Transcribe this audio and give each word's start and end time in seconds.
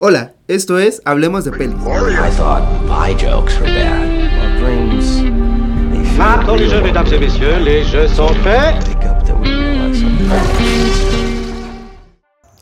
Hola, 0.00 0.34
esto 0.46 0.78
es 0.78 1.02
Hablemos 1.04 1.42
de 1.44 1.50
Pelis. 1.50 1.74
I 1.74 2.30
thought 2.36 2.62
my 2.86 3.12
jokes 3.14 3.58
were 3.58 3.66
bad. 3.66 4.06
Well, 4.30 4.60
dreams, 4.60 5.16
they 5.90 6.04
feel 6.04 6.18
Maintenant 6.18 6.54
les 6.54 6.68
jeux, 6.68 6.82
mesdames 6.82 7.12
et 7.12 7.18
messieurs, 7.18 7.58
les 7.58 7.82
jeux 7.82 8.06
sont 8.06 8.32
faits. 8.44 8.76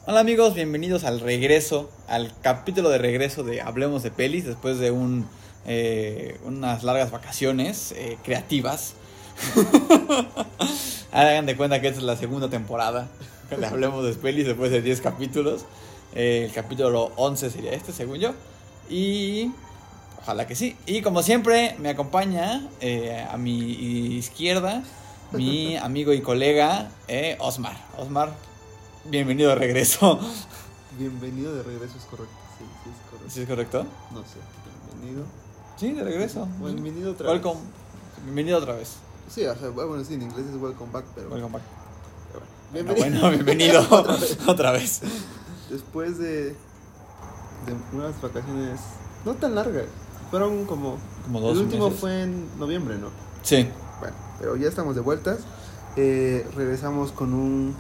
Hola 0.07 0.21
amigos, 0.21 0.55
bienvenidos 0.55 1.05
al 1.05 1.21
regreso, 1.21 1.91
al 2.09 2.33
capítulo 2.41 2.89
de 2.89 2.97
regreso 2.97 3.45
de 3.45 3.61
Hablemos 3.61 4.03
de 4.03 4.11
Pelis, 4.11 4.47
después 4.47 4.79
de 4.79 4.91
un, 4.91 5.29
eh, 5.67 6.39
unas 6.47 6.85
largas 6.85 7.11
vacaciones 7.11 7.93
eh, 7.99 8.17
creativas. 8.25 8.95
Hagan 11.13 11.45
de 11.45 11.55
cuenta 11.55 11.83
que 11.83 11.89
esta 11.89 12.01
es 12.01 12.07
la 12.07 12.17
segunda 12.17 12.49
temporada 12.49 13.11
le 13.57 13.67
Hablemos 13.67 14.05
de 14.05 14.13
Pelis 14.15 14.47
después 14.47 14.71
de 14.71 14.83
10 14.83 15.01
capítulos. 15.01 15.67
Eh, 16.19 16.47
el 16.47 16.53
capítulo 16.53 17.13
11 17.17 17.51
sería 17.51 17.73
este, 17.73 17.93
según 17.93 18.17
yo. 18.19 18.33
Y 18.89 19.53
ojalá 20.23 20.47
que 20.47 20.55
sí. 20.55 20.75
Y 20.87 21.03
como 21.03 21.23
siempre, 21.23 21.77
me 21.79 21.91
acompaña 21.91 22.67
eh, 22.81 23.27
a 23.31 23.37
mi 23.37 24.17
izquierda 24.17 24.83
mi 25.33 25.77
amigo 25.83 26.15
y 26.15 26.23
colega 26.23 26.91
eh, 27.07 27.37
Osmar. 27.39 27.77
Osmar, 27.99 28.33
bienvenido 29.05 29.51
de 29.51 29.57
regreso. 29.57 30.19
Bienvenido 30.99 31.55
de 31.55 31.63
regreso, 31.63 31.99
es 31.99 32.05
correcto. 32.05 32.35
Sí, 32.59 32.65
sí, 32.85 32.91
es 32.91 33.11
correcto. 33.11 33.31
¿Sí 33.35 33.41
es 33.43 33.47
correcto? 33.49 33.87
No 34.13 34.21
sé, 34.21 34.39
bienvenido. 34.95 35.27
Sí, 35.77 35.93
de 35.93 36.03
regreso. 36.03 36.49
Bienvenido 36.61 37.13
otra 37.13 37.29
Welcome. 37.29 37.61
Bienvenido 38.25 38.57
otra 38.57 38.73
vez. 38.73 38.81
vez. 38.81 39.35
Sí, 39.35 39.45
o 39.45 39.55
sea, 39.55 39.69
bueno, 39.69 40.03
sí, 40.03 40.15
en 40.15 40.23
inglés 40.23 40.47
es 40.47 40.57
welcome 40.59 40.91
back, 40.93 41.05
pero. 41.15 41.29
Welcome 41.29 41.59
back. 41.59 41.63
pero 42.33 42.45
Bueno, 42.73 42.95
Bienvenido. 42.95 43.21
bueno, 43.21 43.45
bienvenido 43.45 43.87
Otra 43.91 44.17
vez. 44.17 44.39
otra 44.47 44.71
vez. 44.73 45.01
Después 45.71 46.19
de. 46.19 46.45
de 46.45 46.55
unas 47.93 48.21
vacaciones 48.21 48.81
no 49.25 49.35
tan 49.35 49.55
largas. 49.55 49.87
Fueron 50.31 50.65
como. 50.67 50.97
Como 51.25 51.41
dos 51.41 51.57
el 51.57 51.65
último 51.65 51.87
meses. 51.87 52.01
fue 52.01 52.23
en 52.23 52.59
noviembre, 52.59 52.97
¿no? 52.99 53.09
Sí. 53.43 53.69
Bueno, 54.01 54.17
pero 54.39 54.57
ya 54.57 54.69
estamos 54.69 54.95
de 54.95 55.01
vueltas. 55.01 55.41
Eh, 55.97 56.47
regresamos 56.55 57.13
con 57.13 57.35
un. 57.35 57.75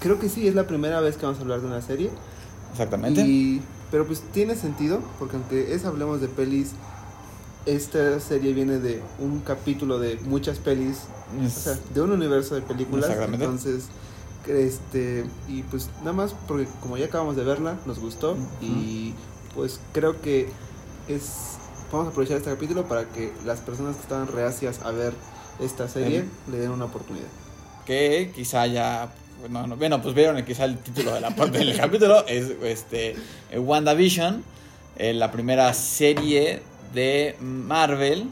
Creo 0.00 0.18
que 0.18 0.28
sí, 0.28 0.46
es 0.46 0.54
la 0.54 0.66
primera 0.66 1.00
vez 1.00 1.16
que 1.16 1.24
vamos 1.24 1.38
a 1.38 1.42
hablar 1.42 1.60
de 1.60 1.66
una 1.66 1.82
serie. 1.82 2.10
Exactamente. 2.72 3.22
Y, 3.22 3.62
pero 3.90 4.06
pues 4.06 4.20
tiene 4.32 4.54
sentido, 4.54 5.00
porque 5.18 5.36
aunque 5.36 5.74
es 5.74 5.84
Hablemos 5.84 6.20
de 6.20 6.28
Pelis, 6.28 6.72
esta 7.66 8.20
serie 8.20 8.52
viene 8.52 8.78
de 8.78 9.02
un 9.18 9.40
capítulo 9.40 9.98
de 9.98 10.16
muchas 10.24 10.58
pelis, 10.58 10.98
o 11.44 11.48
sea, 11.48 11.76
de 11.92 12.00
un 12.00 12.12
universo 12.12 12.54
de 12.54 12.62
películas. 12.62 13.06
Exactamente. 13.10 13.44
Entonces, 13.44 13.86
este, 14.48 15.24
y 15.48 15.62
pues 15.64 15.90
nada 16.00 16.12
más 16.12 16.34
porque 16.46 16.66
como 16.80 16.96
ya 16.96 17.06
acabamos 17.06 17.36
de 17.36 17.44
verla, 17.44 17.76
nos 17.86 17.98
gustó 17.98 18.36
y 18.60 19.14
pues 19.54 19.80
creo 19.92 20.20
que 20.20 20.48
es, 21.08 21.58
vamos 21.92 22.08
a 22.08 22.10
aprovechar 22.10 22.36
este 22.38 22.50
capítulo 22.50 22.86
para 22.86 23.04
que 23.08 23.32
las 23.44 23.60
personas 23.60 23.96
que 23.96 24.02
estaban 24.02 24.28
reacias 24.28 24.80
a 24.84 24.90
ver 24.90 25.12
esta 25.60 25.88
serie 25.88 26.24
le 26.50 26.58
den 26.58 26.70
una 26.70 26.84
oportunidad. 26.86 27.26
que 27.86 28.32
quizá 28.34 28.66
ya 28.66 29.12
bueno, 29.40 29.66
no- 29.66 29.76
bueno, 29.76 30.00
pues 30.02 30.14
vieron 30.14 30.42
quizá 30.44 30.64
el 30.64 30.78
título 30.78 31.12
de 31.14 31.20
la 31.20 31.30
parte 31.36 31.58
del 31.58 31.76
capítulo 31.76 32.26
es 32.26 32.50
este 32.62 33.14
WandaVision, 33.56 34.42
eh, 34.96 35.12
la 35.14 35.30
primera 35.30 35.72
serie 35.74 36.62
de 36.94 37.36
Marvel 37.40 38.28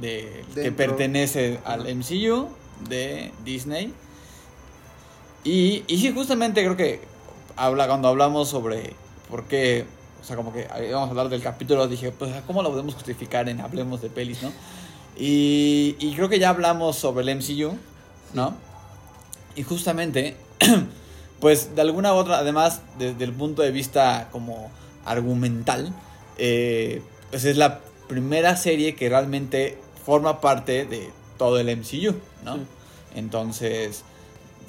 de 0.00 0.44
que 0.54 0.72
pertenece 0.72 1.58
al 1.64 1.86
MCU 1.94 2.48
de 2.88 3.32
Disney. 3.44 3.92
Y, 5.44 5.84
y 5.86 5.98
sí, 5.98 6.12
justamente 6.12 6.62
creo 6.62 6.76
que 6.76 7.00
habla 7.56 7.86
cuando 7.86 8.08
hablamos 8.08 8.48
sobre 8.48 8.94
por 9.28 9.44
qué, 9.44 9.84
o 10.20 10.24
sea, 10.24 10.36
como 10.36 10.52
que 10.52 10.66
íbamos 10.88 11.08
a 11.08 11.10
hablar 11.10 11.28
del 11.28 11.42
capítulo, 11.42 11.86
dije, 11.88 12.12
pues, 12.12 12.32
¿cómo 12.46 12.62
lo 12.62 12.70
podemos 12.70 12.94
justificar 12.94 13.48
en 13.48 13.60
Hablemos 13.60 14.00
de 14.00 14.10
Pelis, 14.10 14.42
no? 14.42 14.52
Y, 15.16 15.96
y 15.98 16.14
creo 16.14 16.28
que 16.28 16.38
ya 16.38 16.50
hablamos 16.50 16.96
sobre 16.96 17.30
el 17.30 17.36
MCU, 17.36 17.76
¿no? 18.34 18.54
Y 19.56 19.64
justamente, 19.64 20.36
pues 21.40 21.74
de 21.74 21.82
alguna 21.82 22.14
u 22.14 22.16
otra, 22.16 22.38
además, 22.38 22.82
desde 22.98 23.24
el 23.24 23.32
punto 23.32 23.62
de 23.62 23.70
vista 23.70 24.28
como 24.30 24.70
argumental, 25.04 25.92
eh, 26.38 27.02
pues 27.30 27.44
es 27.44 27.56
la 27.56 27.80
primera 28.08 28.56
serie 28.56 28.94
que 28.94 29.08
realmente 29.08 29.78
forma 30.04 30.40
parte 30.40 30.84
de 30.84 31.10
todo 31.36 31.58
el 31.58 31.76
MCU, 31.76 32.14
¿no? 32.44 32.56
Sí. 32.56 32.62
Entonces, 33.16 34.04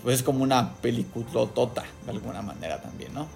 pues 0.03 0.17
es 0.17 0.23
como 0.23 0.43
una 0.43 0.73
peliculotota, 0.75 1.83
de 2.05 2.11
alguna 2.11 2.41
manera 2.41 2.81
también, 2.81 3.13
¿no? 3.13 3.27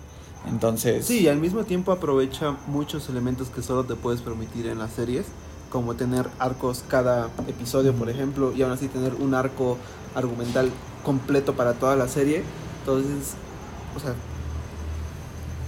Entonces, 0.48 1.06
Sí, 1.06 1.22
y 1.22 1.28
al 1.28 1.38
mismo 1.38 1.64
tiempo 1.64 1.92
aprovecha 1.92 2.58
muchos 2.68 3.10
elementos 3.10 3.50
que 3.50 3.62
solo 3.62 3.86
te 3.86 3.96
puedes 3.96 4.22
permitir 4.22 4.68
en 4.68 4.80
las 4.80 4.92
series, 4.94 5.26
como 5.72 5.96
tener 5.96 6.28
arcos 6.40 6.84
cada 6.88 7.30
episodio, 7.48 7.94
por 7.94 8.10
ejemplo, 8.10 8.54
y 8.56 8.62
aún 8.62 8.72
así 8.74 8.88
tener 8.88 9.14
un 9.16 9.34
arco 9.34 9.78
argumental 10.16 10.70
completo 11.04 11.56
para 11.56 11.74
toda 11.74 11.96
la 11.96 12.08
serie. 12.08 12.44
Entonces, 12.82 13.36
o 13.96 14.00
sea, 14.00 14.14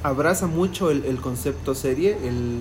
abraza 0.04 0.48
mucho 0.48 0.92
el, 0.92 1.06
el 1.06 1.20
concepto 1.20 1.74
serie, 1.74 2.18
el, 2.28 2.60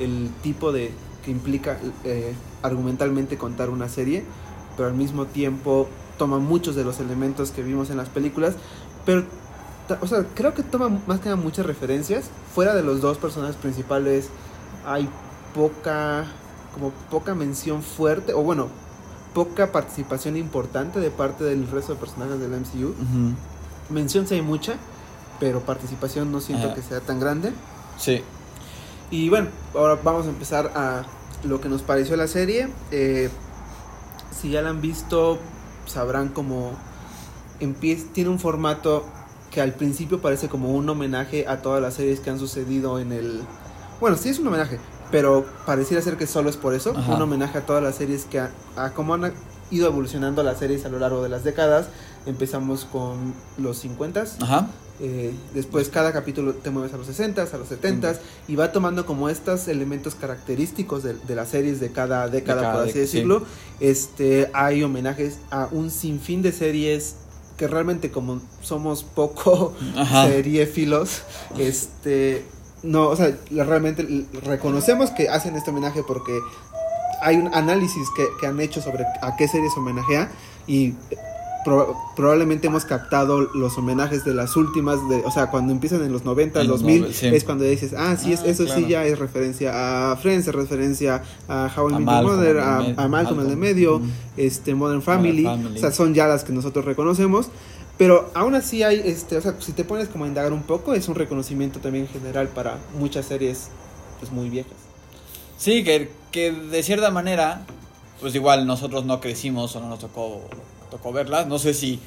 el 0.00 0.30
tipo 0.42 0.70
de 0.72 0.92
que 1.24 1.30
implica 1.30 1.78
eh, 2.04 2.34
argumentalmente 2.62 3.36
contar 3.36 3.70
una 3.70 3.88
serie, 3.88 4.24
pero 4.76 4.88
al 4.88 4.94
mismo 4.94 5.26
tiempo 5.26 5.88
toma 6.18 6.38
muchos 6.38 6.74
de 6.74 6.84
los 6.84 7.00
elementos 7.00 7.50
que 7.50 7.62
vimos 7.62 7.90
en 7.90 7.96
las 7.96 8.08
películas, 8.08 8.54
pero 9.06 9.24
o 10.00 10.06
sea, 10.06 10.24
creo 10.34 10.52
que 10.52 10.62
toma 10.62 10.90
más 11.06 11.20
que 11.20 11.30
nada 11.30 11.40
muchas 11.40 11.64
referencias. 11.64 12.26
Fuera 12.54 12.74
de 12.74 12.82
los 12.82 13.00
dos 13.00 13.16
personajes 13.16 13.56
principales, 13.56 14.28
hay 14.84 15.08
poca, 15.54 16.26
como 16.74 16.90
poca 17.10 17.34
mención 17.34 17.82
fuerte, 17.82 18.34
o 18.34 18.42
bueno, 18.42 18.68
poca 19.34 19.72
participación 19.72 20.36
importante 20.36 21.00
de 21.00 21.10
parte 21.10 21.44
del 21.44 21.66
resto 21.70 21.94
de 21.94 22.00
personajes 22.00 22.38
del 22.38 22.50
MCU. 22.50 22.94
Mención 23.88 24.26
sí 24.26 24.34
hay 24.34 24.42
mucha, 24.42 24.74
pero 25.40 25.60
participación 25.60 26.30
no 26.32 26.40
siento 26.40 26.74
que 26.74 26.82
sea 26.82 27.00
tan 27.00 27.20
grande. 27.20 27.52
sí, 27.98 28.22
Y 29.10 29.30
bueno, 29.30 29.48
ahora 29.74 29.98
vamos 30.02 30.26
a 30.26 30.28
empezar 30.28 30.72
a 30.74 31.04
lo 31.44 31.60
que 31.60 31.70
nos 31.70 31.80
pareció 31.82 32.14
la 32.16 32.26
serie. 32.26 32.68
Eh, 32.90 33.30
si 34.38 34.50
ya 34.50 34.60
la 34.60 34.68
han 34.70 34.82
visto, 34.82 35.38
sabrán 35.88 36.28
cómo 36.28 36.72
empieza, 37.60 38.06
tiene 38.12 38.30
un 38.30 38.38
formato 38.38 39.04
que 39.50 39.60
al 39.60 39.72
principio 39.74 40.20
parece 40.20 40.48
como 40.48 40.72
un 40.72 40.88
homenaje 40.88 41.46
a 41.48 41.62
todas 41.62 41.80
las 41.82 41.94
series 41.94 42.20
que 42.20 42.30
han 42.30 42.38
sucedido 42.38 42.98
en 42.98 43.12
el... 43.12 43.40
Bueno, 44.00 44.16
sí 44.16 44.28
es 44.28 44.38
un 44.38 44.46
homenaje, 44.46 44.78
pero 45.10 45.46
pareciera 45.66 46.02
ser 46.02 46.16
que 46.16 46.26
solo 46.26 46.50
es 46.50 46.56
por 46.56 46.74
eso. 46.74 46.92
Ajá. 46.96 47.14
Un 47.16 47.22
homenaje 47.22 47.58
a 47.58 47.66
todas 47.66 47.82
las 47.82 47.94
series 47.96 48.24
que... 48.26 48.40
ha- 48.40 48.50
a 48.76 48.90
cómo 48.92 49.14
han 49.14 49.32
ido 49.70 49.86
evolucionando 49.88 50.42
las 50.42 50.58
series 50.58 50.84
a 50.84 50.88
lo 50.88 50.98
largo 50.98 51.22
de 51.22 51.28
las 51.30 51.44
décadas. 51.44 51.88
Empezamos 52.28 52.84
con 52.84 53.34
los 53.56 53.84
50s, 53.84 54.42
ajá, 54.42 54.68
eh, 55.00 55.32
después 55.54 55.90
cada 55.90 56.12
capítulo 56.12 56.54
te 56.54 56.70
mueves 56.70 56.92
a 56.92 56.96
los 56.96 57.08
60s, 57.08 57.54
a 57.54 57.56
los 57.56 57.70
70s 57.70 58.16
y 58.48 58.56
va 58.56 58.72
tomando 58.72 59.06
como 59.06 59.28
estos 59.28 59.68
elementos 59.68 60.16
característicos 60.16 61.04
de, 61.04 61.14
de 61.14 61.34
las 61.36 61.50
series 61.50 61.78
de 61.78 61.92
cada 61.92 62.28
década, 62.28 62.62
cada 62.62 62.72
por 62.74 62.82
así 62.82 62.94
sí. 62.94 62.98
decirlo. 62.98 63.42
Este, 63.78 64.50
hay 64.54 64.82
homenajes 64.82 65.38
a 65.50 65.68
un 65.70 65.92
sinfín 65.92 66.42
de 66.42 66.50
series 66.50 67.14
que 67.56 67.68
realmente 67.68 68.10
como 68.10 68.40
somos 68.60 69.04
poco 69.04 69.72
seriefilos, 70.26 71.22
este, 71.58 72.44
no, 72.82 73.08
o 73.08 73.16
sea, 73.16 73.36
realmente 73.50 74.26
reconocemos 74.44 75.10
que 75.10 75.28
hacen 75.28 75.54
este 75.54 75.70
homenaje 75.70 76.02
porque 76.02 76.36
hay 77.20 77.36
un 77.36 77.54
análisis 77.54 78.08
que, 78.16 78.26
que 78.40 78.46
han 78.48 78.60
hecho 78.60 78.82
sobre 78.82 79.04
a 79.22 79.36
qué 79.36 79.46
series 79.46 79.76
homenajea 79.76 80.30
y 80.66 80.94
pro- 81.68 81.96
probablemente 82.16 82.66
hemos 82.66 82.84
captado 82.84 83.40
los 83.54 83.76
homenajes 83.78 84.24
de 84.24 84.34
las 84.34 84.56
últimas, 84.56 84.96
de, 85.08 85.16
o 85.24 85.30
sea, 85.30 85.50
cuando 85.50 85.72
empiezan 85.72 86.02
en 86.02 86.12
los 86.12 86.24
90, 86.24 86.60
En 86.62 86.68
los 86.68 86.80
2000, 86.80 87.04
nove- 87.06 87.12
sí. 87.12 87.26
es 87.28 87.44
cuando 87.44 87.64
dices, 87.64 87.94
ah, 87.96 88.16
sí, 88.16 88.32
es, 88.32 88.40
Ah, 88.40 88.46
eso 88.46 88.64
claro. 88.64 88.80
sí 88.80 88.86
ya 88.88 89.04
es 89.04 89.18
referencia 89.18 90.12
a 90.12 90.16
Friends, 90.16 90.48
es 90.48 90.54
referencia 90.54 91.22
a 91.48 91.70
How 91.76 91.90
I 91.90 91.92
Met 91.92 91.98
Your 92.00 92.06
Malcolm, 92.06 92.36
Mother, 92.36 92.58
a, 92.60 92.78
me- 92.80 92.94
a 92.96 93.08
Malcolm 93.08 93.40
el 93.40 93.48
de 93.48 93.56
Malcolm, 93.56 93.60
medio, 93.60 94.00
este, 94.36 94.74
Modern 94.74 95.02
Family, 95.02 95.44
Family. 95.44 95.76
o 95.76 95.80
sea, 95.80 95.90
son 95.92 96.14
ya 96.14 96.26
las 96.26 96.44
que 96.44 96.52
nosotros 96.52 96.84
reconocemos. 96.84 97.48
Pero 97.96 98.30
aún 98.34 98.54
así 98.54 98.84
hay, 98.84 99.02
este, 99.04 99.36
o 99.36 99.40
sea, 99.40 99.56
si 99.58 99.72
te 99.72 99.82
pones 99.84 100.08
como 100.08 100.24
a 100.24 100.28
indagar 100.28 100.52
un 100.52 100.62
poco, 100.62 100.94
es 100.94 101.08
un 101.08 101.16
reconocimiento 101.16 101.80
también 101.80 102.06
general 102.06 102.46
para 102.48 102.78
muchas 102.96 103.26
series 103.26 103.70
pues 104.20 104.30
muy 104.30 104.48
viejas. 104.48 104.72
Sí, 105.56 105.82
que, 105.82 106.08
que 106.30 106.52
de 106.52 106.82
cierta 106.84 107.10
manera, 107.10 107.66
pues 108.20 108.36
igual 108.36 108.68
nosotros 108.68 109.04
no 109.04 109.20
crecimos 109.20 109.74
o 109.74 109.80
no 109.80 109.88
nos 109.88 109.98
tocó, 109.98 110.42
tocó 110.88 111.12
verlas. 111.12 111.46
No 111.46 111.58
sé 111.58 111.74
si 111.74 112.00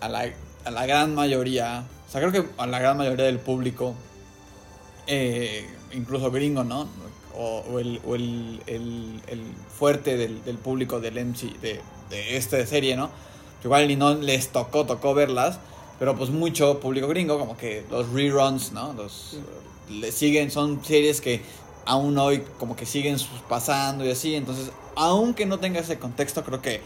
a 0.00 0.08
la, 0.08 0.32
a 0.64 0.70
la 0.70 0.86
gran 0.86 1.14
mayoría, 1.14 1.84
o 2.08 2.10
sea, 2.10 2.20
creo 2.20 2.32
que 2.32 2.48
a 2.58 2.66
la 2.66 2.78
gran 2.78 2.96
mayoría 2.96 3.26
del 3.26 3.38
público, 3.40 3.94
eh, 5.06 5.66
incluso 5.92 6.30
gringo, 6.30 6.64
¿no? 6.64 6.88
O, 7.34 7.64
o 7.70 7.78
el, 7.78 8.00
o 8.06 8.14
el, 8.14 8.62
el- 8.66 9.22
el 9.26 9.42
fuerte 9.78 10.16
del, 10.16 10.44
del 10.44 10.58
público 10.58 11.00
del 11.00 11.18
MC, 11.18 11.58
de, 11.60 11.80
de 12.10 12.36
esta 12.36 12.64
serie, 12.66 12.96
¿no? 12.96 13.10
Igual 13.64 13.88
ni 13.88 13.96
no 13.96 14.14
les 14.14 14.48
tocó, 14.50 14.84
tocó 14.86 15.14
verlas, 15.14 15.58
pero 15.98 16.16
pues 16.16 16.30
mucho 16.30 16.80
público 16.80 17.08
gringo, 17.08 17.38
como 17.38 17.56
que 17.56 17.84
los 17.90 18.08
reruns, 18.12 18.72
¿no? 18.72 18.92
Los, 18.92 19.38
le 19.88 20.12
siguen, 20.12 20.50
son 20.50 20.84
series 20.84 21.20
que 21.20 21.42
aún 21.86 22.16
hoy 22.18 22.44
como 22.58 22.76
que 22.76 22.86
siguen 22.86 23.16
pasando 23.48 24.04
y 24.04 24.10
así, 24.10 24.34
entonces 24.34 24.70
aunque 24.94 25.46
no 25.46 25.58
tenga 25.58 25.80
ese 25.80 25.98
contexto, 25.98 26.44
creo 26.44 26.60
que 26.60 26.80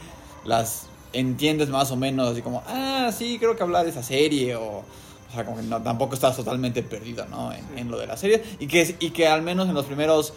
las 0.44 0.86
entiendes 1.12 1.68
más 1.68 1.90
o 1.90 1.96
menos, 1.96 2.30
así 2.32 2.42
como, 2.42 2.62
ah, 2.66 3.10
sí, 3.16 3.38
creo 3.38 3.56
que 3.56 3.62
hablar 3.62 3.84
de 3.84 3.90
esa 3.90 4.02
serie 4.02 4.56
o... 4.56 4.82
O 5.28 5.32
sea, 5.34 5.44
como 5.44 5.56
que 5.56 5.64
no, 5.64 5.82
tampoco 5.82 6.14
estás 6.14 6.36
totalmente 6.36 6.82
perdido, 6.84 7.26
¿no? 7.26 7.52
En, 7.52 7.64
en 7.76 7.90
lo 7.90 7.98
de 7.98 8.06
la 8.06 8.16
serie. 8.16 8.42
Y 8.60 8.68
que, 8.68 8.96
y 9.00 9.10
que 9.10 9.26
al 9.26 9.42
menos 9.42 9.68
en 9.68 9.74
los 9.74 9.84
primeros... 9.84 10.32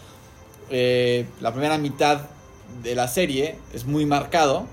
eh, 0.71 1.27
la 1.41 1.51
primera 1.51 1.77
mitad 1.77 2.21
de 2.83 2.95
la 2.95 3.07
serie 3.07 3.57
es 3.73 3.85
muy 3.85 4.05
marcado 4.05 4.65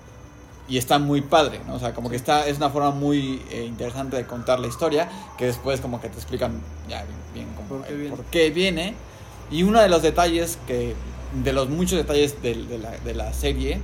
y 0.68 0.78
está 0.78 0.98
muy 0.98 1.20
padre, 1.20 1.60
¿no? 1.66 1.74
O 1.74 1.78
sea, 1.78 1.92
como 1.94 2.10
que 2.10 2.16
está, 2.16 2.46
es 2.48 2.56
una 2.56 2.70
forma 2.70 2.90
muy 2.90 3.42
eh, 3.50 3.64
interesante 3.68 4.16
de 4.16 4.26
contar 4.26 4.58
la 4.58 4.66
historia, 4.66 5.08
que 5.38 5.44
después 5.46 5.80
como 5.80 6.00
que 6.00 6.08
te 6.08 6.16
explican 6.16 6.60
ya 6.88 7.04
bien, 7.04 7.16
bien 7.34 7.48
como 7.54 7.68
¿Por 7.68 7.86
qué 7.86 7.94
viene? 7.94 8.16
por 8.16 8.24
qué 8.24 8.50
viene. 8.50 8.94
Y 9.50 9.62
uno 9.62 9.80
de 9.80 9.88
los 9.88 10.02
detalles 10.02 10.58
que, 10.66 10.94
de 11.44 11.52
los 11.52 11.68
muchos 11.68 11.98
detalles 11.98 12.42
del- 12.42 12.68
de, 12.68 12.78
la, 12.78 12.90
de 12.98 13.14
la 13.14 13.32
serie, 13.32 13.80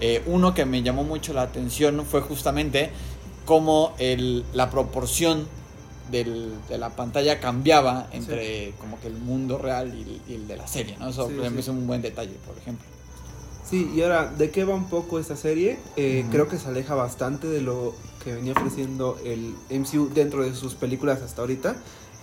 eh, 0.00 0.22
uno 0.26 0.54
que 0.54 0.64
me 0.66 0.82
llamó 0.82 1.04
mucho 1.04 1.32
la 1.32 1.42
atención 1.42 2.04
fue 2.06 2.20
justamente 2.20 2.90
cómo 3.44 3.94
el, 3.98 4.44
la 4.52 4.70
proporción 4.70 5.46
del- 6.10 6.54
de 6.68 6.78
la 6.78 6.90
pantalla 6.96 7.38
cambiaba 7.40 8.08
entre 8.12 8.72
como 8.80 8.98
que 9.00 9.06
el 9.08 9.14
mundo 9.14 9.58
real 9.58 9.94
y 9.94 10.02
el, 10.02 10.20
y 10.28 10.34
el 10.34 10.48
de 10.48 10.56
la 10.56 10.66
serie, 10.66 10.96
¿no? 10.98 11.08
Eso 11.08 11.26
Sí, 11.28 11.34
por 11.34 11.40
ejemplo, 11.44 11.62
sí. 11.62 11.70
es 11.70 11.76
un 11.76 11.86
buen 11.86 12.02
detalle, 12.02 12.34
por 12.46 12.56
ejemplo. 12.58 12.84
Sí, 13.68 13.88
y 13.94 14.02
ahora, 14.02 14.26
¿de 14.26 14.50
qué 14.50 14.64
va 14.64 14.74
un 14.74 14.88
poco 14.88 15.20
esta 15.20 15.36
serie? 15.36 15.78
Eh. 15.96 16.24
Creo 16.32 16.48
que 16.48 16.58
se 16.58 16.66
aleja 16.68 16.94
bastante 16.96 17.46
de 17.46 17.60
lo 17.62 17.94
que 18.24 18.34
venía 18.34 18.52
ofreciendo 18.52 19.18
el 19.24 19.54
MCU 19.70 20.10
dentro 20.12 20.42
de 20.42 20.54
sus 20.56 20.74
películas 20.74 21.22
hasta 21.22 21.42
ahorita. 21.42 21.76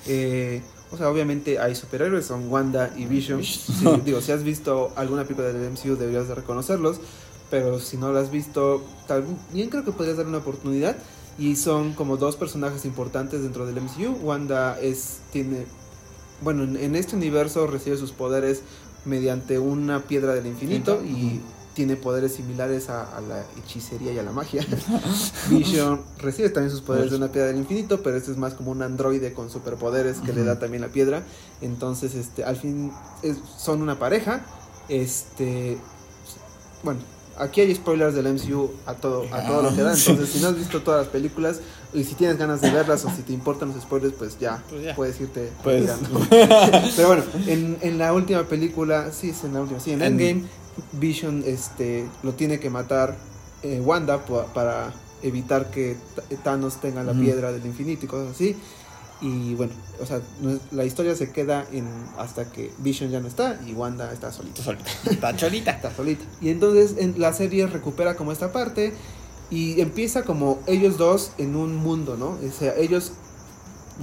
Eh, 0.08 0.62
o 0.92 0.98
sea, 0.98 1.10
obviamente 1.10 1.60
hay 1.60 1.74
superhéroes, 1.76 2.26
son 2.26 2.52
Wanda 2.52 2.92
y 2.98 3.06
Vision. 3.06 3.42
Sí, 3.44 3.64
digo, 4.06 4.20
si 4.20 4.34
has 4.34 4.44
visto 4.44 4.92
alguna 4.98 5.24
película 5.24 5.48
del 5.48 5.72
MCU 5.72 5.96
deberías 5.96 6.28
de 6.28 6.36
reconocerlos, 6.36 7.00
pero 7.50 7.80
si 7.80 7.98
no 7.98 8.12
lo 8.12 8.20
has 8.20 8.32
visto, 8.32 8.84
también 9.08 9.70
creo 9.70 9.84
que 9.84 9.92
podrías 9.92 10.18
darle 10.18 10.30
una 10.30 10.40
oportunidad. 10.40 10.98
Y 11.40 11.56
son 11.56 11.94
como 11.94 12.18
dos 12.18 12.36
personajes 12.36 12.84
importantes 12.86 13.44
dentro 13.44 13.66
del 13.68 13.80
MCU. 13.80 14.18
Wanda 14.24 14.80
es, 14.80 15.20
tiene, 15.32 15.66
bueno, 16.42 16.64
en, 16.64 16.96
este 16.96 17.16
universo 17.16 17.68
recibe 17.68 17.96
sus 17.96 18.12
poderes 18.12 18.62
mediante 19.06 19.60
una 19.60 20.02
piedra 20.02 20.34
del 20.34 20.48
infinito 20.48 21.02
y 21.06 21.40
tiene 21.76 21.96
poderes 21.96 22.34
similares 22.34 22.90
a, 22.90 23.04
a 23.16 23.22
la 23.22 23.46
hechicería 23.56 24.12
y 24.14 24.18
a 24.18 24.24
la 24.24 24.32
magia. 24.32 24.66
Vision 25.50 26.02
recibe 26.18 26.50
también 26.50 26.72
sus 26.72 26.82
poderes 26.82 27.12
de 27.12 27.18
una 27.18 27.32
piedra 27.32 27.50
del 27.50 27.58
infinito, 27.58 28.02
pero 28.02 28.18
este 28.18 28.32
es 28.32 28.38
más 28.38 28.56
como 28.56 28.72
un 28.72 28.82
androide 28.82 29.32
con 29.34 29.52
superpoderes 29.52 30.18
que 30.18 30.34
le 30.34 30.44
da 30.44 30.58
también 30.58 30.82
la 30.82 30.88
piedra. 30.90 31.22
Entonces, 31.62 32.16
este, 32.16 32.44
al 32.44 32.56
fin 32.56 32.92
es- 33.22 33.38
son 33.60 33.84
una 33.84 34.00
pareja. 34.00 34.44
Este, 34.90 35.78
bueno, 36.82 37.00
aquí 37.40 37.62
hay 37.62 37.74
spoilers 37.76 38.14
del 38.16 38.34
MCU 38.34 38.72
a 38.86 38.94
todo, 38.94 39.26
a 39.34 39.46
todo 39.46 39.62
lo 39.64 39.76
que 39.76 39.82
da. 39.82 39.94
Entonces, 39.94 40.30
si 40.30 40.40
no 40.40 40.48
has 40.50 40.56
visto 40.56 40.82
todas 40.82 41.02
las 41.02 41.10
películas 41.10 41.60
y 41.94 42.04
si 42.04 42.16
tienes 42.16 42.38
ganas 42.38 42.62
de 42.62 42.70
verlas 42.72 43.04
o 43.06 43.10
si 43.10 43.22
te 43.22 43.34
importan 43.34 43.70
los 43.74 43.82
spoilers, 43.82 44.14
pues 44.18 44.38
ya, 44.40 44.64
Pues 44.70 44.84
ya. 44.84 44.96
puedes 44.96 45.20
irte 45.22 45.52
Pues- 45.64 45.88
retirando. 45.88 46.20
Pero 46.96 47.08
bueno, 47.08 47.24
en, 47.48 47.78
en 47.82 47.98
la 47.98 48.14
última 48.14 48.44
película, 48.44 49.12
sí, 49.12 49.30
es 49.30 49.44
en 49.44 49.54
la 49.54 49.62
última, 49.62 49.80
sí, 49.80 49.92
en 49.92 50.02
En- 50.02 50.20
Endgame, 50.20 50.44
Vision 50.94 51.44
este, 51.46 52.06
lo 52.24 52.34
tiene 52.34 52.60
que 52.60 52.70
matar 52.70 53.16
eh, 53.64 53.82
Wanda 53.84 54.24
pa- 54.26 54.46
para 54.54 54.94
evitar 55.24 55.72
que 55.72 55.96
Th- 56.16 56.40
Thanos 56.44 56.80
tenga 56.80 57.02
la 57.04 57.14
piedra 57.14 57.52
del 57.52 57.66
infinito 57.66 58.06
y 58.06 58.08
cosas 58.08 58.36
así. 58.36 58.56
Y 59.20 59.56
bueno, 59.56 59.74
o 60.00 60.06
sea, 60.06 60.22
la 60.72 60.86
historia 60.86 61.16
se 61.16 61.32
queda 61.32 61.66
en 61.72 61.88
hasta 62.20 62.52
que 62.52 62.72
Vision 62.78 63.10
ya 63.10 63.20
no 63.20 63.28
está 63.28 63.60
y 63.66 63.74
Wanda 63.74 64.12
está 64.14 64.32
solita. 64.32 64.60
Está 64.60 64.72
solita. 64.72 64.92
Está 65.12 65.36
cholita. 65.36 65.72
Está 65.72 65.96
solita. 65.96 66.26
Y 66.40 66.50
entonces 66.50 66.96
en 66.98 67.20
la 67.20 67.34
serie 67.34 67.66
recupera 67.66 68.16
como 68.16 68.32
esta 68.32 68.52
parte 68.52 68.94
y 69.50 69.82
empieza 69.82 70.24
como 70.24 70.60
ellos 70.68 70.98
dos 70.98 71.32
en 71.38 71.56
un 71.56 71.76
mundo, 71.76 72.16
¿no? 72.18 72.38
O 72.48 72.52
sea, 72.52 72.76
ellos 72.78 73.14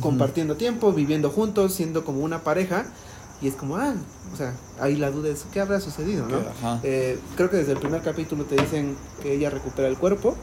compartiendo 0.00 0.56
tiempo, 0.56 0.92
viviendo 0.92 1.30
juntos, 1.30 1.74
siendo 1.74 2.04
como 2.04 2.20
una 2.20 2.42
pareja. 2.42 2.86
Y 3.42 3.48
es 3.48 3.54
como, 3.54 3.76
ah, 3.76 3.94
o 4.32 4.36
sea, 4.36 4.54
ahí 4.80 4.96
la 4.96 5.10
duda 5.10 5.28
es, 5.28 5.44
¿qué 5.52 5.60
habrá 5.60 5.80
sucedido, 5.80 6.26
no? 6.26 6.38
Eh, 6.82 7.18
creo 7.36 7.50
que 7.50 7.58
desde 7.58 7.72
el 7.72 7.78
primer 7.78 8.00
capítulo 8.00 8.44
te 8.44 8.56
dicen 8.56 8.96
que 9.22 9.34
ella 9.34 9.50
recupera 9.50 9.88
el 9.88 9.98
cuerpo. 9.98 10.34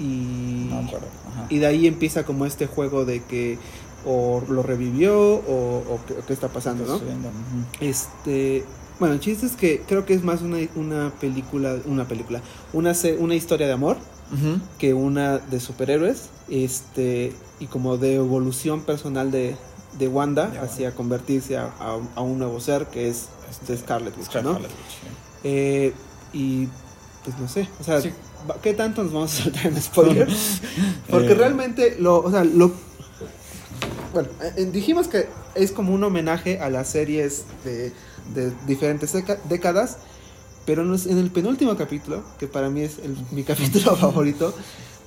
Y, 0.00 0.66
No 0.70 0.78
acuerdo. 0.80 1.06
Y 1.50 1.58
de 1.58 1.66
ahí 1.66 1.86
empieza 1.86 2.24
como 2.24 2.46
este 2.46 2.66
juego 2.66 3.04
de 3.04 3.22
que 3.22 3.58
o 4.06 4.42
lo 4.48 4.62
revivió 4.62 5.14
o, 5.34 5.84
o 5.94 6.00
qué, 6.26 6.32
está 6.32 6.48
pasando, 6.48 6.86
¿no? 6.86 6.98
Este, 7.80 8.64
bueno, 8.98 9.14
el 9.14 9.20
chiste 9.20 9.46
es 9.46 9.52
que 9.56 9.82
creo 9.86 10.04
que 10.06 10.14
es 10.14 10.22
más 10.24 10.42
una, 10.42 10.58
una 10.76 11.12
película, 11.20 11.76
una 11.86 12.06
película, 12.08 12.40
una, 12.72 12.92
una 13.18 13.34
historia 13.34 13.66
de 13.66 13.72
amor 13.74 13.96
que 14.78 14.94
una 14.94 15.38
de 15.38 15.58
superhéroes, 15.58 16.28
este, 16.48 17.32
y 17.58 17.66
como 17.66 17.96
de 17.96 18.14
evolución 18.14 18.82
personal 18.82 19.32
de, 19.32 19.56
de 19.98 20.06
Wanda 20.08 20.44
Wanda. 20.44 20.62
hacia 20.62 20.94
convertirse 20.94 21.56
a, 21.58 21.72
a 21.80 21.96
un- 21.96 22.08
a 22.14 22.20
un 22.20 22.38
nuevo 22.38 22.60
ser 22.60 22.86
que 22.86 23.08
es 23.08 23.26
Este, 23.50 23.76
Scarlet 23.76 24.16
Witch, 24.16 24.26
Scarlet 24.26 24.52
¿no? 24.52 24.58
Witch. 24.60 24.70
Eh, 25.42 25.92
y 26.32 26.68
pues 27.24 27.36
no 27.40 27.48
sé, 27.48 27.68
o 27.80 27.84
sea, 27.84 28.00
Sí. 28.00 28.12
¿Qué 28.62 28.74
tanto 28.74 29.02
nos 29.02 29.12
vamos 29.12 29.38
a 29.38 29.42
saltar 29.44 29.66
en 29.66 29.80
spoilers? 29.82 30.60
Porque 31.10 31.32
Eh. 31.32 31.34
realmente 31.34 31.96
lo, 31.98 32.18
o 32.22 32.30
sea, 32.30 32.44
lo 32.44 32.72
bueno, 34.12 34.28
eh, 34.56 34.68
dijimos 34.72 35.06
que 35.08 35.26
es 35.54 35.70
como 35.72 35.94
un 35.94 36.02
homenaje 36.02 36.58
a 36.58 36.68
las 36.70 36.88
series 36.88 37.44
de, 37.64 37.92
de 38.34 38.52
diferentes 38.66 39.12
décadas, 39.48 39.98
pero 40.66 40.82
en, 40.82 40.90
los- 40.90 41.06
en 41.06 41.18
el 41.18 41.30
penúltimo 41.30 41.76
capítulo, 41.76 42.22
que 42.38 42.46
para 42.48 42.70
mí 42.70 42.80
es 42.82 42.98
el- 42.98 43.16
mi 43.30 43.44
capítulo 43.44 43.94
favorito, 43.96 44.52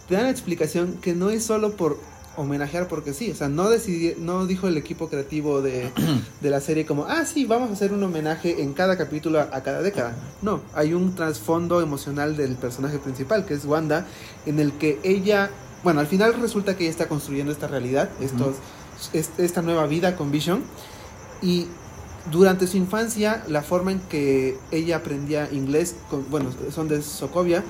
te 0.07 0.15
dan 0.15 0.23
la 0.25 0.29
explicación 0.29 0.97
que 1.01 1.13
no 1.13 1.29
es 1.29 1.43
solo 1.43 1.73
por 1.73 1.97
homenajear 2.35 2.87
porque 2.87 3.13
sí, 3.13 3.29
o 3.31 3.35
sea, 3.35 3.47
no 3.49 3.69
decidí, 3.69 4.15
no 4.17 4.45
dijo 4.47 4.67
el 4.67 4.75
equipo 4.77 5.07
creativo 5.09 5.61
de, 5.61 5.91
de 6.41 6.49
la 6.49 6.61
serie 6.61 6.85
como, 6.85 7.05
ah, 7.05 7.25
sí, 7.25 7.45
vamos 7.45 7.69
a 7.69 7.73
hacer 7.73 7.93
un 7.93 8.03
homenaje 8.03 8.61
en 8.63 8.73
cada 8.73 8.97
capítulo 8.97 9.39
a, 9.39 9.49
a 9.51 9.61
cada 9.63 9.81
década. 9.81 10.15
No, 10.41 10.61
hay 10.73 10.93
un 10.93 11.13
trasfondo 11.15 11.81
emocional 11.81 12.35
del 12.35 12.55
personaje 12.55 12.97
principal, 12.99 13.45
que 13.45 13.53
es 13.53 13.65
Wanda, 13.65 14.05
en 14.45 14.59
el 14.59 14.73
que 14.73 14.99
ella, 15.03 15.49
bueno, 15.83 15.99
al 15.99 16.07
final 16.07 16.33
resulta 16.41 16.75
que 16.75 16.83
ella 16.85 16.91
está 16.91 17.07
construyendo 17.07 17.51
esta 17.51 17.67
realidad, 17.67 18.09
estos, 18.19 18.55
es- 19.13 19.31
esta 19.37 19.61
nueva 19.61 19.85
vida 19.87 20.15
con 20.15 20.31
Vision, 20.31 20.63
y 21.41 21.67
durante 22.31 22.67
su 22.67 22.77
infancia, 22.77 23.43
la 23.47 23.61
forma 23.61 23.91
en 23.91 23.99
que 23.99 24.57
ella 24.71 24.97
aprendía 24.97 25.49
inglés, 25.51 25.95
con- 26.09 26.29
bueno, 26.31 26.49
son 26.73 26.87
de 26.87 27.01
Sokovia, 27.01 27.63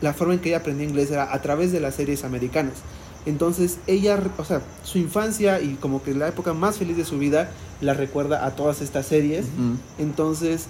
la 0.00 0.14
forma 0.14 0.32
en 0.34 0.40
que 0.40 0.48
ella 0.48 0.58
aprendía 0.58 0.88
inglés 0.88 1.10
era 1.10 1.32
a 1.32 1.42
través 1.42 1.70
de 1.72 1.80
las 1.80 1.94
series 1.96 2.24
americanas. 2.24 2.74
Entonces 3.26 3.78
ella, 3.86 4.18
o 4.38 4.44
sea, 4.44 4.62
su 4.82 4.98
infancia 4.98 5.60
y 5.60 5.74
como 5.74 6.02
que 6.02 6.14
la 6.14 6.28
época 6.28 6.54
más 6.54 6.78
feliz 6.78 6.96
de 6.96 7.04
su 7.04 7.18
vida 7.18 7.50
la 7.80 7.94
recuerda 7.94 8.44
a 8.46 8.56
todas 8.56 8.80
estas 8.80 9.06
series. 9.06 9.46
Entonces 9.98 10.66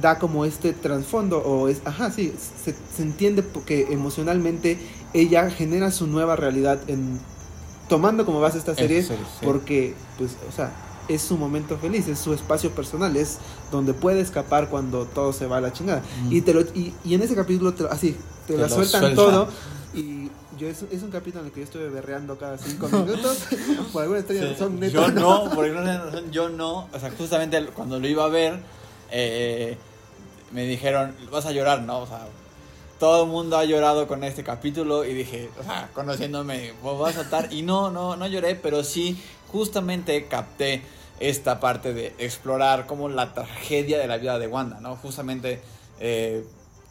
da 0.00 0.18
como 0.20 0.44
este 0.44 0.72
trasfondo 0.72 1.38
o 1.38 1.68
es, 1.68 1.80
ajá, 1.84 2.12
sí, 2.12 2.32
se, 2.64 2.74
se 2.96 3.02
entiende 3.02 3.42
porque 3.42 3.88
emocionalmente 3.90 4.78
ella 5.14 5.50
genera 5.50 5.90
su 5.90 6.06
nueva 6.06 6.36
realidad 6.36 6.78
en 6.86 7.18
tomando 7.88 8.24
como 8.24 8.40
base 8.40 8.58
esta 8.58 8.70
Esta 8.70 8.82
serie 8.82 9.02
serie, 9.02 9.24
sí. 9.24 9.44
porque 9.44 9.94
pues, 10.16 10.36
o 10.48 10.52
sea, 10.54 10.70
es 11.08 11.22
su 11.22 11.36
momento 11.36 11.76
feliz, 11.76 12.06
es 12.06 12.20
su 12.20 12.32
espacio 12.32 12.70
personal, 12.70 13.16
es 13.16 13.38
donde 13.72 13.92
puede 13.92 14.20
escapar 14.20 14.68
cuando 14.68 15.06
todo 15.06 15.32
se 15.32 15.46
va 15.46 15.56
a 15.56 15.60
la 15.60 15.72
chingada. 15.72 16.02
Y 16.30 16.42
te 16.42 16.54
lo 16.54 16.60
y, 16.60 16.94
y 17.04 17.14
en 17.14 17.22
ese 17.22 17.34
capítulo 17.34 17.74
te 17.74 17.84
así 17.88 18.16
te, 18.46 18.52
Te 18.54 18.60
la 18.60 18.68
lo 18.68 18.74
sueltan 18.76 19.00
suelta. 19.00 19.16
todo 19.16 19.48
y 19.92 20.30
yo 20.60 20.68
es, 20.68 20.82
es 20.90 21.02
un 21.02 21.10
capítulo 21.10 21.40
en 21.40 21.46
el 21.46 21.52
que 21.52 21.60
yo 21.60 21.64
estuve 21.64 21.88
berreando 21.88 22.38
cada 22.38 22.58
cinco 22.58 22.88
minutos 22.88 23.38
por 23.92 24.02
alguna 24.02 24.20
extraña 24.20 24.42
Sí. 24.42 24.48
razón 24.52 24.78
neta, 24.78 24.92
Yo 24.92 25.08
no, 25.08 25.50
por 25.50 25.64
alguna 25.64 26.04
razón 26.04 26.30
yo 26.30 26.48
no. 26.48 26.88
O 26.92 27.00
sea, 27.00 27.10
justamente 27.16 27.64
cuando 27.74 27.98
lo 27.98 28.06
iba 28.06 28.24
a 28.24 28.28
ver, 28.28 28.60
eh, 29.10 29.76
me 30.52 30.64
dijeron, 30.66 31.14
vas 31.32 31.46
a 31.46 31.52
llorar, 31.52 31.82
¿no? 31.82 32.00
O 32.00 32.06
sea, 32.06 32.26
todo 32.98 33.24
el 33.24 33.30
mundo 33.30 33.56
ha 33.56 33.64
llorado 33.64 34.06
con 34.06 34.22
este 34.24 34.44
capítulo 34.44 35.04
y 35.04 35.14
dije, 35.14 35.48
o 35.58 35.62
sea, 35.62 35.88
conociéndome, 35.94 36.74
pues 36.82 36.98
vas 36.98 37.16
a 37.16 37.22
saltar. 37.22 37.52
Y 37.52 37.62
no, 37.62 37.90
no, 37.90 38.16
no 38.16 38.26
lloré, 38.26 38.54
pero 38.56 38.84
sí, 38.84 39.18
justamente 39.48 40.26
capté 40.26 40.82
esta 41.18 41.60
parte 41.60 41.92
de 41.94 42.14
explorar 42.18 42.86
como 42.86 43.08
la 43.08 43.32
tragedia 43.34 43.98
de 43.98 44.06
la 44.06 44.18
vida 44.18 44.38
de 44.38 44.46
Wanda, 44.46 44.80
¿no? 44.80 44.96
Justamente, 44.96 45.60
eh, 45.98 46.44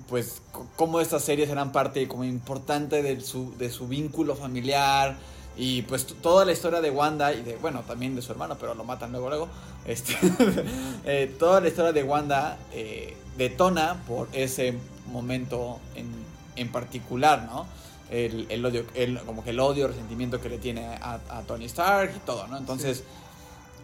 pues, 0.09 0.41
cómo 0.75 0.99
estas 0.99 1.23
series 1.23 1.49
eran 1.49 1.71
parte 1.71 2.07
como 2.07 2.23
importante 2.23 3.01
de 3.01 3.21
su, 3.21 3.55
de 3.57 3.69
su 3.69 3.87
vínculo 3.87 4.35
familiar 4.35 5.17
y 5.55 5.81
pues 5.83 6.05
toda 6.05 6.45
la 6.45 6.51
historia 6.51 6.81
de 6.81 6.89
Wanda 6.91 7.33
y 7.33 7.41
de, 7.41 7.55
bueno, 7.57 7.81
también 7.81 8.15
de 8.15 8.21
su 8.21 8.31
hermano, 8.31 8.57
pero 8.59 8.73
lo 8.75 8.83
matan 8.83 9.11
luego, 9.11 9.29
luego. 9.29 9.49
Este, 9.85 10.15
eh, 11.05 11.33
toda 11.39 11.61
la 11.61 11.69
historia 11.69 11.93
de 11.93 12.03
Wanda 12.03 12.57
eh, 12.73 13.15
detona 13.37 14.03
por 14.07 14.27
ese 14.33 14.75
momento 15.11 15.79
en, 15.95 16.11
en 16.57 16.71
particular, 16.71 17.43
¿no? 17.43 17.65
El, 18.11 18.45
el 18.49 18.65
odio, 18.65 18.85
el, 18.93 19.19
como 19.21 19.43
que 19.43 19.51
el 19.51 19.59
odio, 19.59 19.87
resentimiento 19.87 20.41
que 20.41 20.49
le 20.49 20.57
tiene 20.57 20.85
a, 20.85 21.19
a 21.29 21.41
Tony 21.43 21.65
Stark 21.65 22.11
y 22.15 22.19
todo, 22.19 22.45
¿no? 22.47 22.57
Entonces, 22.57 23.03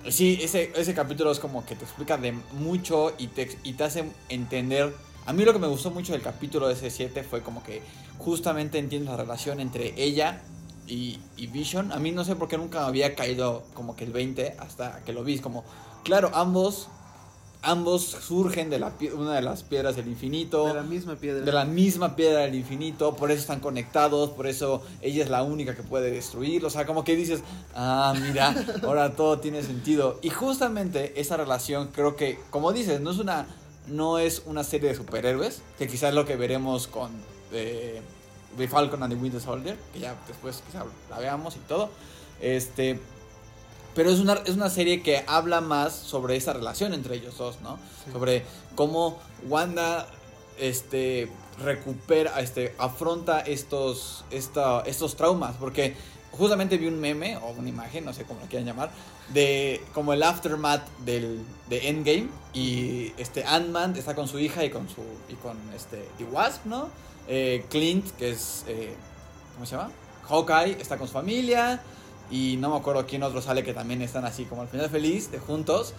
Sí, 0.10 0.38
ese, 0.42 0.72
ese 0.76 0.94
capítulo 0.94 1.32
es 1.32 1.40
como 1.40 1.66
que 1.66 1.76
te 1.76 1.84
explica 1.84 2.18
de 2.18 2.34
mucho 2.60 3.14
y 3.18 3.28
te, 3.28 3.58
y 3.64 3.74
te 3.74 3.84
hace 3.84 4.12
entender. 4.30 4.94
A 5.26 5.34
mí 5.34 5.44
lo 5.44 5.54
que 5.54 5.60
me 5.60 5.68
gustó 5.68 5.90
mucho 5.90 6.14
del 6.14 6.22
capítulo 6.22 6.68
de 6.68 6.74
ese 6.74 6.92
7 6.92 7.24
fue 7.24 7.42
como 7.42 7.64
que 7.64 7.82
justamente 8.20 8.78
entiendes 8.78 9.10
la 9.10 9.18
relación 9.18 9.60
entre 9.60 10.00
ella 10.02 10.44
y, 10.88 11.20
y 11.36 11.48
Vision. 11.48 11.92
A 11.92 11.98
mí 11.98 12.12
no 12.12 12.24
sé 12.24 12.36
por 12.36 12.48
qué 12.48 12.58
nunca 12.58 12.82
me 12.82 12.86
había 12.88 13.16
caído 13.16 13.64
como 13.74 13.96
que 13.96 14.04
el 14.04 14.12
20 14.12 14.58
hasta 14.60 15.04
que 15.04 15.14
lo 15.14 15.24
vi. 15.24 15.40
Como, 15.40 15.64
claro, 16.04 16.30
ambos, 16.36 16.90
ambos 17.64 18.04
surgen 18.04 18.70
de 18.70 18.78
la, 18.78 18.94
una 19.16 19.34
de 19.34 19.42
las 19.42 19.64
piedras 19.64 19.96
del 19.96 20.10
infinito. 20.10 20.68
De 20.68 20.76
la 20.76 20.84
misma 20.84 21.16
piedra. 21.16 21.44
de 21.44 21.52
la 21.52 21.66
misma 21.66 22.16
piedra 22.16 22.42
del 22.42 22.54
infinito, 22.54 23.16
por 23.16 23.32
eso 23.32 23.42
están 23.42 23.62
conectados, 23.62 24.30
por 24.30 24.46
eso 24.46 24.84
ella 25.02 25.24
es 25.24 25.32
la 25.32 25.42
única 25.42 25.76
que 25.76 25.82
puede 25.82 26.12
destruirlo. 26.12 26.68
O 26.68 26.72
sea, 26.72 26.86
como 26.86 27.04
que 27.04 27.16
dices, 27.16 27.42
ah, 27.74 28.14
mira, 28.22 28.54
ahora 28.84 29.16
todo 29.16 29.40
tiene 29.40 29.64
sentido. 29.64 30.20
Y 30.22 30.30
justamente 30.30 31.20
esa 31.20 31.36
relación, 31.36 31.90
creo 31.92 32.16
que, 32.16 32.38
como 32.52 32.72
dices, 32.74 33.02
no 33.02 33.10
es 33.10 33.18
una, 33.18 33.48
no 33.88 34.20
es 34.20 34.44
una 34.46 34.64
serie 34.64 34.90
de 34.90 34.96
superhéroes, 34.96 35.62
que 35.78 35.88
quizás 35.88 36.10
es 36.10 36.16
lo 36.16 36.26
que 36.26 36.36
veremos 36.36 36.88
con 36.88 37.12
eh, 37.52 38.02
The 38.58 38.68
Falcon 38.68 39.04
and 39.04 39.14
the 39.14 39.20
Winter 39.20 39.42
Soldier, 39.42 39.78
que 39.94 40.00
ya 40.00 40.16
después 40.28 40.64
quizás 40.66 40.86
la 41.10 41.20
veamos 41.20 41.56
y 41.56 41.60
todo. 41.60 41.90
Este. 42.42 43.00
Pero 43.94 44.10
es 44.10 44.20
una, 44.20 44.34
es 44.34 44.56
una 44.56 44.70
serie 44.70 45.02
que 45.02 45.24
habla 45.26 45.62
más 45.62 45.94
sobre 45.94 46.36
esa 46.36 46.52
relación 46.52 46.94
entre 46.94 47.16
ellos 47.16 47.38
dos, 47.38 47.62
¿no? 47.62 47.80
Sobre 48.12 48.44
cómo 48.76 49.18
Wanda 49.48 50.06
este, 50.58 51.30
recupera, 51.64 52.42
este, 52.42 52.76
afronta 52.78 53.40
estos, 53.40 54.26
esta, 54.32 54.82
estos 54.82 55.16
traumas. 55.16 55.56
Porque 55.56 55.96
justamente 56.38 56.78
vi 56.78 56.88
un 56.88 57.00
meme, 57.00 57.38
o 57.38 57.52
una 57.52 57.70
imagen, 57.70 58.06
no 58.06 58.14
sé 58.14 58.24
cómo 58.24 58.40
lo 58.42 58.48
quieran 58.48 58.68
llamar, 58.68 58.92
de 59.34 59.82
como 59.94 60.14
el 60.14 60.24
aftermath 60.24 60.88
del, 61.06 61.42
de 61.70 61.90
Endgame. 61.90 62.30
Y 62.54 63.14
este 63.18 63.44
Ant-Man 63.44 63.96
está 63.96 64.16
con 64.16 64.28
su 64.28 64.40
hija 64.40 64.64
y 64.64 64.70
con 64.70 64.88
su. 64.88 65.02
y 65.30 65.36
con 65.36 65.58
este. 65.76 66.08
The 66.18 66.26
Wasp, 66.26 66.66
¿no? 66.66 66.90
Eh, 67.28 67.66
Clint, 67.70 68.10
que 68.18 68.32
es. 68.32 68.66
eh, 68.68 68.96
¿Cómo 69.56 69.66
se 69.66 69.76
llama? 69.76 69.92
Hawkeye 70.28 70.82
está 70.82 70.98
con 70.98 71.08
su 71.08 71.14
familia. 71.14 71.82
Y 72.32 72.58
no 72.58 72.72
me 72.72 72.78
acuerdo 72.78 73.06
quién 73.06 73.22
otro 73.22 73.40
sale 73.40 73.64
que 73.64 73.74
también 73.74 74.02
están 74.02 74.26
así 74.26 74.46
como 74.46 74.64
al 74.64 74.68
final 74.68 74.90
feliz, 74.90 75.32
de 75.32 75.38
juntos. 75.38 75.94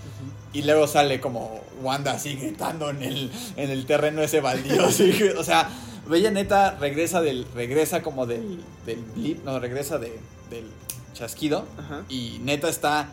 Y 0.52 0.62
luego 0.62 0.88
sale 0.88 1.20
como 1.20 1.60
Wanda 1.82 2.12
así 2.12 2.34
gritando 2.34 2.90
en 2.90 3.02
el, 3.02 3.30
en 3.56 3.70
el 3.70 3.86
terreno 3.86 4.22
ese 4.22 4.40
baldío. 4.40 4.84
así 4.86 5.12
o 5.38 5.44
sea, 5.44 5.68
Bella 6.08 6.30
neta 6.30 6.76
regresa 6.78 7.20
del. 7.20 7.46
regresa 7.54 8.02
como 8.02 8.26
del. 8.26 8.62
del 8.84 9.02
blip, 9.14 9.44
no, 9.44 9.58
regresa 9.58 9.98
de, 9.98 10.18
del 10.50 10.70
chasquido. 11.14 11.64
Ajá. 11.78 12.04
Y 12.08 12.38
neta 12.42 12.68
está 12.68 13.08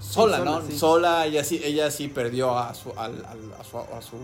sola, 0.00 0.38
sola, 0.38 0.50
¿no? 0.50 0.66
sí. 0.66 0.78
Sola, 0.78 1.26
ella 1.26 1.44
sí, 1.44 1.60
ella 1.62 1.90
sí 1.90 2.08
perdió 2.08 2.58
a 2.58 2.74
su, 2.74 2.90
al, 2.96 3.24
al- 3.26 3.54
a 3.60 3.64
su, 3.64 3.78
a 3.78 4.00
su 4.02 4.16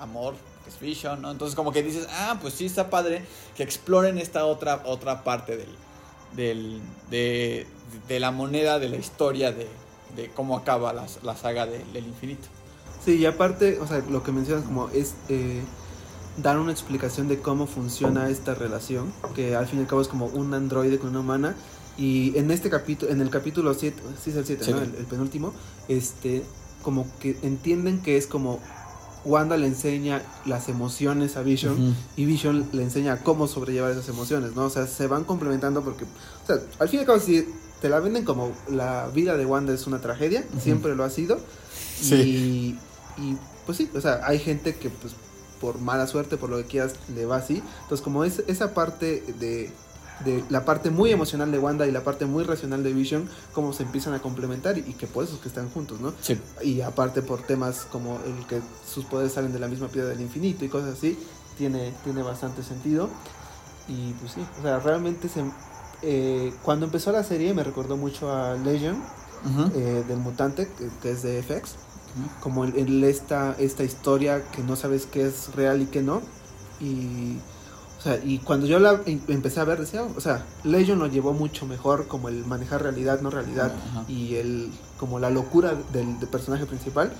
amor, 0.00 0.34
que 0.64 0.70
es 0.70 0.80
Vision, 0.80 1.22
¿no? 1.22 1.30
Entonces 1.30 1.54
como 1.54 1.72
que 1.72 1.82
dices, 1.82 2.08
ah, 2.10 2.38
pues 2.40 2.54
sí 2.54 2.66
está 2.66 2.90
padre 2.90 3.24
que 3.56 3.62
exploren 3.62 4.18
esta 4.18 4.44
otra, 4.44 4.82
otra 4.84 5.22
parte 5.22 5.56
del, 5.56 5.68
del, 6.34 6.80
de, 7.10 7.66
de 8.08 8.20
la 8.20 8.32
moneda, 8.32 8.78
de 8.80 8.88
la 8.88 8.96
historia, 8.96 9.52
de, 9.52 9.68
de 10.16 10.30
cómo 10.30 10.56
acaba 10.56 10.92
la, 10.92 11.06
la 11.22 11.36
saga 11.36 11.66
de- 11.66 11.84
del 11.92 12.06
infinito. 12.06 12.48
Sí, 13.04 13.16
y 13.18 13.26
aparte, 13.26 13.78
o 13.80 13.86
sea, 13.86 13.98
lo 14.10 14.22
que 14.24 14.32
mencionas 14.32 14.64
como 14.64 14.88
es 14.88 15.14
eh, 15.28 15.62
dar 16.36 16.58
una 16.58 16.72
explicación 16.72 17.28
de 17.28 17.38
cómo 17.38 17.66
funciona 17.66 18.28
esta 18.28 18.54
relación, 18.54 19.12
que 19.34 19.54
al 19.54 19.66
fin 19.66 19.78
y 19.78 19.82
al 19.82 19.88
cabo 19.88 20.02
es 20.02 20.08
como 20.08 20.26
un 20.26 20.54
androide 20.54 20.98
con 20.98 21.10
una 21.10 21.20
humana. 21.20 21.54
Y 21.96 22.36
en 22.36 22.50
este 22.50 22.70
capítulo, 22.70 23.12
en 23.12 23.20
el 23.20 23.30
capítulo 23.30 23.72
7, 23.72 24.02
sí 24.22 24.30
es 24.30 24.36
el 24.36 24.44
7, 24.44 24.60
¿no? 24.60 24.78
Siete. 24.78 24.90
El, 24.90 25.00
el 25.00 25.06
penúltimo, 25.06 25.52
este, 25.88 26.42
como 26.82 27.06
que 27.20 27.38
entienden 27.42 28.02
que 28.02 28.16
es 28.16 28.26
como 28.26 28.60
Wanda 29.24 29.56
le 29.56 29.66
enseña 29.66 30.22
las 30.44 30.68
emociones 30.68 31.36
a 31.36 31.42
Vision 31.42 31.96
y 32.16 32.24
Vision 32.26 32.68
le 32.72 32.82
enseña 32.82 33.22
cómo 33.22 33.48
sobrellevar 33.48 33.90
esas 33.92 34.08
emociones, 34.08 34.54
¿no? 34.54 34.66
O 34.66 34.70
sea, 34.70 34.86
se 34.86 35.06
van 35.06 35.24
complementando 35.24 35.82
porque, 35.82 36.04
o 36.04 36.46
sea, 36.46 36.56
al 36.78 36.88
fin 36.88 36.98
y 36.98 37.00
al 37.00 37.06
cabo, 37.06 37.20
si 37.20 37.48
te 37.80 37.88
la 37.88 38.00
venden 38.00 38.24
como 38.24 38.52
la 38.70 39.08
vida 39.14 39.36
de 39.36 39.46
Wanda 39.46 39.72
es 39.72 39.86
una 39.86 40.00
tragedia, 40.00 40.44
siempre 40.60 40.94
lo 40.94 41.04
ha 41.04 41.10
sido. 41.10 41.38
Sí. 42.00 42.78
Y, 43.18 43.22
y, 43.22 43.36
pues 43.64 43.78
sí, 43.78 43.90
o 43.94 44.00
sea, 44.00 44.20
hay 44.24 44.38
gente 44.38 44.76
que 44.76 44.90
pues 44.90 45.14
por 45.60 45.78
mala 45.80 46.06
suerte, 46.06 46.36
por 46.36 46.50
lo 46.50 46.56
que 46.58 46.64
quieras, 46.64 46.94
le 47.14 47.26
va 47.26 47.36
así. 47.36 47.62
Entonces, 47.82 48.02
como 48.02 48.24
es 48.24 48.42
esa 48.46 48.74
parte 48.74 49.22
de, 49.38 49.72
de 50.24 50.44
la 50.48 50.64
parte 50.64 50.90
muy 50.90 51.10
emocional 51.10 51.50
de 51.50 51.58
Wanda 51.58 51.86
y 51.86 51.92
la 51.92 52.04
parte 52.04 52.26
muy 52.26 52.44
racional 52.44 52.82
de 52.82 52.92
Vision, 52.92 53.28
como 53.52 53.72
se 53.72 53.82
empiezan 53.82 54.14
a 54.14 54.20
complementar 54.20 54.78
y, 54.78 54.80
y 54.80 54.94
que 54.94 55.06
por 55.06 55.24
eso 55.24 55.34
es 55.34 55.40
que 55.40 55.48
están 55.48 55.70
juntos, 55.70 56.00
¿no? 56.00 56.12
Sí. 56.20 56.38
Y 56.62 56.80
aparte 56.82 57.22
por 57.22 57.42
temas 57.42 57.86
como 57.90 58.18
el 58.26 58.46
que 58.46 58.60
sus 58.86 59.04
poderes 59.04 59.32
salen 59.32 59.52
de 59.52 59.58
la 59.58 59.68
misma 59.68 59.88
piedra 59.88 60.10
del 60.10 60.20
infinito 60.20 60.64
y 60.64 60.68
cosas 60.68 60.96
así, 60.98 61.18
tiene, 61.58 61.92
tiene 62.04 62.22
bastante 62.22 62.62
sentido. 62.62 63.08
Y 63.88 64.12
pues 64.14 64.32
sí, 64.32 64.46
o 64.58 64.62
sea, 64.62 64.78
realmente 64.80 65.28
se, 65.28 65.44
eh, 66.02 66.52
cuando 66.62 66.86
empezó 66.86 67.12
la 67.12 67.22
serie 67.22 67.52
me 67.54 67.62
recordó 67.64 67.96
mucho 67.96 68.32
a 68.32 68.54
Legion, 68.54 68.96
Ujú. 69.44 69.70
eh, 69.74 70.04
del 70.08 70.18
mutante, 70.18 70.68
que, 70.78 70.88
que 71.02 71.10
es 71.10 71.22
de 71.22 71.42
FX. 71.42 71.76
Como 72.40 72.64
el, 72.64 72.76
el- 72.76 73.04
esta, 73.04 73.54
esta 73.58 73.82
historia 73.84 74.42
que 74.52 74.62
no 74.62 74.76
sabes 74.76 75.06
qué 75.10 75.26
es 75.26 75.54
real 75.54 75.82
y 75.82 75.86
qué 75.86 76.02
no. 76.02 76.20
Y, 76.80 77.36
o 77.98 78.02
sea, 78.02 78.18
y 78.22 78.38
cuando 78.38 78.66
yo 78.66 78.78
la 78.78 79.00
em- 79.06 79.20
empecé 79.28 79.60
a 79.60 79.64
ver, 79.64 79.80
decía, 79.80 80.02
o 80.02 80.20
sea, 80.20 80.44
Legion 80.62 80.98
lo 80.98 81.06
llevó 81.06 81.32
mucho 81.32 81.66
mejor, 81.66 82.06
como 82.06 82.28
el 82.28 82.44
manejar 82.44 82.82
realidad, 82.82 83.20
no 83.20 83.30
realidad, 83.30 83.72
Ajá. 83.90 84.04
y 84.08 84.34
el 84.36 84.70
como 84.98 85.18
la 85.18 85.30
locura 85.30 85.74
del, 85.92 86.18
del 86.20 86.28
personaje 86.28 86.66
principal. 86.66 87.12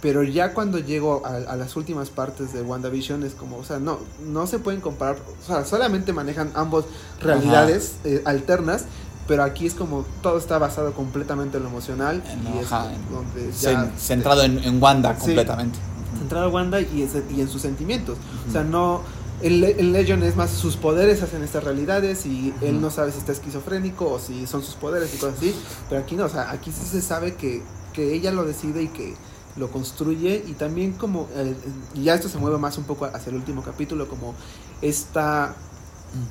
Pero 0.00 0.24
ya 0.24 0.52
cuando 0.52 0.80
llego 0.80 1.22
a, 1.24 1.36
a 1.36 1.54
las 1.56 1.76
últimas 1.76 2.10
partes 2.10 2.52
de 2.52 2.60
WandaVision 2.62 3.22
es 3.22 3.34
como, 3.34 3.58
o 3.58 3.64
sea, 3.64 3.78
no, 3.78 3.98
no 4.26 4.48
se 4.48 4.58
pueden 4.58 4.80
comparar, 4.80 5.16
o 5.40 5.46
sea, 5.46 5.64
solamente 5.64 6.12
manejan 6.12 6.50
ambos 6.56 6.86
realidades 7.20 7.92
eh, 8.04 8.20
alternas, 8.24 8.86
pero 9.28 9.44
aquí 9.44 9.66
es 9.66 9.74
como 9.74 10.04
todo 10.22 10.38
está 10.38 10.58
basado 10.58 10.92
completamente 10.92 11.56
en 11.58 11.62
lo 11.62 11.68
emocional 11.68 12.22
En- 12.28 12.54
y 12.54 12.58
es 12.58 12.66
ajá, 12.66 12.90
donde 13.10 13.52
ya 13.52 13.84
Cen- 13.84 13.90
centrado 13.96 14.42
en, 14.42 14.58
en 14.58 14.82
Wanda 14.82 15.14
Sí. 15.14 15.20
completamente. 15.26 15.78
centrado 16.18 16.48
en 16.48 16.54
Wanda 16.54 16.80
y, 16.80 17.08
en 17.38 17.48
sus 17.48 17.62
sentimientos. 17.62 18.16
O 18.48 18.52
sea, 18.52 18.62
no. 18.64 19.00
El, 19.40 19.64
el 19.64 19.92
Legion 19.92 20.22
es 20.22 20.36
más 20.36 20.50
sus 20.50 20.76
poderes 20.76 21.20
hacen 21.20 21.42
estas 21.42 21.64
realidades 21.64 22.26
y 22.26 22.54
él 22.60 22.80
no 22.80 22.90
sabe 22.92 23.10
si 23.10 23.18
está 23.18 23.32
esquizofrénico 23.32 24.08
o 24.08 24.20
si 24.20 24.46
son 24.46 24.62
sus 24.62 24.74
poderes 24.76 25.12
y 25.14 25.18
cosas 25.18 25.36
así. 25.38 25.52
Pero 25.88 26.00
aquí 26.00 26.14
no, 26.14 26.26
o 26.26 26.28
sea, 26.28 26.52
aquí 26.52 26.70
sí 26.70 26.86
se 26.88 27.02
sabe 27.02 27.34
que, 27.34 27.60
que 27.92 28.14
ella 28.14 28.30
lo 28.30 28.44
decide 28.44 28.84
y 28.84 28.88
que 28.88 29.14
lo 29.56 29.68
construye 29.72 30.44
y 30.46 30.52
también 30.52 30.92
como, 30.92 31.26
eh, 31.34 31.56
y 31.94 32.04
ya 32.04 32.14
esto 32.14 32.28
se 32.28 32.38
mueve 32.38 32.56
más 32.58 32.78
un 32.78 32.84
poco 32.84 33.06
hacia 33.06 33.30
el 33.30 33.36
último 33.36 33.62
capítulo, 33.62 34.06
como 34.08 34.34
esta, 34.80 35.54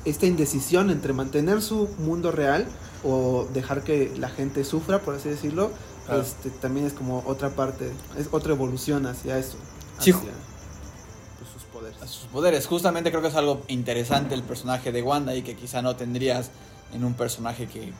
esta 0.04 0.26
indecisión 0.26 0.90
entre 0.90 1.12
mantener 1.12 1.62
su 1.62 1.88
mundo 1.98 2.30
real 2.30 2.66
o 3.04 3.48
dejar 3.52 3.82
que 3.82 4.12
la 4.16 4.28
gente 4.28 4.64
sufra, 4.64 5.00
por 5.00 5.14
así 5.14 5.28
decirlo, 5.28 5.70
este, 6.10 6.50
también 6.50 6.86
es 6.86 6.92
como 6.92 7.22
otra 7.26 7.50
parte, 7.50 7.90
es 8.18 8.28
otra 8.30 8.52
evolución 8.52 9.06
hacia 9.06 9.38
eso. 9.38 9.56
Sí. 9.98 10.10
hacia, 10.10 10.30
pues, 11.38 11.50
sus 11.52 11.64
poderes. 11.64 12.02
a 12.02 12.06
sus 12.06 12.26
poderes. 12.26 12.66
Justamente 12.66 13.10
creo 13.10 13.22
que 13.22 13.28
es 13.28 13.36
algo 13.36 13.62
interesante 13.68 14.34
el 14.34 14.42
personaje 14.42 14.92
de 14.92 15.02
Wanda 15.02 15.34
y 15.34 15.42
que 15.42 15.54
quizá 15.56 15.82
no 15.82 15.96
tendrías 15.96 16.50
en 16.92 17.04
un 17.04 17.14
personaje 17.14 17.66
que, 17.66 17.92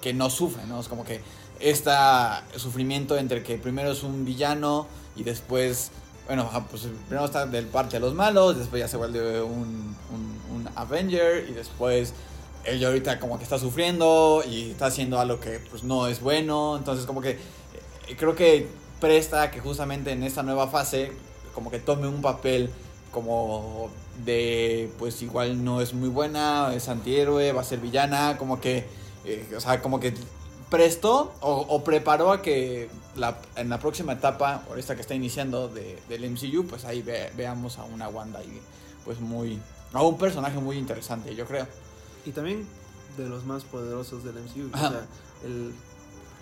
que 0.00 0.14
no 0.14 0.30
sufre, 0.30 0.66
¿no? 0.66 0.80
Es 0.80 0.88
como 0.88 1.04
que 1.04 1.20
este 1.60 1.90
sufrimiento 2.56 3.18
entre 3.18 3.42
que 3.42 3.58
primero 3.58 3.92
es 3.92 4.02
un 4.02 4.24
villano 4.24 4.86
y 5.16 5.24
después, 5.24 5.90
bueno, 6.30 6.44
ajá, 6.44 6.64
pues 6.68 6.82
primero 7.08 7.24
está 7.24 7.44
del 7.44 7.66
parte 7.66 7.96
de 7.96 8.00
los 8.00 8.14
malos, 8.14 8.56
después 8.56 8.78
ya 8.78 8.86
se 8.86 8.96
vuelve 8.96 9.42
un, 9.42 9.96
un, 10.12 10.54
un 10.54 10.68
Avenger 10.76 11.44
y 11.50 11.54
después 11.54 12.14
él 12.62 12.84
ahorita 12.84 13.18
como 13.18 13.36
que 13.36 13.42
está 13.42 13.58
sufriendo 13.58 14.44
y 14.48 14.70
está 14.70 14.86
haciendo 14.86 15.18
algo 15.18 15.40
que 15.40 15.58
pues 15.58 15.82
no 15.82 16.06
es 16.06 16.20
bueno, 16.20 16.76
entonces 16.76 17.04
como 17.04 17.20
que 17.20 17.30
eh, 17.30 18.16
creo 18.16 18.36
que 18.36 18.68
presta 19.00 19.50
que 19.50 19.58
justamente 19.58 20.12
en 20.12 20.22
esta 20.22 20.44
nueva 20.44 20.68
fase 20.68 21.10
como 21.52 21.68
que 21.68 21.80
tome 21.80 22.06
un 22.06 22.22
papel 22.22 22.70
como 23.10 23.90
de 24.24 24.88
pues 25.00 25.20
igual 25.22 25.64
no 25.64 25.80
es 25.80 25.94
muy 25.94 26.10
buena, 26.10 26.72
es 26.76 26.88
antihéroe, 26.88 27.50
va 27.50 27.62
a 27.62 27.64
ser 27.64 27.80
villana, 27.80 28.36
como 28.38 28.60
que 28.60 28.86
eh, 29.24 29.52
o 29.56 29.58
sea, 29.58 29.82
como 29.82 29.98
que 29.98 30.14
prestó 30.70 31.34
o, 31.40 31.52
o 31.68 31.84
preparó 31.84 32.32
a 32.32 32.42
que 32.42 32.88
la, 33.16 33.38
en 33.56 33.68
la 33.68 33.78
próxima 33.78 34.12
etapa, 34.12 34.64
o 34.70 34.76
esta 34.76 34.94
que 34.94 35.00
está 35.02 35.14
iniciando 35.14 35.68
de, 35.68 35.98
del 36.08 36.30
MCU, 36.30 36.64
pues 36.66 36.84
ahí 36.84 37.02
ve- 37.02 37.30
veamos 37.36 37.78
a 37.78 37.84
una 37.84 38.08
Wanda 38.08 38.42
y 38.44 38.60
pues 39.04 39.20
muy 39.20 39.58
a 39.92 40.02
un 40.02 40.16
personaje 40.16 40.58
muy 40.58 40.76
interesante, 40.78 41.34
yo 41.34 41.44
creo. 41.46 41.66
Y 42.24 42.30
también 42.30 42.66
de 43.16 43.28
los 43.28 43.44
más 43.44 43.64
poderosos 43.64 44.22
del 44.24 44.34
MCU. 44.36 44.70
Ajá. 44.72 44.86
O 44.86 44.90
sea, 44.90 45.06
el, 45.44 45.72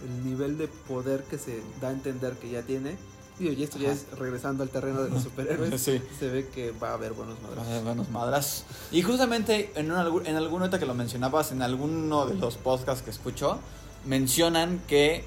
el 0.06 0.24
nivel 0.24 0.58
de 0.58 0.68
poder 0.68 1.22
que 1.24 1.38
se 1.38 1.62
da 1.80 1.88
a 1.88 1.92
entender 1.92 2.34
que 2.34 2.50
ya 2.50 2.62
tiene. 2.62 2.96
Digo, 3.38 3.52
y 3.52 3.62
esto 3.62 3.78
ya 3.78 3.90
Ajá. 3.92 3.96
es 3.96 4.18
regresando 4.18 4.64
al 4.64 4.68
terreno 4.68 5.02
de 5.02 5.10
los 5.10 5.22
superhéroes. 5.22 5.80
Sí. 5.80 6.02
Se 6.18 6.28
ve 6.28 6.48
que 6.48 6.72
va 6.72 6.90
a 6.90 6.94
haber 6.94 7.12
buenos 7.14 7.40
madrazos. 7.40 7.84
Buenos 7.84 8.10
madras. 8.10 8.64
Y 8.90 9.00
justamente 9.02 9.72
en, 9.76 9.90
un, 9.92 9.96
algu- 9.96 10.22
en 10.26 10.36
alguna 10.36 10.66
nota 10.66 10.78
que 10.78 10.86
lo 10.86 10.94
mencionabas, 10.94 11.52
en 11.52 11.62
alguno 11.62 12.26
de 12.26 12.34
los 12.34 12.56
podcasts 12.56 13.02
que 13.02 13.10
escucho, 13.10 13.60
mencionan 14.04 14.80
que 14.86 15.24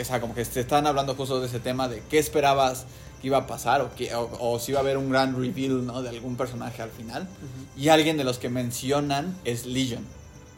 o 0.00 0.04
sea, 0.04 0.20
como 0.20 0.34
que 0.34 0.44
te 0.44 0.60
están 0.60 0.86
hablando 0.86 1.14
justo 1.14 1.40
de 1.40 1.46
ese 1.46 1.60
tema 1.60 1.88
de 1.88 2.02
qué 2.08 2.18
esperabas 2.18 2.84
que 3.20 3.28
iba 3.28 3.38
a 3.38 3.46
pasar 3.46 3.80
o, 3.80 3.94
que, 3.94 4.14
o, 4.14 4.30
o 4.40 4.58
si 4.58 4.72
iba 4.72 4.80
a 4.80 4.82
haber 4.82 4.98
un 4.98 5.10
gran 5.10 5.34
reveal, 5.40 5.86
¿no? 5.86 6.02
De 6.02 6.10
algún 6.10 6.36
personaje 6.36 6.82
al 6.82 6.90
final. 6.90 7.26
Y 7.76 7.88
alguien 7.88 8.16
de 8.16 8.24
los 8.24 8.38
que 8.38 8.48
mencionan 8.48 9.36
es 9.44 9.66
Legion. 9.66 10.04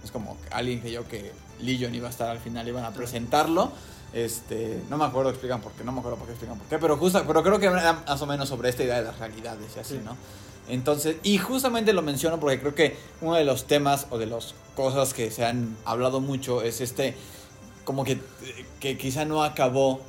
Es 0.03 0.11
como 0.11 0.37
alguien 0.51 0.81
que 0.81 0.91
yo 0.91 1.07
que 1.07 1.33
Legion 1.61 1.95
iba 1.95 2.09
a 2.09 2.11
estar 2.11 2.29
al 2.29 2.39
final, 2.39 2.67
iban 2.67 2.85
a 2.85 2.91
presentarlo. 2.91 3.73
Este, 4.13 4.83
no 4.89 4.97
me 4.97 5.05
acuerdo 5.05 5.31
explican 5.31 5.61
por 5.61 5.73
qué, 5.73 5.85
no 5.85 5.93
me 5.93 5.99
acuerdo 5.99 6.17
por 6.17 6.27
qué 6.27 6.33
explican 6.33 6.59
por 6.59 6.67
qué, 6.67 6.79
pero 6.79 6.97
justo, 6.97 7.23
pero 7.27 7.43
creo 7.43 7.59
que 7.59 7.67
era 7.67 7.93
más 8.07 8.23
o 8.23 8.27
menos 8.27 8.49
sobre 8.49 8.71
esta 8.71 8.83
idea 8.83 8.97
de 8.97 9.03
las 9.03 9.19
realidades 9.19 9.77
y 9.77 9.81
así, 9.81 9.95
Sí. 9.95 10.01
Entonces, 10.69 11.17
y 11.23 11.39
justamente 11.39 11.93
lo 11.93 12.03
menciono 12.03 12.39
porque 12.39 12.61
creo 12.61 12.75
que 12.75 12.97
uno 13.21 13.35
de 13.35 13.45
los 13.45 13.67
temas 13.67 14.07
o 14.11 14.19
de 14.19 14.27
las 14.27 14.55
cosas 14.75 15.15
que 15.15 15.31
se 15.31 15.45
han 15.45 15.77
hablado 15.85 16.21
mucho 16.21 16.63
es 16.63 16.81
este, 16.81 17.17
como 17.85 18.05
que, 18.05 18.19
que 18.81 18.99
quizá 18.99 19.25
no 19.25 19.43
acabó 19.43 20.01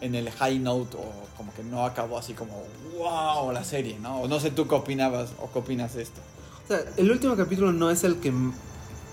en 0.00 0.14
el 0.14 0.30
high 0.30 0.58
note 0.58 0.96
o 0.96 1.36
como 1.36 1.52
que 1.54 1.62
no 1.62 1.84
acabó 1.84 2.18
así 2.18 2.34
como, 2.34 2.64
wow, 2.96 3.52
la 3.52 3.64
serie, 3.64 3.98
¿no? 4.00 4.22
O 4.22 4.28
no 4.28 4.40
sé 4.40 4.50
tú 4.50 4.66
qué 4.66 4.74
opinabas 4.74 5.30
o 5.40 5.50
qué 5.52 5.58
opinas 5.58 5.94
de 5.94 6.02
esto. 6.02 6.20
O 6.64 6.68
sea, 6.68 6.80
el 6.96 7.10
último 7.10 7.36
capítulo 7.36 7.72
no 7.72 7.90
es 7.90 8.04
el 8.04 8.16
que 8.16 8.32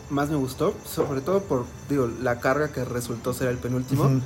más 0.09 0.29
me 0.29 0.35
gustó, 0.35 0.73
sobre 0.85 1.21
todo 1.21 1.41
por, 1.43 1.65
digo, 1.89 2.09
la 2.21 2.39
carga 2.39 2.71
que 2.71 2.85
resultó 2.85 3.33
ser 3.33 3.49
el 3.49 3.57
penúltimo. 3.57 4.21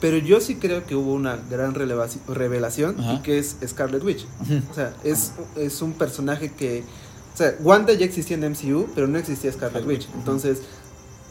Pero 0.00 0.18
yo 0.18 0.40
sí 0.40 0.56
creo 0.56 0.84
que 0.84 0.94
hubo 0.94 1.12
una 1.12 1.36
gran 1.50 1.74
revelación 1.74 3.00
Ajá. 3.00 3.14
y 3.14 3.18
que 3.22 3.38
es 3.38 3.56
Scarlet 3.66 4.02
Witch. 4.02 4.26
O 4.70 4.74
sea, 4.74 4.94
es, 5.04 5.32
es 5.56 5.82
un 5.82 5.92
personaje 5.92 6.52
que... 6.52 6.84
O 7.32 7.36
sea, 7.36 7.54
Wanda 7.60 7.92
ya 7.94 8.04
existía 8.04 8.36
en 8.36 8.48
MCU, 8.50 8.86
pero 8.94 9.06
no 9.06 9.18
existía 9.18 9.50
Scarlet 9.52 9.86
Witch. 9.86 10.08
Entonces, 10.14 10.60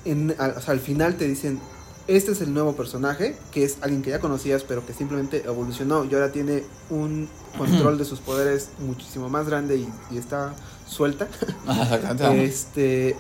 en, 0.05 0.35
al, 0.37 0.51
o 0.51 0.61
sea, 0.61 0.73
al 0.73 0.79
final 0.79 1.15
te 1.15 1.27
dicen, 1.27 1.59
este 2.07 2.33
es 2.33 2.41
el 2.41 2.53
nuevo 2.53 2.75
personaje, 2.75 3.37
que 3.51 3.63
es 3.63 3.77
alguien 3.81 4.01
que 4.01 4.09
ya 4.09 4.19
conocías, 4.19 4.63
pero 4.63 4.85
que 4.85 4.93
simplemente 4.93 5.43
evolucionó 5.45 6.03
y 6.03 6.13
ahora 6.13 6.31
tiene 6.31 6.63
un 6.89 7.29
control 7.57 7.97
de 7.97 8.05
sus 8.05 8.19
poderes 8.19 8.69
muchísimo 8.79 9.29
más 9.29 9.47
grande 9.47 9.77
y, 9.77 9.89
y 10.11 10.17
está 10.17 10.53
suelta. 10.87 11.27
Exactamente. 11.67 12.43
Este 12.43 13.15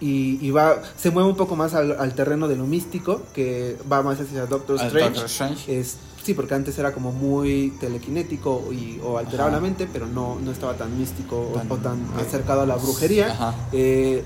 y, 0.00 0.38
y 0.44 0.50
va 0.50 0.76
se 0.96 1.10
mueve 1.10 1.28
un 1.28 1.36
poco 1.36 1.56
más 1.56 1.74
al, 1.74 1.98
al 1.98 2.14
terreno 2.14 2.48
de 2.48 2.56
lo 2.56 2.64
místico 2.66 3.22
que 3.34 3.76
va 3.90 4.02
más 4.02 4.18
hacia 4.20 4.46
Doctor 4.46 4.76
Strange. 4.76 5.00
Doctor 5.10 5.24
Strange. 5.26 5.78
Es, 5.80 5.96
sí, 6.24 6.34
porque 6.34 6.54
antes 6.54 6.78
era 6.78 6.92
como 6.92 7.12
muy 7.12 7.72
telequinético 7.80 8.72
y, 8.72 8.98
o 9.04 9.18
alteraba 9.18 9.50
la 9.50 9.60
mente, 9.60 9.86
pero 9.92 10.06
no, 10.06 10.36
no 10.42 10.50
estaba 10.52 10.74
tan 10.74 10.98
místico 10.98 11.50
o- 11.52 11.58
Tan- 11.58 11.70
o 11.72 11.76
tan 11.76 11.98
eh, 11.98 12.22
acercado 12.26 12.62
a 12.62 12.66
la 12.66 12.76
brujería. 12.76 13.32
Ajá. 13.32 13.54
Eh, 13.72 14.24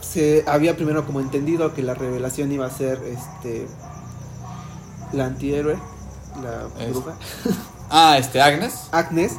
se 0.00 0.44
había 0.46 0.74
primero 0.76 1.04
como 1.04 1.20
entendido 1.20 1.74
que 1.74 1.82
la 1.82 1.94
revelación 1.94 2.50
iba 2.52 2.64
a 2.66 2.70
ser 2.70 2.98
este 3.04 3.66
la 5.12 5.26
antihéroe, 5.26 5.76
la 6.42 6.84
Es- 6.84 6.90
bruja, 6.90 7.14
Ah, 7.90 8.16
este, 8.18 8.40
Agnes. 8.40 8.74
Agnes. 8.92 9.32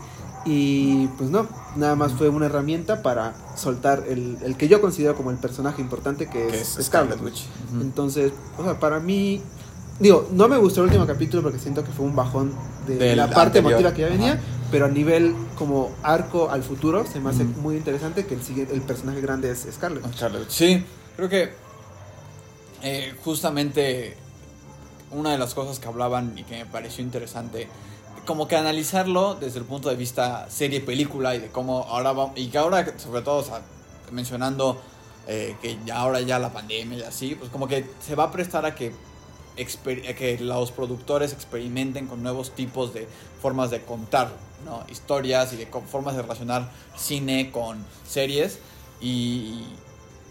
Y 0.46 1.08
pues 1.18 1.30
no, 1.30 1.48
nada 1.80 1.96
más 1.96 2.14
fue 2.14 2.30
una 2.30 2.46
herramienta 2.48 3.02
para 3.02 3.34
soltar 3.56 4.04
el, 4.08 4.38
el 4.44 4.56
que 4.58 4.68
yo 4.68 4.82
considero 4.82 5.16
como 5.16 5.32
el 5.32 5.38
personaje 5.38 5.82
importante 5.82 6.28
que 6.30 6.46
es, 6.48 6.52
Que 6.52 6.58
es 6.62 6.68
Scarlet 6.86 6.86
Scarlet 7.18 7.22
Witch. 7.22 7.46
Entonces, 7.82 8.32
o 8.58 8.64
sea, 8.64 8.80
para 8.80 9.00
mí, 9.00 9.42
digo, 10.00 10.28
no 10.32 10.48
me 10.48 10.58
gustó 10.58 10.82
el 10.82 10.88
último 10.88 11.08
capítulo 11.08 11.42
porque 11.44 11.58
siento 11.60 11.84
que 11.84 11.92
fue 11.92 12.06
un 12.06 12.16
bajón 12.16 12.52
de 12.88 12.96
Del 12.98 13.18
la 13.18 13.28
parte 13.30 13.60
anterior. 13.60 13.72
emotiva 13.82 13.94
que 13.94 14.02
ya 14.02 14.10
venía, 14.10 14.34
Ajá. 14.34 14.42
pero 14.72 14.86
a 14.86 14.90
nivel 14.90 15.34
como 15.58 15.92
arco 16.04 16.50
al 16.52 16.64
futuro 16.64 17.06
se 17.06 17.20
me 17.20 17.30
hace 17.32 17.44
muy 17.44 17.76
interesante 17.78 18.26
que 18.26 18.36
el 18.36 18.44
siguiente, 18.44 18.74
el 18.74 18.82
personaje 18.82 19.22
grande 19.22 19.50
es 19.52 19.68
Scarlet. 19.72 20.04
Scarlet. 20.16 20.50
Sí, 20.50 20.84
creo 21.16 21.30
que 21.30 21.50
eh, 22.82 23.14
justamente 23.24 24.16
una 25.12 25.32
de 25.32 25.38
las 25.38 25.54
cosas 25.54 25.80
que 25.80 25.88
hablaban 25.88 26.38
y 26.38 26.44
que 26.44 26.58
me 26.58 26.66
pareció 26.66 27.04
interesante, 27.04 27.68
como 28.26 28.48
que 28.48 28.56
analizarlo 28.56 29.36
desde 29.36 29.60
el 29.60 29.66
punto 29.66 29.90
de 29.90 29.96
vista 29.96 30.50
serie-película 30.50 31.36
y 31.36 31.40
de 31.40 31.48
cómo 31.50 31.86
ahora 31.90 32.14
va, 32.14 32.32
y 32.36 32.48
que 32.48 32.58
ahora, 32.58 32.98
sobre 32.98 33.22
todo, 33.22 33.46
mencionando 34.12 34.80
eh, 35.28 35.56
que 35.62 35.78
ya 35.86 35.98
ahora 35.98 36.22
ya 36.22 36.40
la 36.40 36.52
pandemia 36.52 37.00
y 37.00 37.02
así, 37.04 37.36
pues 37.36 37.52
como 37.52 37.68
que 37.68 37.86
se 38.06 38.16
va 38.16 38.26
a 38.26 38.32
prestar 38.32 38.66
a 38.66 38.74
que, 38.74 38.94
a 39.58 40.14
que 40.14 40.38
los 40.40 40.72
productores 40.72 41.34
experimenten 41.34 42.08
con 42.08 42.24
nuevos 42.24 42.52
tipos 42.56 42.94
de 42.94 43.08
formas 43.42 43.70
de 43.70 43.82
contar 43.84 44.32
¿no? 44.66 44.84
historias 44.90 45.54
y 45.54 45.58
de 45.58 45.68
formas 45.68 46.16
de 46.16 46.22
relacionar 46.24 46.72
cine 46.98 47.52
con 47.52 47.86
series 48.08 48.60
y, 49.02 49.66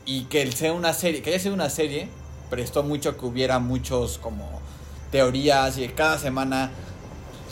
y 0.04 0.24
que 0.24 0.50
sea 0.52 0.72
una 0.72 0.92
serie, 0.92 1.22
que 1.22 1.30
haya 1.30 1.38
sido 1.38 1.54
una 1.54 1.70
serie, 1.70 2.08
prestó 2.50 2.82
mucho 2.82 3.16
que 3.16 3.26
hubiera 3.26 3.58
muchos 3.58 4.18
como 4.18 4.60
teorías 5.10 5.78
y 5.78 5.88
cada 5.88 6.18
semana 6.18 6.70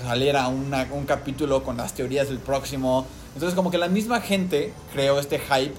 saliera 0.06 0.48
una- 0.48 0.86
un 0.92 1.04
capítulo 1.04 1.62
con 1.64 1.76
las 1.76 1.94
teorías 1.94 2.28
del 2.28 2.38
próximo. 2.38 3.06
Entonces 3.34 3.54
como 3.56 3.70
que 3.70 3.78
la 3.78 3.88
misma 3.88 4.20
gente 4.20 4.72
creó 4.92 5.18
este 5.18 5.38
hype 5.38 5.74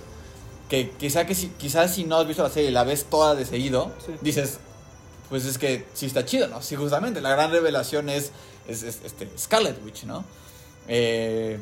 que 0.69 0.91
quizá 0.91 1.25
que 1.25 1.33
si, 1.33 1.47
quizás 1.49 1.95
si 1.95 2.03
no 2.03 2.17
has 2.17 2.27
visto 2.27 2.43
la 2.43 2.49
serie 2.49 2.69
y 2.69 2.73
la 2.73 2.83
ves 2.83 3.05
toda 3.05 3.35
de 3.35 3.45
seguido, 3.45 3.91
Sí. 4.05 4.11
dices, 4.21 4.59
pues 5.29 5.45
es 5.45 5.57
que 5.57 5.85
sí 5.93 6.05
está 6.07 6.25
chido, 6.25 6.47
¿no? 6.49 6.61
Sí, 6.61 6.75
justamente, 6.75 7.21
la 7.21 7.29
gran 7.29 7.51
revelación 7.51 8.09
es, 8.09 8.31
es, 8.67 8.83
es, 8.83 8.99
este, 9.05 9.29
Scarlet 9.37 9.81
Witch, 9.83 10.03
¿no? 10.03 10.25
Eh, 10.89 11.59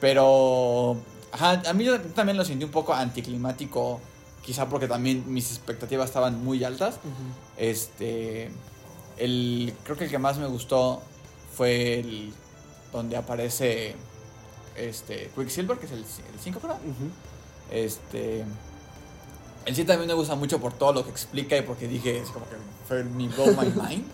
pero 0.00 0.96
ajá, 1.32 1.62
a 1.66 1.72
mí 1.72 1.84
yo 1.84 2.00
también 2.00 2.36
lo 2.36 2.44
sentí 2.44 2.64
un 2.64 2.70
poco 2.70 2.94
anticlimático, 2.94 4.00
quizá 4.42 4.68
porque 4.68 4.86
también 4.86 5.24
mis 5.32 5.50
expectativas 5.50 6.06
estaban 6.06 6.42
muy 6.44 6.62
altas. 6.64 6.96
Este, 7.56 8.50
el, 9.18 9.74
creo 9.84 9.96
que 9.96 10.04
el 10.04 10.10
que 10.10 10.18
más 10.18 10.38
me 10.38 10.46
gustó 10.46 11.02
fue 11.56 12.00
el 12.00 12.32
donde 12.92 13.16
aparece 13.16 13.96
este 14.76 15.30
Quicksilver, 15.34 15.78
que 15.78 15.86
es 15.86 15.92
el 15.92 16.04
5, 16.40 16.60
creo. 16.60 16.74
Ujú. 16.74 17.10
Este. 17.70 18.44
El 19.66 19.74
sí 19.74 19.84
también 19.84 20.08
me 20.08 20.14
gusta 20.14 20.34
mucho 20.34 20.60
por 20.60 20.74
todo 20.74 20.92
lo 20.92 21.04
que 21.04 21.10
explica 21.10 21.56
y 21.56 21.62
porque 21.62 21.88
dije, 21.88 22.18
es 22.18 22.28
como 22.30 22.46
que 22.48 22.56
fue 22.86 23.02
mi 23.04 23.28
blow 23.28 23.46
my 23.48 23.66
mind. 23.88 24.04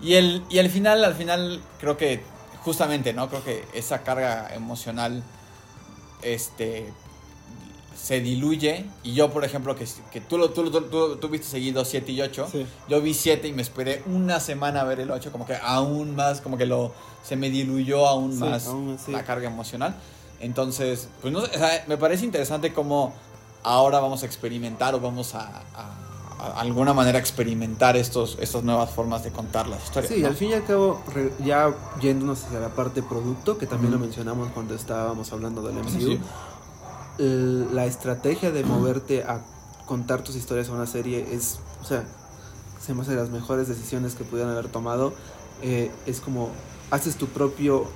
Y 0.00 0.14
el, 0.14 0.44
y 0.48 0.58
al 0.58 0.70
final, 0.70 1.04
al 1.04 1.14
final, 1.14 1.60
creo 1.80 1.96
que 1.96 2.22
justamente, 2.62 3.12
¿no? 3.12 3.28
Creo 3.28 3.44
que 3.44 3.64
esa 3.74 4.02
carga 4.02 4.54
emocional, 4.54 5.22
este, 6.22 6.92
se 8.00 8.20
diluye. 8.20 8.86
Y 9.02 9.14
yo, 9.14 9.30
por 9.30 9.44
ejemplo, 9.44 9.74
que, 9.74 9.86
que 10.12 10.20
tú, 10.20 10.38
lo, 10.38 10.50
tú, 10.50 10.62
lo- 10.64 10.84
tú, 10.84 11.16
tú 11.16 11.28
viste 11.28 11.46
seguido 11.48 11.84
7 11.84 12.12
y 12.12 12.20
8. 12.22 12.48
Sí. 12.50 12.66
Yo 12.88 13.00
vi 13.00 13.12
7 13.14 13.48
y 13.48 13.52
me 13.52 13.62
esperé 13.62 14.02
una 14.06 14.38
semana 14.40 14.82
a 14.82 14.84
ver 14.84 15.00
el 15.00 15.10
8, 15.10 15.32
como 15.32 15.44
que 15.46 15.56
aún 15.56 16.14
más, 16.14 16.40
como 16.40 16.56
que 16.56 16.66
lo, 16.66 16.92
se 17.24 17.34
me 17.36 17.50
diluyó 17.50 18.06
aún 18.06 18.32
Sí, 18.32 18.38
más 18.38 18.66
aún 18.68 18.96
la 19.08 19.24
carga 19.24 19.48
emocional. 19.48 19.96
Entonces, 20.40 21.08
pues 21.20 21.32
no 21.32 21.40
sé, 21.44 21.56
o 21.56 21.58
sea, 21.58 21.84
me 21.88 21.96
parece 21.96 22.24
interesante 22.24 22.72
cómo 22.72 23.12
ahora 23.64 23.98
vamos 24.00 24.22
a 24.22 24.26
experimentar 24.26 24.94
o 24.94 25.00
vamos 25.00 25.34
a, 25.34 25.40
a- 25.74 26.04
a 26.40 26.60
alguna 26.60 26.94
manera 26.94 27.18
experimentar 27.18 27.96
estos, 27.96 28.38
estas 28.40 28.62
nuevas 28.62 28.90
formas 28.90 29.24
de 29.24 29.32
contar 29.32 29.66
las 29.66 29.82
historias. 29.82 30.12
Sí, 30.14 30.20
¿no? 30.20 30.28
al 30.28 30.36
fin 30.36 30.50
y 30.50 30.52
al 30.52 30.64
cabo, 30.64 31.02
re- 31.12 31.32
ya 31.44 31.74
yéndonos 32.00 32.44
hacia 32.44 32.60
la 32.60 32.68
parte 32.68 33.02
producto, 33.02 33.58
que 33.58 33.66
también 33.66 33.92
Ujú. 33.92 33.98
lo 33.98 34.06
mencionamos 34.06 34.48
cuando 34.52 34.76
estábamos 34.76 35.32
hablando 35.32 35.62
del 35.62 35.78
MCU, 35.78 35.98
Sí. 36.12 36.20
La 37.18 37.86
estrategia 37.86 38.50
de 38.52 38.62
moverte 38.64 39.24
a 39.24 39.40
contar 39.86 40.22
tus 40.22 40.36
historias 40.36 40.68
a 40.68 40.72
una 40.72 40.86
serie 40.86 41.26
es, 41.32 41.58
o 41.82 41.84
sea, 41.84 42.04
se 42.84 42.94
me 42.94 43.02
hace 43.02 43.10
de 43.12 43.16
las 43.16 43.30
mejores 43.30 43.68
decisiones 43.68 44.14
que 44.14 44.24
pudieran 44.24 44.52
haber 44.52 44.68
tomado. 44.68 45.12
Eh, 45.62 45.90
es 46.06 46.20
como, 46.20 46.50
haces 46.90 47.16
tu 47.16 47.26
propio 47.26 47.86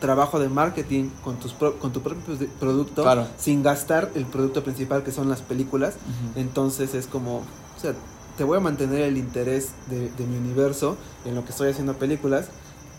trabajo 0.00 0.38
de 0.38 0.48
marketing 0.48 1.08
con, 1.24 1.36
tus 1.40 1.52
pro- 1.52 1.78
con 1.78 1.92
tu 1.92 2.02
propio 2.02 2.22
producto 2.60 3.02
Claro. 3.02 3.26
sin 3.38 3.62
gastar 3.62 4.10
el 4.14 4.26
producto 4.26 4.62
principal 4.62 5.02
que 5.02 5.10
son 5.12 5.28
las 5.28 5.40
películas. 5.42 5.94
Entonces 6.36 6.94
es 6.94 7.06
como, 7.06 7.38
o 7.38 7.80
sea, 7.80 7.94
te 8.36 8.44
voy 8.44 8.58
a 8.58 8.60
mantener 8.60 9.00
el 9.02 9.16
interés 9.16 9.70
de, 9.88 10.10
de 10.10 10.26
mi 10.26 10.36
universo 10.36 10.96
en 11.24 11.34
lo 11.34 11.44
que 11.44 11.50
estoy 11.50 11.70
haciendo 11.70 11.94
películas 11.94 12.46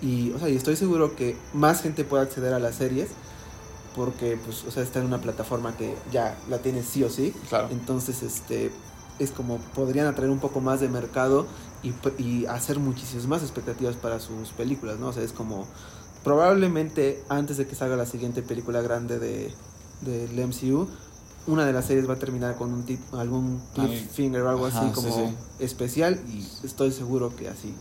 y, 0.02 0.32
o 0.32 0.40
sea, 0.40 0.50
y 0.50 0.56
estoy 0.58 0.76
seguro 0.76 1.16
que 1.16 1.38
más 1.54 1.82
gente 1.82 2.04
puede 2.04 2.24
acceder 2.24 2.54
a 2.54 2.60
las 2.60 2.76
series 2.76 3.10
porque, 3.96 4.38
pues, 4.44 4.64
o 4.66 4.72
sea, 4.72 4.84
está 4.84 5.00
en 5.00 5.06
una 5.06 5.20
plataforma 5.22 5.76
que 5.76 5.96
ya 6.12 6.38
la 6.50 6.60
tienes 6.60 6.86
sí 6.86 7.04
o 7.04 7.10
sí. 7.10 7.34
Claro. 7.50 7.68
Entonces, 7.72 8.24
este, 8.24 8.72
es 9.20 9.32
como 9.32 9.58
podrían 9.76 10.08
atraer 10.08 10.32
un 10.32 10.40
poco 10.40 10.62
más 10.62 10.80
de 10.80 10.90
mercado 10.90 11.46
y, 11.84 11.94
y 12.22 12.46
hacer 12.46 12.80
muchísimas 12.80 13.28
más 13.28 13.42
expectativas 13.42 13.96
para 13.96 14.20
sus 14.20 14.50
películas, 14.50 15.00
¿no? 15.00 15.08
O 15.08 15.14
sea, 15.14 15.24
es 15.24 15.32
como 15.34 15.66
probablemente 16.24 17.24
antes 17.30 17.58
de 17.58 17.66
que 17.68 17.76
salga 17.76 17.96
la 17.96 18.06
siguiente 18.06 18.42
película 18.42 18.82
grande 18.82 19.20
de 19.20 19.54
del 20.02 20.38
MCU, 20.40 20.88
una 21.48 21.66
de 21.66 21.74
las 21.74 21.86
series 21.86 22.08
va 22.10 22.14
a 22.14 22.20
terminar 22.20 22.56
con 22.56 22.74
un 22.74 22.84
tip, 22.84 23.00
algún 23.14 23.62
Al- 23.76 23.90
cliffhanger 23.90 24.42
o 24.44 24.50
algo 24.50 24.66
Ajá, 24.66 24.80
así 24.80 24.88
sí, 24.88 24.96
como 24.96 25.30
sí. 25.30 25.36
especial 25.60 26.22
y 26.30 26.48
estoy 26.66 26.92
seguro 26.94 27.36
que 27.36 27.50
así 27.50 27.74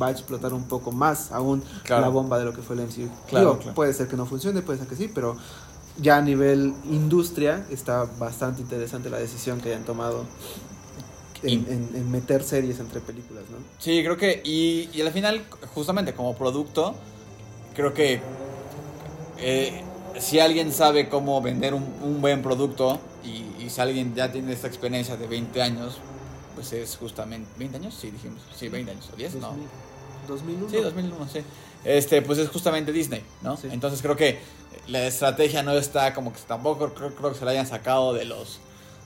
va 0.00 0.06
a 0.08 0.10
explotar 0.10 0.52
un 0.54 0.64
poco 0.64 0.92
más 0.92 1.32
aún 1.32 1.62
Claro. 1.84 2.02
la 2.02 2.08
bomba 2.08 2.38
de 2.38 2.44
lo 2.44 2.52
que 2.52 2.62
fue 2.62 2.76
el 2.76 2.82
MCU. 2.82 3.08
Claro, 3.28 3.50
Digo, 3.50 3.58
claro. 3.58 3.74
puede 3.74 3.92
ser 3.92 4.08
que 4.08 4.16
no 4.16 4.26
funcione, 4.26 4.62
puede 4.62 4.78
ser 4.78 4.88
que 4.88 4.96
sí, 4.96 5.10
pero 5.12 5.36
ya 6.00 6.16
a 6.16 6.22
nivel 6.22 6.74
industria 6.90 7.66
está 7.70 8.04
bastante 8.18 8.62
interesante 8.62 9.10
la 9.10 9.18
decisión 9.18 9.60
que 9.60 9.68
hayan 9.70 9.84
tomado. 9.84 10.24
en, 11.44 11.66
en- 11.68 11.90
en 11.96 12.10
meter 12.10 12.44
series 12.44 12.78
entre 12.78 13.00
películas, 13.00 13.42
¿no? 13.50 13.56
Sí, 13.78 14.00
creo 14.04 14.16
que. 14.16 14.40
Y, 14.44 14.88
y 14.94 15.00
al 15.02 15.10
final, 15.10 15.44
justamente 15.74 16.14
como 16.14 16.36
producto, 16.36 16.94
creo 17.74 17.92
que. 17.92 18.20
eh, 19.38 19.82
si 20.20 20.38
alguien 20.40 20.72
sabe 20.72 21.08
cómo 21.08 21.40
vender 21.40 21.74
un, 21.74 21.84
un 22.02 22.20
buen 22.20 22.42
producto 22.42 23.00
y, 23.24 23.64
y 23.64 23.70
si 23.70 23.80
alguien 23.80 24.14
ya 24.14 24.30
tiene 24.30 24.52
esta 24.52 24.66
experiencia 24.68 25.16
de 25.16 25.26
20 25.26 25.60
años, 25.62 25.98
pues 26.54 26.72
es 26.72 26.96
justamente. 26.96 27.48
¿20 27.58 27.76
años? 27.76 27.94
Sí, 27.98 28.10
dijimos. 28.10 28.40
Sí, 28.56 28.68
20 28.68 28.90
años. 28.92 29.08
¿O 29.12 29.16
10? 29.16 29.34
No. 29.36 29.54
2000, 30.28 30.60
2001. 30.60 30.70
Sí, 30.70 30.76
2001, 30.76 31.28
sí. 31.32 31.40
Este, 31.84 32.22
pues 32.22 32.38
es 32.38 32.48
justamente 32.48 32.92
Disney, 32.92 33.24
¿no? 33.42 33.56
Sí. 33.56 33.68
Entonces 33.70 34.00
creo 34.02 34.16
que 34.16 34.38
la 34.86 35.06
estrategia 35.06 35.62
no 35.62 35.72
está 35.72 36.14
como 36.14 36.32
que 36.32 36.38
tampoco 36.46 36.92
creo, 36.94 37.14
creo 37.14 37.32
que 37.32 37.38
se 37.38 37.44
la 37.44 37.50
hayan 37.52 37.66
sacado 37.66 38.12
de 38.12 38.24
los 38.24 38.60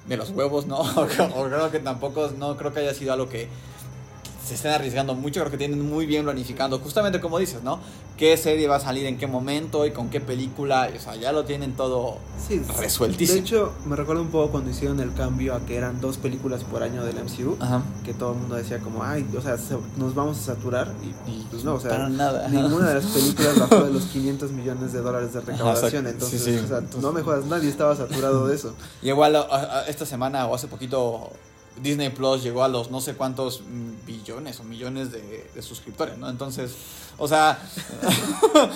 de 0.06 0.16
los 0.16 0.30
huevos, 0.30 0.66
¿no? 0.66 0.78
O, 1.34 1.46
creo 1.46 1.70
que 1.70 1.80
tampoco 1.80 2.30
no 2.36 2.56
creo 2.56 2.72
que 2.72 2.80
haya 2.80 2.94
sido 2.94 3.12
algo 3.12 3.28
que 3.28 3.48
se 4.46 4.54
estén 4.54 4.70
arriesgando 4.72 5.14
mucho, 5.14 5.40
creo 5.40 5.50
que 5.50 5.58
tienen 5.58 5.80
muy 5.86 6.06
bien 6.06 6.24
planificando, 6.24 6.78
justamente 6.78 7.20
como 7.20 7.38
dices, 7.38 7.62
¿no? 7.62 7.80
¿Qué 8.16 8.36
serie 8.36 8.68
va 8.68 8.76
a 8.76 8.80
salir 8.80 9.04
en 9.06 9.18
qué 9.18 9.26
momento 9.26 9.84
y 9.84 9.90
con 9.90 10.08
qué 10.08 10.20
película? 10.20 10.88
O 10.96 11.00
sea, 11.00 11.16
ya 11.16 11.32
lo 11.32 11.44
tienen 11.44 11.72
todo 11.74 12.18
Sí, 12.46 12.62
resueltísimo. 12.78 13.34
De 13.34 13.40
hecho, 13.40 13.72
me 13.86 13.96
recuerdo 13.96 14.22
un 14.22 14.28
poco 14.28 14.52
cuando 14.52 14.70
hicieron 14.70 15.00
el 15.00 15.12
cambio 15.12 15.54
a 15.54 15.60
que 15.66 15.76
eran 15.76 16.00
dos 16.00 16.16
películas 16.16 16.62
por 16.64 16.82
año 16.82 17.04
del 17.04 17.16
MCU, 17.18 17.56
Ajá. 17.60 17.82
que 18.04 18.14
todo 18.14 18.32
el 18.32 18.38
mundo 18.38 18.54
decía 18.54 18.78
como, 18.78 19.02
ay, 19.02 19.26
o 19.36 19.40
sea, 19.42 19.58
se- 19.58 19.76
nos 19.96 20.14
vamos 20.14 20.38
a 20.38 20.42
saturar 20.54 20.94
y, 21.02 21.30
Y 21.30 21.46
pues 21.50 21.64
no, 21.64 21.74
o 21.74 21.80
sea, 21.80 21.90
para 21.90 22.08
nada. 22.08 22.48
ninguna 22.48 22.88
de 22.88 22.94
las 22.94 23.04
películas 23.12 23.58
bajó 23.58 23.84
de 23.84 23.92
los 23.92 24.04
500 24.04 24.50
millones 24.52 24.92
de 24.92 25.00
dólares 25.02 25.34
de 25.34 25.40
recaudación, 25.40 26.06
entonces, 26.06 26.42
Sí, 26.42 26.52
sí. 26.56 26.64
o 26.64 26.68
sea, 26.68 26.82
no 27.02 27.12
me 27.12 27.22
jodas, 27.22 27.44
nadie 27.46 27.68
estaba 27.68 27.94
saturado 27.96 28.46
de 28.46 28.54
eso. 28.54 28.72
Y 29.02 29.08
igual 29.08 29.36
esta 29.88 30.06
semana 30.06 30.46
o 30.46 30.54
hace 30.54 30.68
poquito 30.68 31.30
Disney 31.82 32.10
Plus 32.10 32.42
llegó 32.42 32.64
a 32.64 32.68
los 32.68 32.90
no 32.90 33.00
sé 33.00 33.14
cuántos 33.14 33.62
billones 34.06 34.60
o 34.60 34.64
millones 34.64 35.12
de, 35.12 35.50
de 35.54 35.62
suscriptores, 35.62 36.16
¿no? 36.18 36.28
Entonces, 36.28 36.72
o 37.18 37.28
sea... 37.28 37.58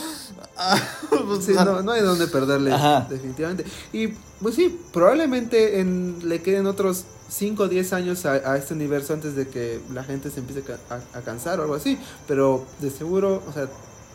pues, 1.10 1.44
Sí, 1.44 1.52
no, 1.54 1.82
no 1.82 1.92
hay 1.92 2.02
donde 2.02 2.26
perderle, 2.26 2.72
Ajá. 2.72 3.06
definitivamente. 3.08 3.64
Y 3.92 4.08
pues 4.40 4.54
sí, 4.54 4.78
probablemente 4.92 5.80
en, 5.80 6.18
le 6.28 6.42
queden 6.42 6.66
otros 6.66 7.04
5 7.28 7.62
o 7.62 7.68
10 7.68 7.92
años 7.92 8.26
a, 8.26 8.32
a 8.32 8.56
este 8.56 8.74
universo 8.74 9.14
antes 9.14 9.36
de 9.36 9.48
que 9.48 9.80
la 9.92 10.04
gente 10.04 10.30
se 10.30 10.40
empiece 10.40 10.62
a, 10.90 11.18
a 11.18 11.22
cansar 11.22 11.60
o 11.60 11.62
algo 11.62 11.74
así. 11.74 11.98
Pero 12.26 12.66
de 12.80 12.90
seguro, 12.90 13.42
o 13.48 13.52
sea, 13.52 13.68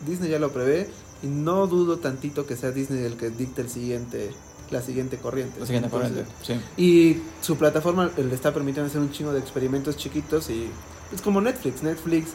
Disney 0.06 0.30
ya 0.30 0.38
lo 0.38 0.52
prevé 0.52 0.88
y 1.22 1.26
no 1.26 1.66
dudo 1.66 1.98
tantito 1.98 2.46
que 2.46 2.56
sea 2.56 2.70
Disney 2.70 3.04
el 3.04 3.16
que 3.16 3.30
dicte 3.30 3.62
el 3.62 3.70
siguiente, 3.70 4.30
la 4.70 4.82
siguiente 4.82 5.16
corriente. 5.18 5.60
la 5.60 5.66
siguiente 5.66 5.88
Entonces, 5.92 6.24
corriente, 6.42 6.62
sí. 6.76 6.82
Y 6.82 7.22
su 7.40 7.56
plataforma 7.56 8.10
le 8.16 8.34
está 8.34 8.52
permitiendo 8.52 8.88
hacer 8.88 9.00
un 9.00 9.12
chingo 9.12 9.32
de 9.32 9.40
experimentos 9.40 9.96
chiquitos 9.96 10.50
y 10.50 10.68
es 11.14 11.20
como 11.22 11.40
Netflix. 11.40 11.82
Netflix 11.82 12.30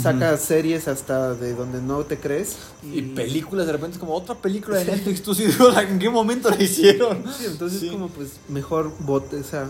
saca 0.00 0.36
series 0.38 0.88
hasta 0.88 1.34
de 1.34 1.54
donde 1.54 1.82
no 1.82 2.04
te 2.04 2.18
crees. 2.18 2.56
Y 2.82 3.02
películas, 3.02 3.66
de 3.66 3.72
repente 3.72 3.94
es 3.94 3.98
como 4.00 4.14
otra 4.14 4.34
película 4.34 4.78
de 4.78 4.86
Netflix, 4.86 5.22
tú 5.22 5.34
sí 5.34 5.44
¿en 5.88 5.98
qué 5.98 6.08
momento 6.08 6.48
la 6.50 6.62
hicieron? 6.62 7.24
Sí, 7.36 7.44
entonces 7.46 7.80
Sí. 7.80 7.88
como 7.90 8.08
pues 8.08 8.40
mejor 8.48 8.92
bote, 9.00 9.36
o 9.36 9.44
sea, 9.44 9.68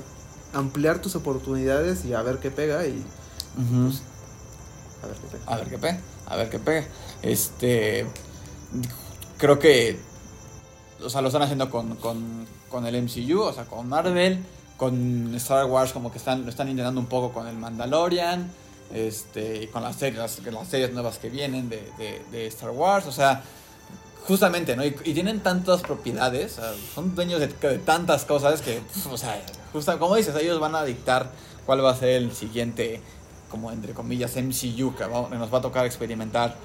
ampliar 0.52 1.00
tus 1.00 1.16
oportunidades 1.16 2.04
y 2.04 2.14
a 2.14 2.22
ver 2.22 2.38
qué 2.38 2.50
pega 2.50 2.86
y 2.86 3.02
a 5.02 5.06
ver 5.06 5.16
qué 5.16 5.26
pega. 5.28 5.44
A 5.46 5.56
ver 5.56 5.68
qué 5.68 5.78
pega, 5.78 6.00
a 6.26 6.36
ver 6.36 6.50
qué 6.50 6.58
pega. 6.58 6.86
Este, 7.22 8.06
creo 9.38 9.58
que, 9.58 9.98
o 11.04 11.10
sea, 11.10 11.20
lo 11.20 11.28
están 11.28 11.42
haciendo 11.42 11.70
con, 11.70 11.96
con, 11.96 12.86
el 12.86 13.02
MCU, 13.02 13.40
o 13.40 13.52
sea, 13.52 13.64
con 13.64 13.88
Marvel, 13.88 14.44
con 14.76 15.34
Star 15.36 15.66
Wars, 15.66 15.92
como 15.92 16.10
que 16.10 16.18
están, 16.18 16.44
lo 16.44 16.50
están 16.50 16.68
intentando 16.68 17.00
un 17.00 17.06
poco 17.06 17.32
con 17.32 17.46
el 17.46 17.56
Mandalorian, 17.56 18.50
este, 18.92 19.64
y 19.64 19.66
con 19.68 19.82
las 19.82 19.96
series, 19.96 20.18
las, 20.18 20.68
series 20.68 20.92
nuevas 20.92 21.18
que 21.18 21.30
vienen 21.30 21.68
de, 21.68 21.90
de, 21.98 22.22
de 22.30 22.46
Star 22.46 22.70
Wars, 22.70 23.06
o 23.06 23.12
sea, 23.12 23.42
justamente, 24.26 24.76
¿no? 24.76 24.84
Y, 24.84 24.92
tienen 24.92 25.40
tantas 25.40 25.82
propiedades, 25.82 26.58
son 26.94 27.14
dueños 27.14 27.40
de, 27.40 27.48
tantas 27.78 28.24
cosas 28.24 28.62
que, 28.62 28.80
o 29.10 29.16
sea, 29.16 29.42
justa, 29.72 29.98
como 29.98 30.16
dices, 30.16 30.34
ellos 30.36 30.60
van 30.60 30.74
a 30.74 30.84
dictar 30.84 31.30
cuál 31.66 31.84
va 31.84 31.90
a 31.90 31.96
ser 31.96 32.10
el 32.10 32.32
siguiente, 32.32 33.00
como 33.50 33.72
entre 33.72 33.92
comillas, 33.92 34.36
MCU 34.36 34.94
que 34.94 35.06
nos 35.06 35.52
va 35.52 35.58
a 35.58 35.62
tocar 35.62 35.86
experimentar 35.86 36.56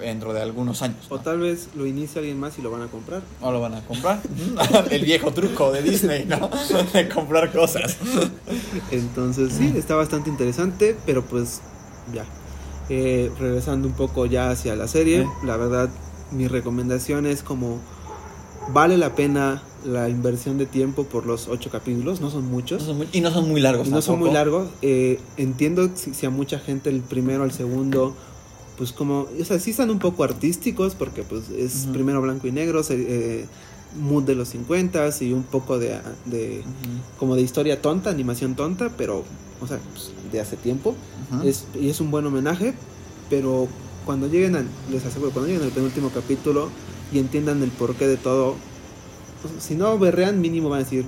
dentro 0.00 0.32
de 0.32 0.42
algunos 0.42 0.82
años. 0.82 0.98
O 1.08 1.18
tal 1.20 1.38
vez 1.40 1.68
lo 1.76 1.86
inicia 1.86 2.18
alguien 2.20 2.38
más 2.40 2.58
y 2.58 2.62
lo 2.62 2.70
van 2.70 2.82
a 2.82 2.86
comprar. 2.88 3.22
¿O 3.40 3.50
lo 3.52 3.60
van 3.60 3.74
a 3.74 3.80
comprar? 3.82 4.20
el 4.90 5.04
viejo 5.04 5.32
truco 5.32 5.72
de 5.72 5.82
Disney, 5.82 6.24
¿no? 6.26 6.50
de 6.92 7.08
comprar 7.08 7.52
cosas. 7.52 7.96
Entonces 8.90 9.52
sí, 9.52 9.72
está 9.76 9.94
bastante 9.94 10.30
interesante, 10.30 10.96
pero 11.06 11.22
pues 11.24 11.60
ya. 12.12 12.24
Eh, 12.90 13.30
regresando 13.38 13.88
un 13.88 13.94
poco 13.94 14.26
ya 14.26 14.50
hacia 14.50 14.76
la 14.76 14.88
serie, 14.88 15.26
la 15.42 15.56
verdad 15.56 15.88
mi 16.32 16.48
recomendación 16.48 17.24
es 17.26 17.42
como 17.42 17.78
vale 18.72 18.98
la 18.98 19.14
pena 19.14 19.62
la 19.86 20.08
inversión 20.08 20.56
de 20.58 20.66
tiempo 20.66 21.04
por 21.04 21.26
los 21.26 21.48
ocho 21.48 21.70
capítulos, 21.70 22.20
no 22.20 22.30
son 22.30 22.46
muchos. 22.50 22.82
No 22.82 22.88
son 22.88 22.96
muy- 22.98 23.08
y 23.12 23.20
no 23.20 23.30
son 23.30 23.48
muy 23.48 23.60
largos. 23.60 23.86
Y 23.88 23.90
no 23.90 24.00
son 24.02 24.18
muy 24.18 24.30
largos. 24.30 24.68
eh, 24.82 25.20
entiendo 25.36 25.90
si, 25.94 26.14
si 26.14 26.26
a 26.26 26.30
mucha 26.30 26.58
gente 26.58 26.88
el 26.90 27.00
primero 27.00 27.42
al 27.44 27.52
segundo, 27.52 28.14
pues 28.78 28.92
como, 28.92 29.28
o 29.40 29.44
sea, 29.44 29.58
sí 29.60 29.70
están 29.70 29.90
un 29.90 29.98
poco 29.98 30.24
artísticos 30.24 30.94
porque 30.94 31.22
pues 31.22 31.48
es 31.50 31.86
primero 31.92 32.20
blanco 32.22 32.46
y 32.48 32.52
negro, 32.52 32.82
se- 32.82 33.40
eh, 33.40 33.46
mood 34.00 34.24
de 34.24 34.34
los 34.34 34.48
50 34.48 35.08
y 35.20 35.32
un 35.32 35.44
poco 35.44 35.78
de, 35.78 36.00
de 36.24 36.62
como 37.18 37.36
de 37.36 37.42
historia 37.42 37.80
tonta, 37.80 38.10
animación 38.10 38.56
tonta, 38.56 38.90
pero, 38.96 39.22
o 39.60 39.66
sea, 39.68 39.78
pues, 39.92 40.10
de 40.32 40.40
hace 40.40 40.56
tiempo. 40.56 40.94
Es, 41.44 41.64
y 41.80 41.88
es 41.90 42.00
un 42.00 42.10
buen 42.10 42.26
homenaje, 42.26 42.74
pero 43.30 43.68
cuando 44.04 44.26
lleguen 44.26 44.56
al, 44.56 44.66
les 44.90 45.04
aseguro, 45.06 45.30
cuando 45.30 45.48
lleguen 45.48 45.64
al 45.64 45.70
penúltimo 45.72 46.10
capítulo 46.10 46.68
y 47.12 47.18
entiendan 47.20 47.62
el 47.62 47.70
porqué 47.70 48.06
de 48.08 48.16
todo, 48.16 48.56
pues, 49.42 49.62
si 49.62 49.74
no 49.76 49.96
berrean, 49.98 50.40
mínimo 50.40 50.68
van 50.68 50.80
a 50.80 50.84
decir, 50.84 51.06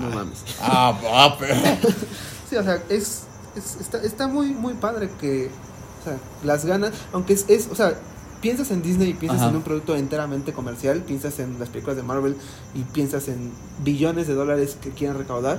no 0.00 0.08
mames. 0.10 0.38
Ah, 0.60 0.98
ah, 1.12 1.36
pero- 1.38 1.54
Sí, 2.48 2.56
o 2.56 2.62
sea, 2.62 2.82
es, 2.88 3.24
es- 3.56 3.76
está, 3.80 4.02
está 4.02 4.26
muy, 4.28 4.46
muy 4.54 4.72
padre 4.74 5.10
que, 5.20 5.50
sea, 6.06 6.18
las 6.44 6.64
ganas, 6.64 6.92
aunque 7.12 7.34
es, 7.34 7.44
es, 7.48 7.68
o 7.70 7.74
sea, 7.74 7.94
piensas 8.40 8.70
en 8.70 8.82
Disney 8.82 9.10
y 9.10 9.14
piensas 9.14 9.40
Ajá. 9.42 9.50
en 9.50 9.56
un 9.56 9.62
producto 9.62 9.96
enteramente 9.96 10.52
comercial, 10.52 11.00
piensas 11.02 11.38
en 11.38 11.58
las 11.58 11.68
películas 11.68 11.96
de 11.96 12.02
Marvel 12.02 12.36
y 12.74 12.82
piensas 12.82 13.28
en 13.28 13.50
billones 13.84 14.26
de 14.26 14.34
dólares 14.34 14.76
que 14.80 14.90
quieren 14.90 15.16
recaudar, 15.18 15.58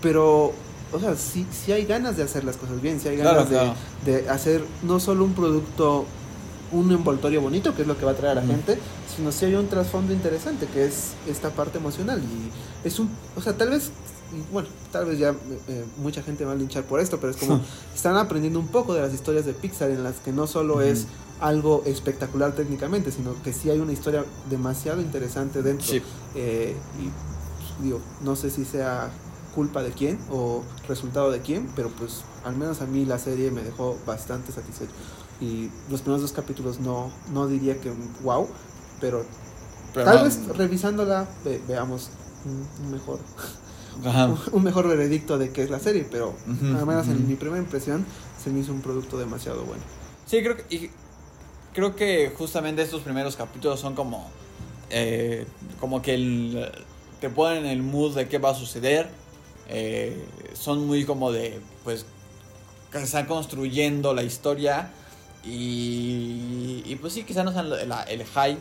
pero, 0.00 0.52
o 0.92 0.98
sea, 1.00 1.16
sí, 1.16 1.46
sí 1.50 1.72
hay 1.72 1.84
ganas 1.84 2.16
de 2.16 2.22
hacer 2.24 2.44
las 2.44 2.56
cosas 2.56 2.80
bien, 2.82 3.00
sí 3.00 3.08
hay 3.08 3.16
ganas 3.16 3.46
Claro, 3.48 3.74
de, 4.04 4.22
de 4.22 4.28
hacer 4.30 4.64
no 4.82 4.98
solo 5.00 5.24
un 5.24 5.32
producto, 5.34 6.04
un 6.72 6.90
envoltorio 6.90 7.40
bonito, 7.40 7.74
que 7.74 7.82
es 7.82 7.88
lo 7.88 7.96
que 7.96 8.04
va 8.04 8.12
a 8.12 8.14
traer 8.14 8.38
a 8.38 8.42
la 8.42 8.46
gente, 8.46 8.78
sino 9.14 9.30
si 9.30 9.44
hay 9.44 9.54
un 9.54 9.68
trasfondo 9.68 10.12
interesante, 10.12 10.66
que 10.66 10.86
es 10.86 11.12
esta 11.28 11.50
parte 11.50 11.78
emocional. 11.78 12.20
Y 12.20 12.86
es 12.88 12.98
un, 12.98 13.10
o 13.36 13.42
sea, 13.42 13.56
tal 13.56 13.70
vez, 13.70 13.90
y 14.34 14.52
bueno, 14.52 14.68
tal 14.90 15.06
vez 15.06 15.18
ya 15.18 15.30
eh, 15.30 15.34
eh, 15.68 15.84
mucha 15.98 16.22
gente 16.22 16.44
va 16.44 16.52
a 16.52 16.54
linchar 16.54 16.84
por 16.84 17.00
esto, 17.00 17.18
pero 17.20 17.30
es 17.30 17.36
como, 17.36 17.60
están 17.94 18.16
aprendiendo 18.16 18.58
un 18.58 18.68
poco 18.68 18.94
de 18.94 19.00
las 19.02 19.12
historias 19.14 19.44
de 19.44 19.52
Pixar, 19.54 19.90
en 19.90 20.02
las 20.02 20.16
que 20.16 20.32
no 20.32 20.46
solo 20.46 20.80
es 20.80 21.06
algo 21.40 21.82
espectacular 21.86 22.52
técnicamente, 22.54 23.10
sino 23.10 23.40
que 23.42 23.52
sí 23.52 23.68
hay 23.70 23.80
una 23.80 23.92
historia 23.92 24.24
demasiado 24.48 25.00
interesante 25.00 25.62
dentro. 25.62 25.86
Sí. 25.86 26.02
Eh, 26.34 26.76
y 27.00 27.02
pues, 27.04 27.82
digo, 27.82 28.00
no 28.22 28.36
sé 28.36 28.50
si 28.50 28.64
sea 28.64 29.10
culpa 29.54 29.82
de 29.82 29.90
quién 29.90 30.18
o 30.30 30.62
resultado 30.88 31.30
de 31.30 31.40
quién, 31.40 31.68
pero 31.76 31.88
pues 31.90 32.22
al 32.44 32.56
menos 32.56 32.80
a 32.80 32.86
mí 32.86 33.04
la 33.04 33.18
serie 33.18 33.50
me 33.50 33.62
dejó 33.62 33.98
bastante 34.06 34.50
satisfecho. 34.52 34.92
Y 35.40 35.68
los 35.90 36.00
primeros 36.02 36.22
dos 36.22 36.32
capítulos 36.32 36.78
no, 36.80 37.10
no 37.32 37.48
diría 37.48 37.78
que 37.80 37.92
wow, 38.22 38.46
pero, 39.00 39.24
Pero 39.92 40.06
tal 40.06 40.18
no- 40.18 40.24
vez 40.24 40.38
revisándola 40.56 41.26
ve- 41.44 41.60
veamos 41.66 42.08
mejor 42.90 43.18
Ajá. 44.04 44.34
un 44.52 44.62
mejor 44.62 44.88
veredicto 44.88 45.38
de 45.38 45.50
qué 45.50 45.62
es 45.62 45.70
la 45.70 45.78
serie, 45.78 46.06
pero 46.10 46.34
Ujú, 46.46 46.76
al 46.76 46.86
menos 46.86 47.08
en 47.08 47.26
mi 47.28 47.34
primera 47.36 47.60
impresión 47.62 48.04
se 48.42 48.50
me 48.50 48.60
hizo 48.60 48.72
un 48.72 48.80
producto 48.80 49.18
demasiado 49.18 49.62
bueno. 49.64 49.82
Sí, 50.26 50.42
creo 50.42 50.56
que, 50.56 50.64
y 50.74 50.90
creo 51.74 51.94
que 51.96 52.32
justamente 52.36 52.82
estos 52.82 53.02
primeros 53.02 53.36
capítulos 53.36 53.80
son 53.80 53.94
como, 53.94 54.30
eh, 54.90 55.46
como 55.80 56.02
que 56.02 56.14
el- 56.14 56.70
te 57.20 57.30
ponen 57.30 57.64
en 57.66 57.70
el 57.70 57.82
mood 57.82 58.14
de 58.16 58.28
qué 58.28 58.38
va 58.38 58.50
a 58.50 58.54
suceder. 58.54 59.08
eh, 59.68 60.22
son 60.54 60.86
muy 60.86 61.04
como 61.04 61.32
de, 61.32 61.58
pues, 61.84 62.04
que 62.90 62.98
se 62.98 63.04
están 63.04 63.26
construyendo 63.26 64.12
la 64.12 64.22
historia. 64.22 64.90
Y, 65.44 66.82
y 66.84 66.96
pues 67.00 67.12
sí, 67.14 67.22
quizás 67.24 67.44
no 67.44 67.52
sean 67.52 67.68
el 68.08 68.24
high 68.24 68.58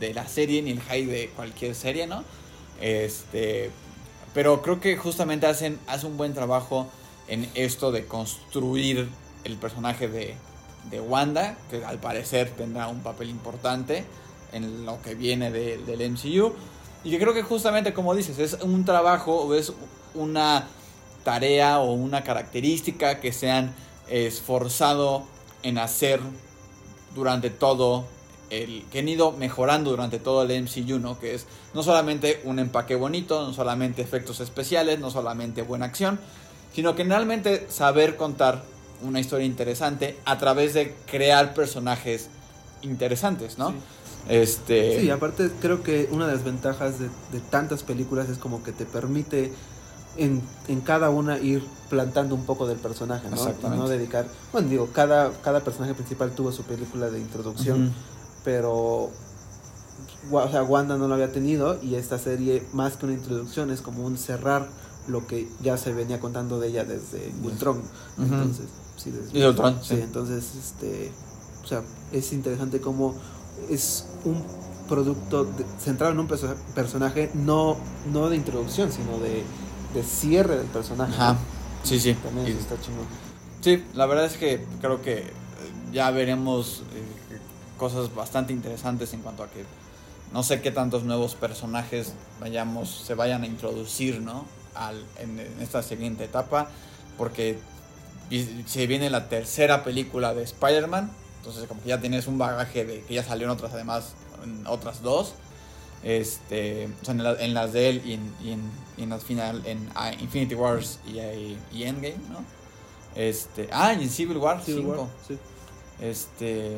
de 0.00 0.12
la 0.14 0.26
serie 0.26 0.60
ni 0.62 0.70
el 0.72 0.80
high 0.80 1.04
de 1.06 1.28
cualquier 1.36 1.74
serie, 1.74 2.06
¿no? 2.06 2.24
Este, 2.80 3.70
pero 4.34 4.62
creo 4.62 4.80
que 4.80 4.96
justamente 4.96 5.46
hacen, 5.46 5.78
hacen 5.86 6.10
un 6.12 6.16
buen 6.16 6.34
trabajo 6.34 6.88
en 7.28 7.48
esto 7.54 7.92
de 7.92 8.06
construir 8.06 9.08
el 9.44 9.56
personaje 9.56 10.08
de, 10.08 10.34
de 10.90 11.00
Wanda, 11.00 11.56
que 11.70 11.84
al 11.84 11.98
parecer 11.98 12.50
tendrá 12.50 12.88
un 12.88 13.00
papel 13.00 13.30
importante 13.30 14.04
en 14.52 14.84
lo 14.84 15.00
que 15.02 15.14
viene 15.14 15.50
de- 15.50 15.78
del 15.78 16.00
MCU. 16.02 16.52
Y 17.04 17.10
que 17.10 17.18
creo 17.18 17.32
que 17.32 17.42
justamente, 17.42 17.92
como 17.94 18.14
dices, 18.14 18.38
es 18.38 18.58
un 18.62 18.84
trabajo 18.84 19.42
o 19.42 19.54
es 19.54 19.72
una 20.14 20.66
tarea 21.24 21.78
o 21.80 21.92
una 21.92 22.22
característica 22.24 23.20
que 23.20 23.32
se 23.32 23.50
han 23.50 23.74
esforzado 24.08 25.24
en 25.62 25.78
hacer 25.78 26.20
durante 27.14 27.50
todo 27.50 28.06
el 28.50 28.84
que 28.90 28.98
han 29.00 29.08
ido 29.08 29.32
mejorando 29.32 29.90
durante 29.90 30.18
todo 30.18 30.42
el 30.42 30.62
MCU, 30.62 30.98
¿no? 30.98 31.18
Que 31.18 31.34
es 31.34 31.46
no 31.74 31.82
solamente 31.82 32.40
un 32.44 32.58
empaque 32.58 32.96
bonito, 32.96 33.46
no 33.46 33.54
solamente 33.54 34.02
efectos 34.02 34.40
especiales, 34.40 34.98
no 34.98 35.10
solamente 35.10 35.62
buena 35.62 35.86
acción, 35.86 36.20
sino 36.74 36.94
que 36.94 37.04
realmente 37.04 37.66
saber 37.70 38.16
contar 38.16 38.62
una 39.02 39.20
historia 39.20 39.46
interesante 39.46 40.18
a 40.24 40.36
través 40.38 40.74
de 40.74 40.94
crear 41.06 41.54
personajes 41.54 42.28
interesantes, 42.82 43.56
¿no? 43.58 43.70
Sí. 43.70 43.76
Este 44.28 45.00
Sí, 45.00 45.10
aparte 45.10 45.50
creo 45.60 45.82
que 45.82 46.08
una 46.10 46.26
de 46.26 46.34
las 46.34 46.44
ventajas 46.44 46.98
de, 46.98 47.08
de 47.32 47.40
tantas 47.50 47.82
películas 47.82 48.28
es 48.28 48.36
como 48.36 48.62
que 48.62 48.72
te 48.72 48.84
permite 48.84 49.52
en, 50.16 50.42
en 50.68 50.80
cada 50.80 51.10
una 51.10 51.38
ir 51.38 51.64
plantando 51.88 52.34
un 52.34 52.44
poco 52.44 52.66
del 52.66 52.78
personaje, 52.78 53.28
¿no? 53.28 53.36
Y 53.36 53.38
Exactamente. 53.38 53.82
no 53.82 53.88
dedicar, 53.88 54.26
bueno, 54.52 54.68
digo, 54.68 54.88
cada, 54.92 55.32
cada 55.42 55.60
personaje 55.60 55.94
principal 55.94 56.32
tuvo 56.32 56.52
su 56.52 56.62
película 56.64 57.10
de 57.10 57.18
introducción. 57.18 57.92
Pero 58.44 59.10
o 60.32 60.48
sea, 60.50 60.62
Wanda 60.62 60.96
no 60.96 61.08
lo 61.08 61.14
había 61.14 61.32
tenido 61.32 61.78
y 61.82 61.94
esta 61.94 62.18
serie 62.18 62.62
más 62.72 62.96
que 62.96 63.06
una 63.06 63.14
introducción 63.14 63.70
es 63.70 63.80
como 63.80 64.04
un 64.04 64.18
cerrar 64.18 64.68
lo 65.08 65.26
que 65.26 65.48
ya 65.62 65.76
se 65.76 65.92
venía 65.92 66.20
contando 66.20 66.60
de 66.60 66.68
ella 66.68 66.84
desde 66.84 67.32
Ultron. 67.42 67.80
Entonces, 68.18 68.66
sí, 68.96 69.10
desde 69.10 69.32
Desde 69.32 69.48
Ultron, 69.48 69.78
sí, 69.82 69.96
sí. 69.96 70.00
entonces 70.02 70.54
este, 70.56 71.10
o 71.64 71.66
sea, 71.66 71.82
es 72.12 72.32
interesante 72.32 72.80
cómo 72.80 73.14
es 73.70 74.06
un 74.24 74.42
producto 74.88 75.44
de- 75.44 75.64
centrado 75.80 76.12
en 76.12 76.18
un 76.20 76.28
perso- 76.28 76.54
personaje 76.74 77.30
no 77.34 77.76
no 78.12 78.28
de 78.28 78.36
introducción, 78.36 78.90
sino 78.92 79.18
de, 79.18 79.42
de 79.94 80.02
cierre 80.02 80.56
del 80.58 80.66
personaje. 80.66 81.12
Ajá. 81.14 81.36
Sí, 81.82 81.98
sí. 81.98 82.14
También 82.14 82.48
Y- 82.48 82.50
está 82.50 82.78
chingón. 82.80 83.06
Sí, 83.62 83.84
la 83.94 84.06
verdad 84.06 84.26
es 84.26 84.36
que 84.36 84.64
creo 84.80 85.00
que 85.02 85.32
ya 85.92 86.10
veremos 86.10 86.82
eh, 86.94 87.29
cosas 87.80 88.14
bastante 88.14 88.52
interesantes 88.52 89.12
en 89.14 89.22
cuanto 89.22 89.42
a 89.42 89.48
que 89.48 89.64
no 90.32 90.42
sé 90.44 90.60
qué 90.60 90.70
tantos 90.70 91.02
nuevos 91.02 91.34
personajes 91.34 92.12
vayamos 92.40 92.88
se 93.06 93.14
vayan 93.14 93.42
a 93.42 93.46
introducir, 93.46 94.20
¿no? 94.20 94.44
Al, 94.74 95.02
en, 95.18 95.40
en 95.40 95.60
esta 95.60 95.82
siguiente 95.82 96.24
etapa, 96.24 96.68
porque 97.18 97.58
se 98.66 98.86
viene 98.86 99.10
la 99.10 99.28
tercera 99.28 99.82
película 99.82 100.32
de 100.34 100.44
Spider-Man, 100.44 101.10
entonces 101.38 101.66
como 101.66 101.82
que 101.82 101.88
ya 101.88 102.00
tienes 102.00 102.28
un 102.28 102.38
bagaje 102.38 102.84
de 102.84 103.02
que 103.02 103.14
ya 103.14 103.24
salió 103.24 103.46
en 103.46 103.50
otras 103.50 103.72
además 103.74 104.12
en 104.44 104.64
otras 104.66 105.02
dos. 105.02 105.34
Este, 106.02 106.88
o 107.02 107.04
sea, 107.04 107.12
en, 107.14 107.22
la- 107.24 107.34
en 107.42 107.52
las 107.54 107.72
de 107.72 107.90
él 107.90 108.02
y 108.06 108.12
en, 108.14 108.34
y 108.42 108.52
en, 108.52 108.70
y 108.96 109.02
en 109.02 109.10
las 109.10 109.22
final, 109.24 109.62
en 109.66 109.86
ah, 109.94 110.12
Infinity 110.18 110.54
Wars 110.54 110.98
y, 111.06 111.18
y- 111.18 111.82
Endgame, 111.82 112.16
¿no? 112.30 112.42
Este, 113.14 113.68
ah, 113.72 113.92
y 113.92 114.04
en 114.04 114.10
Civil 114.10 114.38
War 114.38 114.62
Civil 114.64 114.86
War, 114.86 114.96
5. 114.98 115.10
sí. 115.28 115.38
Este. 116.00 116.76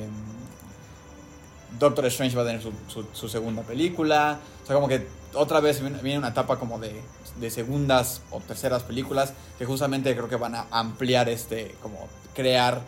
Doctor 1.78 2.06
Strange 2.06 2.36
va 2.36 2.42
a 2.42 2.46
tener 2.46 2.62
su, 2.62 3.28
segunda 3.28 3.62
película. 3.62 4.38
O 4.62 4.66
sea, 4.66 4.74
como 4.74 4.88
que 4.88 5.06
otra 5.34 5.60
vez 5.60 5.82
viene 6.02 6.18
una 6.18 6.28
etapa 6.28 6.58
como 6.58 6.78
de, 6.78 7.00
de 7.40 7.50
segundas 7.50 8.22
o 8.30 8.40
terceras 8.40 8.82
películas 8.82 9.32
que 9.58 9.64
justamente 9.64 10.14
creo 10.14 10.28
que 10.28 10.36
van 10.36 10.54
a 10.54 10.66
ampliar 10.70 11.28
este, 11.28 11.74
como 11.82 12.08
crear, 12.34 12.82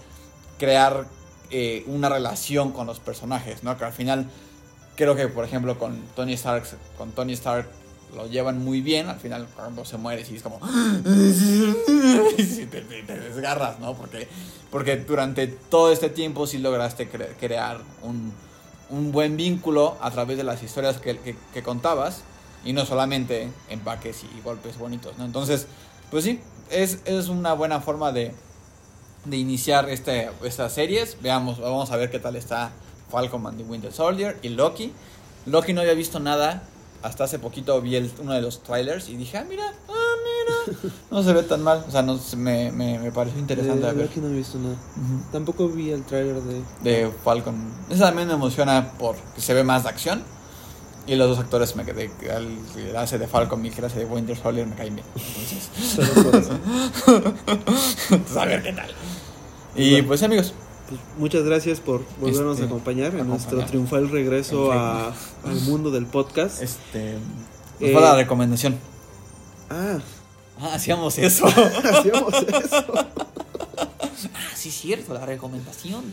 crear 0.58 1.06
eh, 1.50 1.84
una 1.86 2.08
relación 2.08 2.72
con 2.72 2.86
los 2.86 3.00
personajes, 3.00 3.62
¿no? 3.62 3.76
Que 3.78 3.84
al 3.84 3.92
final 3.92 4.26
creo 4.96 5.16
que, 5.16 5.28
por 5.28 5.44
ejemplo, 5.44 5.78
con 5.78 6.00
Tony 6.14 6.34
Stark, 6.34 6.64
con 6.96 7.12
Tony 7.12 7.32
Stark 7.34 7.68
lo 8.14 8.26
llevan 8.28 8.62
muy 8.62 8.80
bien. 8.80 9.08
Al 9.08 9.18
final, 9.18 9.46
cuando 9.54 9.84
se 9.84 9.96
muere, 9.96 10.24
sí 10.24 10.36
es 10.36 10.42
como. 10.42 10.60
sí, 12.36 12.66
te, 12.70 12.82
desgarras, 12.82 13.80
¿no? 13.80 13.94
Porque, 13.94 14.28
porque 14.70 14.96
durante 14.96 15.46
todo 15.46 15.92
este 15.92 16.10
tiempo 16.10 16.46
sí 16.46 16.58
lograste 16.58 17.10
cre- 17.10 17.34
crear 17.38 17.80
un, 18.02 18.32
un 18.90 19.12
buen 19.12 19.36
vínculo 19.36 19.96
a 20.00 20.10
través 20.10 20.36
de 20.36 20.44
las 20.44 20.62
historias 20.62 20.98
que, 20.98 21.62
contabas 21.62 22.22
y 22.64 22.72
no 22.72 22.86
solamente 22.86 23.50
empaques 23.68 24.24
y 24.24 24.40
golpes 24.42 24.78
bonitos, 24.78 25.16
¿no? 25.18 25.24
Entonces, 25.24 25.66
pues 26.10 26.24
sí, 26.24 26.40
es, 26.70 27.00
es 27.04 27.28
una 27.28 27.54
buena 27.54 27.80
forma 27.80 28.12
de, 28.12 28.34
de 29.24 29.36
iniciar 29.36 29.88
este, 29.88 30.30
estas 30.42 30.72
series. 30.72 31.18
Veamos, 31.20 31.60
vamos 31.60 31.90
a 31.90 31.96
ver 31.96 32.10
qué 32.10 32.18
tal 32.18 32.36
está 32.36 32.72
Falcon 33.10 33.46
and 33.46 33.58
the 33.58 33.64
Winter 33.64 33.92
Soldier 33.92 34.38
y 34.42 34.50
Loki. 34.50 34.92
Loki 35.46 35.72
no 35.72 35.80
había 35.80 35.94
visto 35.94 36.20
nada. 36.20 36.62
Hasta 37.02 37.24
hace 37.24 37.38
poquito 37.38 37.80
vi 37.82 38.10
uno 38.18 38.32
de 38.32 38.40
los 38.40 38.62
trailers 38.62 39.08
y 39.10 39.16
dije, 39.16 39.36
ah, 39.36 39.44
mira, 39.46 39.74
ah, 39.88 40.03
no 41.10 41.22
se 41.22 41.32
ve 41.32 41.42
tan 41.42 41.62
mal. 41.62 41.84
O 41.86 41.90
sea, 41.90 42.02
no, 42.02 42.18
me, 42.36 42.70
me, 42.72 42.98
me 42.98 43.12
pareció 43.12 43.38
interesante 43.40 43.80
De 43.82 43.88
a 43.88 43.92
ver. 43.92 44.06
Loki 44.06 44.20
no 44.20 44.28
he 44.28 44.32
visto 44.34 44.58
nada. 44.58 44.76
Tampoco 45.32 45.68
vi 45.68 45.90
el 45.90 46.02
tráiler 46.04 46.36
de 46.42 46.62
De 46.82 47.10
Falcon. 47.24 47.54
Esa 47.90 48.06
también 48.06 48.28
me 48.28 48.34
emociona 48.34 48.92
porque 48.98 49.20
se 49.40 49.54
ve 49.54 49.64
más 49.64 49.82
de 49.84 49.88
acción. 49.90 50.22
Y 51.06 51.16
los 51.16 51.28
dos 51.28 51.38
actores 51.38 51.76
me 51.76 51.84
quedé. 51.84 52.04
El 52.22 52.58
que 52.74 52.96
hace 52.96 53.18
de 53.18 53.26
Falcon 53.26 53.62
y 53.64 53.68
el 53.68 53.74
que 53.74 53.84
hace 53.84 53.98
de 53.98 54.06
Winter 54.06 54.36
Soldier 54.36 54.66
me 54.66 54.74
caen 54.74 54.94
bien. 54.94 55.06
Entonces, 55.14 55.70
solo 55.94 56.30
por 56.30 56.36
eso. 56.40 56.58
entonces, 58.10 58.36
a 58.38 58.44
ver 58.46 58.62
qué 58.62 58.72
tal. 58.72 58.90
Y 59.76 59.90
Bueno. 59.92 60.08
pues 60.08 60.22
amigos, 60.22 60.54
Pues, 60.88 61.00
muchas 61.18 61.42
gracias 61.42 61.80
por 61.80 62.02
volvernos 62.20 62.52
Este, 62.54 62.64
a 62.64 62.66
acompañar 62.68 63.14
en 63.16 63.28
nuestro 63.28 63.62
triunfal 63.66 64.08
regreso 64.10 64.72
a, 64.72 65.08
al 65.08 65.60
mundo 65.66 65.90
del 65.90 66.06
podcast. 66.06 66.62
este. 66.62 67.16
Eh, 67.80 67.92
Nos 67.92 67.96
va 67.96 68.00
la 68.00 68.16
recomendación. 68.16 68.76
Ah, 69.68 69.98
Ah, 70.60 70.74
hacíamos 70.74 71.18
eso. 71.18 71.46
hacíamos 71.46 72.34
eso. 72.34 72.84
Ah, 74.34 74.54
sí, 74.54 74.70
cierto, 74.70 75.14
la 75.14 75.26
recomendación. 75.26 76.04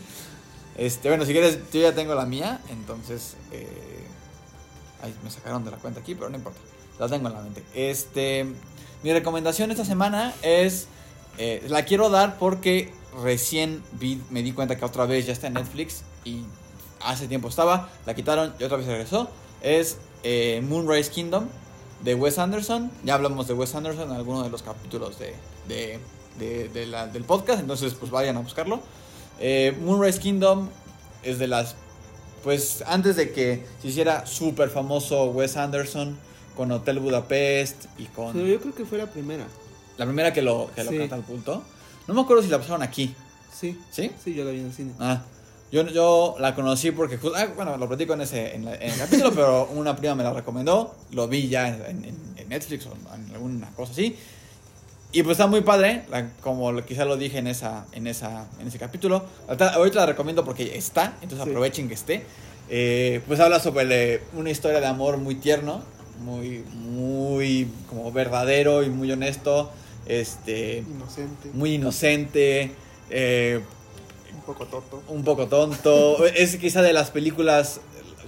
Este, 0.76 1.08
bueno, 1.08 1.24
si 1.24 1.32
quieres, 1.32 1.58
yo 1.72 1.80
ya 1.80 1.94
tengo 1.94 2.14
la 2.14 2.26
mía, 2.26 2.60
entonces. 2.68 3.34
Eh, 3.52 3.66
ay, 5.02 5.14
me 5.22 5.30
sacaron 5.30 5.64
de 5.64 5.70
la 5.70 5.76
cuenta 5.78 6.00
aquí, 6.00 6.14
pero 6.14 6.28
no 6.30 6.36
importa. 6.36 6.58
La 6.98 7.08
tengo 7.08 7.28
en 7.28 7.34
la 7.34 7.40
mente. 7.42 7.62
Este, 7.74 8.46
mi 9.02 9.12
recomendación 9.12 9.70
esta 9.70 9.84
semana 9.84 10.34
es. 10.42 10.86
eh, 11.38 11.64
la 11.68 11.84
quiero 11.84 12.10
dar 12.10 12.38
porque 12.38 12.92
recién 13.22 13.82
vi, 13.92 14.20
me 14.30 14.42
di 14.42 14.52
cuenta 14.52 14.76
que 14.76 14.84
otra 14.84 15.06
vez 15.06 15.26
ya 15.26 15.32
está 15.32 15.46
en 15.46 15.54
Netflix 15.54 16.02
y 16.24 16.42
hace 17.00 17.26
tiempo 17.28 17.48
estaba, 17.48 17.90
la 18.06 18.14
quitaron 18.14 18.54
y 18.58 18.64
otra 18.64 18.76
vez 18.76 18.86
regresó. 18.86 19.30
Es 19.62 19.98
eh, 20.24 20.62
Moonrise 20.66 21.10
Kingdom 21.10 21.46
de 22.02 22.14
Wes 22.14 22.38
Anderson. 22.38 22.90
Ya 23.04 23.14
hablamos 23.14 23.46
de 23.48 23.54
Wes 23.54 23.74
Anderson 23.74 24.10
en 24.10 24.16
alguno 24.16 24.42
de 24.42 24.50
los 24.50 24.62
capítulos 24.62 25.18
de, 25.18 25.34
de- 25.68 25.98
de- 26.38 26.68
de 26.68 26.86
la- 26.86 27.06
del 27.06 27.24
podcast, 27.24 27.60
entonces 27.60 27.94
pues 27.94 28.10
vayan 28.10 28.36
a 28.36 28.40
buscarlo. 28.40 28.80
Eh, 29.40 29.76
Moonrise 29.84 30.18
Kingdom 30.20 30.68
es 31.22 31.38
de 31.38 31.46
las... 31.48 31.74
Pues 32.44 32.82
antes 32.86 33.14
de 33.16 33.32
que 33.32 33.64
se 33.80 33.88
hiciera 33.88 34.26
súper 34.26 34.68
famoso 34.68 35.26
Wes 35.26 35.56
Anderson 35.56 36.18
con 36.56 36.72
Hotel 36.72 36.98
Budapest 36.98 37.84
y 37.98 38.04
con... 38.06 38.32
Pero 38.32 38.46
yo 38.46 38.60
creo 38.60 38.74
que 38.74 38.84
fue 38.84 38.98
la 38.98 39.06
primera. 39.06 39.46
La 39.96 40.06
primera 40.06 40.32
que 40.32 40.42
lo, 40.42 40.70
que 40.74 40.82
lo 40.84 40.90
Sí. 40.90 40.98
catapultó. 40.98 41.62
No 42.08 42.14
me 42.14 42.20
acuerdo 42.22 42.42
si 42.42 42.48
la 42.48 42.58
pasaron 42.58 42.82
aquí, 42.82 43.14
Sí, 43.52 43.78
¿sí? 43.92 44.10
sí, 44.24 44.34
yo 44.34 44.44
la 44.44 44.50
vi 44.50 44.58
en 44.58 44.66
el 44.66 44.72
cine. 44.72 44.92
Ah, 44.98 45.22
yo, 45.72 45.86
yo 45.88 46.36
la 46.38 46.54
conocí 46.54 46.90
porque, 46.92 47.18
ah, 47.34 47.48
bueno, 47.56 47.76
lo 47.76 47.88
platico 47.88 48.12
en, 48.14 48.20
ese, 48.20 48.54
en, 48.54 48.64
la- 48.66 48.74
en 48.76 48.90
el 48.92 48.98
capítulo, 48.98 49.32
pero 49.34 49.68
una 49.74 49.96
prima 49.96 50.14
me 50.14 50.22
la 50.22 50.32
recomendó, 50.32 50.94
lo 51.12 51.26
vi 51.26 51.48
ya 51.48 51.68
en, 51.68 52.04
en- 52.04 52.34
en 52.36 52.48
Netflix 52.48 52.86
o 52.86 52.92
en 53.14 53.34
alguna 53.34 53.70
cosa 53.74 53.92
así. 53.92 54.16
Y 55.14 55.22
pues 55.22 55.32
está 55.34 55.46
muy 55.46 55.60
padre, 55.62 56.04
la- 56.10 56.30
como 56.42 56.74
quizá 56.84 57.04
lo 57.04 57.16
dije 57.16 57.38
en, 57.38 57.46
esa, 57.46 57.86
en, 57.92 58.06
esa, 58.06 58.46
en 58.60 58.68
ese 58.68 58.78
capítulo. 58.78 59.24
Ahorita, 59.48 60.00
la 60.00 60.06
recomiendo 60.06 60.44
porque 60.44 60.76
está, 60.76 61.14
entonces 61.22 61.44
Sí. 61.44 61.50
aprovechen 61.50 61.88
que 61.88 61.94
esté. 61.94 62.22
Eh, 62.70 63.20
pues 63.26 63.40
habla 63.40 63.58
sobre 63.60 64.14
eh, 64.14 64.22
una 64.34 64.50
historia 64.50 64.80
de 64.80 64.86
amor 64.86 65.18
muy 65.18 65.34
tierno, 65.34 65.82
muy, 66.24 66.64
muy 66.74 67.68
como 67.88 68.10
verdadero 68.12 68.82
y 68.82 68.88
muy 68.90 69.10
honesto. 69.12 69.70
Este, 70.06 70.78
Inocente, 70.78 71.50
muy 71.52 71.74
inocente, 71.74 72.72
eh, 73.10 73.60
un 74.34 74.42
poco 74.42 74.66
tonto. 74.66 75.02
un 75.08 75.24
poco 75.24 75.46
tonto. 75.46 76.24
es 76.34 76.56
quizá 76.56 76.82
de 76.82 76.92
las 76.92 77.10
películas 77.10 77.80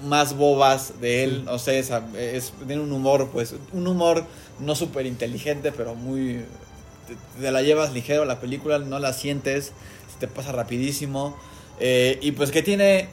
más 0.05 0.37
bobas 0.37 1.01
de 1.01 1.25
él. 1.25 1.45
No 1.45 1.59
sé, 1.59 1.79
es, 1.79 1.91
es- 2.17 2.53
tiene 2.67 2.83
un 2.83 2.93
humor, 2.93 3.31
pues, 3.33 3.55
un 3.73 3.87
humor 3.87 4.25
no 4.61 4.75
súper 4.75 5.07
inteligente, 5.07 5.73
pero 5.73 5.95
muy. 5.95 6.45
Te, 7.07 7.41
te 7.43 7.51
la 7.51 7.63
llevas 7.63 7.93
ligero 7.93 8.25
la 8.25 8.41
película, 8.41 8.79
no 8.79 8.99
la 8.99 9.13
sientes, 9.13 9.73
se 10.13 10.19
te 10.21 10.29
pasa 10.29 10.53
rapidísimo. 10.53 11.37
Eh, 11.81 12.19
y 12.23 12.33
pues 12.33 12.51
que 12.51 12.63
tiene. 12.63 13.09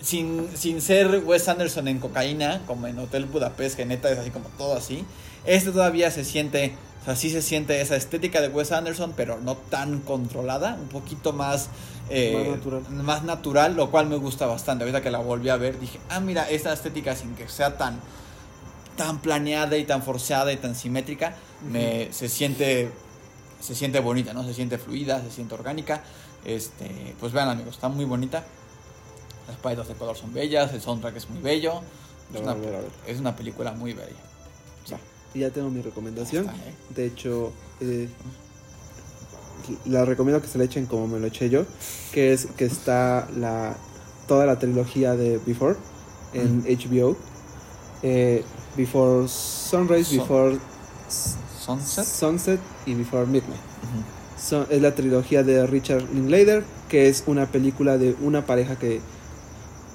Sin, 0.00 0.48
sin 0.56 0.80
ser 0.80 1.22
Wes 1.24 1.46
Anderson 1.48 1.86
en 1.86 2.00
cocaína, 2.00 2.62
como 2.66 2.88
en 2.88 2.98
Hotel 2.98 3.24
Budapest, 3.26 3.76
que 3.76 3.84
neta 3.86 4.10
es 4.10 4.18
así 4.18 4.30
como 4.30 4.48
todo 4.58 4.74
así. 4.74 5.04
Este 5.46 5.70
todavía 5.70 6.10
se 6.10 6.24
siente, 6.24 6.72
o 7.02 7.04
sea, 7.04 7.16
sí 7.16 7.30
se 7.30 7.42
siente 7.42 7.80
esa 7.80 7.96
estética 7.96 8.40
de 8.40 8.48
Wes 8.48 8.70
Anderson, 8.70 9.12
pero 9.16 9.40
no 9.40 9.56
tan 9.56 10.00
controlada, 10.00 10.78
un 10.80 10.88
poquito 10.88 11.32
más, 11.32 11.68
eh, 12.10 12.46
Más 12.46 12.56
natural. 12.56 13.04
más 13.04 13.24
natural, 13.24 13.74
lo 13.76 13.90
cual 13.90 14.06
me 14.06 14.16
gusta 14.16 14.46
bastante. 14.46 14.84
Ahorita 14.84 15.02
que 15.02 15.10
la 15.10 15.18
volví 15.18 15.48
a 15.48 15.56
ver, 15.56 15.80
dije, 15.80 15.98
ah, 16.10 16.20
mira, 16.20 16.48
esta 16.48 16.72
estética 16.72 17.16
sin 17.16 17.34
que 17.34 17.48
sea 17.48 17.76
tan, 17.76 17.98
tan 18.96 19.20
planeada 19.20 19.76
y 19.76 19.84
tan 19.84 20.02
forzada 20.02 20.52
y 20.52 20.56
tan 20.58 20.76
simétrica, 20.76 21.34
me, 21.68 22.12
se 22.12 22.28
siente 22.28 22.90
se 23.62 23.74
siente 23.76 24.00
bonita, 24.00 24.32
¿no? 24.32 24.42
Se 24.44 24.54
siente 24.54 24.76
fluida, 24.76 25.22
se 25.22 25.30
siente 25.30 25.54
orgánica. 25.54 26.02
Este, 26.44 27.14
pues 27.20 27.32
vean 27.32 27.48
amigos, 27.48 27.74
está 27.76 27.88
muy 27.88 28.04
bonita. 28.04 28.44
Las 29.46 29.56
paletas 29.56 29.88
de 29.88 29.94
color 29.94 30.16
son 30.16 30.32
bellas, 30.34 30.72
el 30.72 30.80
soundtrack 30.82 31.16
es 31.16 31.30
muy 31.30 31.40
bello. 31.40 31.80
Una, 32.34 32.56
es 33.06 33.20
una 33.20 33.36
película 33.36 33.72
muy 33.72 33.92
bella. 33.92 34.16
Y 35.34 35.40
ya 35.40 35.50
tengo 35.50 35.70
mi 35.70 35.80
recomendación. 35.82 36.44
Está, 36.46 36.56
¿eh? 36.56 36.74
De 36.94 37.06
hecho, 37.06 37.52
eh, 37.80 38.08
la 39.86 40.04
recomiendo 40.04 40.42
que 40.42 40.48
se 40.48 40.58
la 40.58 40.64
echen 40.64 40.86
como 40.86 41.06
me 41.06 41.18
lo 41.20 41.26
eché 41.26 41.48
yo, 41.48 41.64
que 42.12 42.32
es 42.32 42.46
que 42.56 42.64
está 42.64 43.28
la 43.36 43.76
toda 44.26 44.46
la 44.46 44.58
trilogía 44.58 45.14
de 45.14 45.38
Before 45.46 45.76
en 46.34 46.64
HBO. 46.64 47.16
Eh, 48.02 48.42
Before 48.76 49.28
Sunrise, 49.28 50.04
Sun- 50.10 50.18
Before 50.18 50.58
Sunset. 51.08 52.04
Sunset 52.04 52.60
y 52.86 52.94
Before 52.94 53.26
Midnight. 53.26 53.60
Es 54.70 54.82
la 54.82 54.94
trilogía 54.94 55.44
de 55.44 55.64
Richard 55.68 56.02
Linklater, 56.12 56.64
que 56.88 57.08
es 57.08 57.22
una 57.26 57.46
película 57.46 57.96
de 57.96 58.16
una 58.22 58.44
pareja 58.44 58.76
que... 58.76 59.00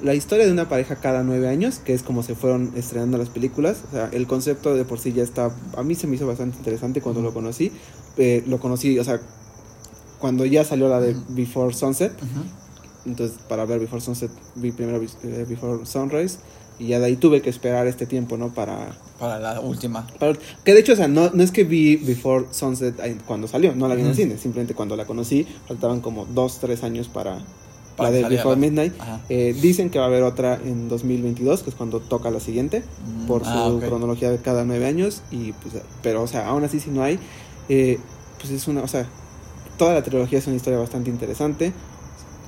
La 0.04 0.14
historia 0.14 0.46
de 0.46 0.52
una 0.52 0.70
pareja 0.70 0.96
cada 0.98 1.24
nueve 1.24 1.48
años, 1.48 1.80
que 1.80 1.94
es 1.94 2.04
como 2.04 2.22
se 2.22 2.36
fueron 2.36 2.72
estrenando 2.76 3.18
las 3.18 3.30
películas. 3.30 3.78
O 3.90 3.92
sea, 3.92 4.10
el 4.12 4.28
concepto 4.28 4.76
de 4.76 4.86
por 4.86 5.00
sí 5.00 5.12
ya 5.12 5.24
está... 5.24 5.50
A 5.76 5.82
mí 5.84 5.96
se 5.96 6.06
me 6.06 6.16
hizo 6.16 6.28
bastante 6.28 6.58
interesante 6.58 7.02
cuando 7.02 7.22
lo 7.22 7.34
conocí. 7.34 7.72
Eh, 8.18 8.44
lo 8.48 8.60
conocí, 8.60 8.98
o 9.00 9.04
sea, 9.04 9.20
cuando 10.20 10.46
ya 10.46 10.64
salió 10.64 10.88
la 10.88 11.00
de 11.00 11.16
Before 11.30 11.74
Sunset. 11.74 12.12
Ujú. 12.14 13.10
Entonces, 13.10 13.38
para 13.50 13.66
ver 13.66 13.80
Before 13.80 14.02
Sunset, 14.02 14.30
vi 14.56 14.72
primero 14.72 15.02
eh, 15.24 15.46
Before 15.50 15.84
Sunrise. 15.86 16.38
Y 16.80 16.90
ya 16.90 17.00
de 17.00 17.06
ahí 17.08 17.16
tuve 17.16 17.42
que 17.42 17.50
esperar 17.50 17.88
este 17.88 18.06
tiempo, 18.06 18.38
¿no? 18.38 18.54
Para, 18.54 18.96
Para 19.18 19.40
la 19.40 19.60
última. 19.62 20.06
para- 20.20 20.38
que 20.64 20.74
de 20.76 20.80
hecho, 20.80 20.94
o 20.94 20.96
sea, 20.96 21.08
no, 21.08 21.32
no 21.32 21.42
es 21.42 21.50
que 21.50 21.64
vi 21.64 21.96
Before 21.96 22.46
Sunset 22.52 22.96
cuando 23.26 23.48
salió, 23.48 23.74
no 23.76 23.88
la 23.88 23.96
vi 23.96 24.02
en 24.02 24.10
el 24.10 24.16
cine, 24.16 24.38
simplemente 24.38 24.76
cuando 24.76 24.96
la 24.96 25.06
conocí, 25.06 25.48
faltaban 25.68 26.02
como 26.02 26.26
dos, 26.28 26.60
tres 26.60 26.84
años 26.84 27.08
Para 27.08 27.40
la 27.98 28.12
de 28.12 28.24
Before 28.30 28.56
Midnight. 28.56 28.94
Eh, 29.30 29.56
dicen 29.62 29.90
que 29.90 30.00
va 30.00 30.06
a 30.06 30.08
haber 30.08 30.24
otra 30.24 30.56
en 30.64 30.88
2022, 30.90 31.64
que 31.64 31.70
es 31.72 31.76
cuando 31.76 32.00
toca 32.00 32.30
la 32.32 32.40
siguiente, 32.40 32.84
Mm, 33.06 33.28
por 33.28 33.44
su 33.44 33.50
ah, 33.50 33.76
cronología 33.80 34.30
de 34.32 34.38
cada 34.38 34.64
nueve 34.66 34.86
años. 34.86 35.22
y 35.32 35.54
pues 35.54 35.76
Pero, 36.04 36.22
o 36.24 36.28
sea, 36.28 36.48
aún 36.48 36.64
así, 36.64 36.80
si 36.80 36.90
no 36.92 37.04
hay, 37.04 37.20
eh, 37.70 38.00
pues 38.40 38.52
es 38.52 38.68
una, 38.68 38.82
o 38.82 38.88
sea, 38.88 39.06
toda 39.78 39.94
la 39.94 40.04
trilogía 40.04 40.40
es 40.40 40.48
una 40.48 40.56
historia 40.56 40.80
bastante 40.80 41.10
interesante. 41.10 41.74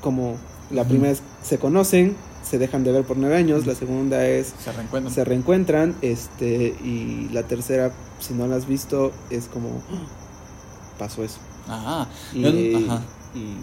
Como 0.01 0.35
la 0.71 0.83
primera 0.85 1.12
es, 1.12 1.21
se 1.43 1.57
conocen, 1.57 2.15
se 2.43 2.57
dejan 2.57 2.83
de 2.83 2.91
ver 2.91 3.03
por 3.03 3.17
nueve 3.17 3.35
años, 3.35 3.65
la 3.67 3.75
segunda 3.75 4.25
es 4.25 4.53
Se 4.63 4.71
reencuentran. 4.71 5.13
se 5.13 5.23
reencuentran 5.25 5.95
este 6.01 6.75
y 6.83 7.27
la 7.33 7.43
tercera 7.43 7.91
si 8.19 8.33
no 8.33 8.47
la 8.47 8.55
has 8.55 8.65
visto 8.67 9.12
es 9.29 9.45
como 9.45 9.81
pasó 10.97 11.23
eso 11.23 11.38
Ajá. 11.67 12.07
y, 12.33 12.71
Yo- 12.71 12.77
ajá. 12.91 13.03
Y, 13.33 13.55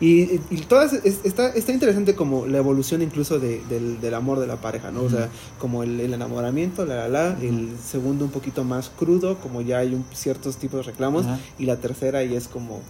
y- 0.00 0.40
y 0.50 0.56
todas 0.62 0.92
es- 0.94 1.20
está 1.24 1.48
está 1.48 1.72
interesante 1.72 2.14
como 2.14 2.46
la 2.46 2.58
evolución 2.58 3.02
incluso 3.02 3.38
de- 3.38 3.62
del, 3.68 4.00
del 4.00 4.14
amor 4.14 4.38
de 4.40 4.46
la 4.46 4.56
pareja 4.56 4.90
no 4.90 5.02
o 5.02 5.10
sea 5.10 5.28
como 5.58 5.82
el, 5.82 6.00
el 6.00 6.14
enamoramiento 6.14 6.86
la 6.86 6.94
la 6.96 7.08
la 7.08 7.38
el 7.40 7.76
segundo 7.84 8.24
un 8.24 8.30
poquito 8.30 8.64
más 8.64 8.90
crudo 8.90 9.36
como 9.38 9.60
ya 9.60 9.78
hay 9.78 9.94
un, 9.94 10.04
ciertos 10.14 10.56
tipos 10.56 10.78
de 10.86 10.90
reclamos 10.92 11.26
y 11.58 11.66
la 11.66 11.76
tercera 11.76 12.24
y 12.24 12.34
es 12.34 12.48
como 12.48 12.80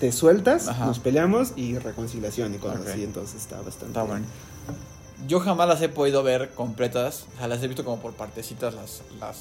te 0.00 0.12
sueltas 0.12 0.66
nos 0.86 0.98
peleamos 1.00 1.52
y 1.56 1.76
reconciliación 1.78 2.54
y 2.54 2.58
cosas 2.58 2.82
así 2.86 3.02
entonces 3.04 3.40
está 3.40 3.56
bastante 3.56 3.86
Está 3.88 4.02
bueno. 4.04 4.24
Yo 5.26 5.40
jamás 5.40 5.66
las 5.66 5.82
he 5.82 5.88
podido 5.88 6.22
ver 6.22 6.50
completas. 6.54 7.24
O 7.34 7.38
sea, 7.38 7.48
las 7.48 7.60
he 7.64 7.66
visto 7.66 7.84
como 7.84 8.00
por 8.00 8.12
partecitas 8.12 8.72
las. 8.74 9.02
las... 9.18 9.36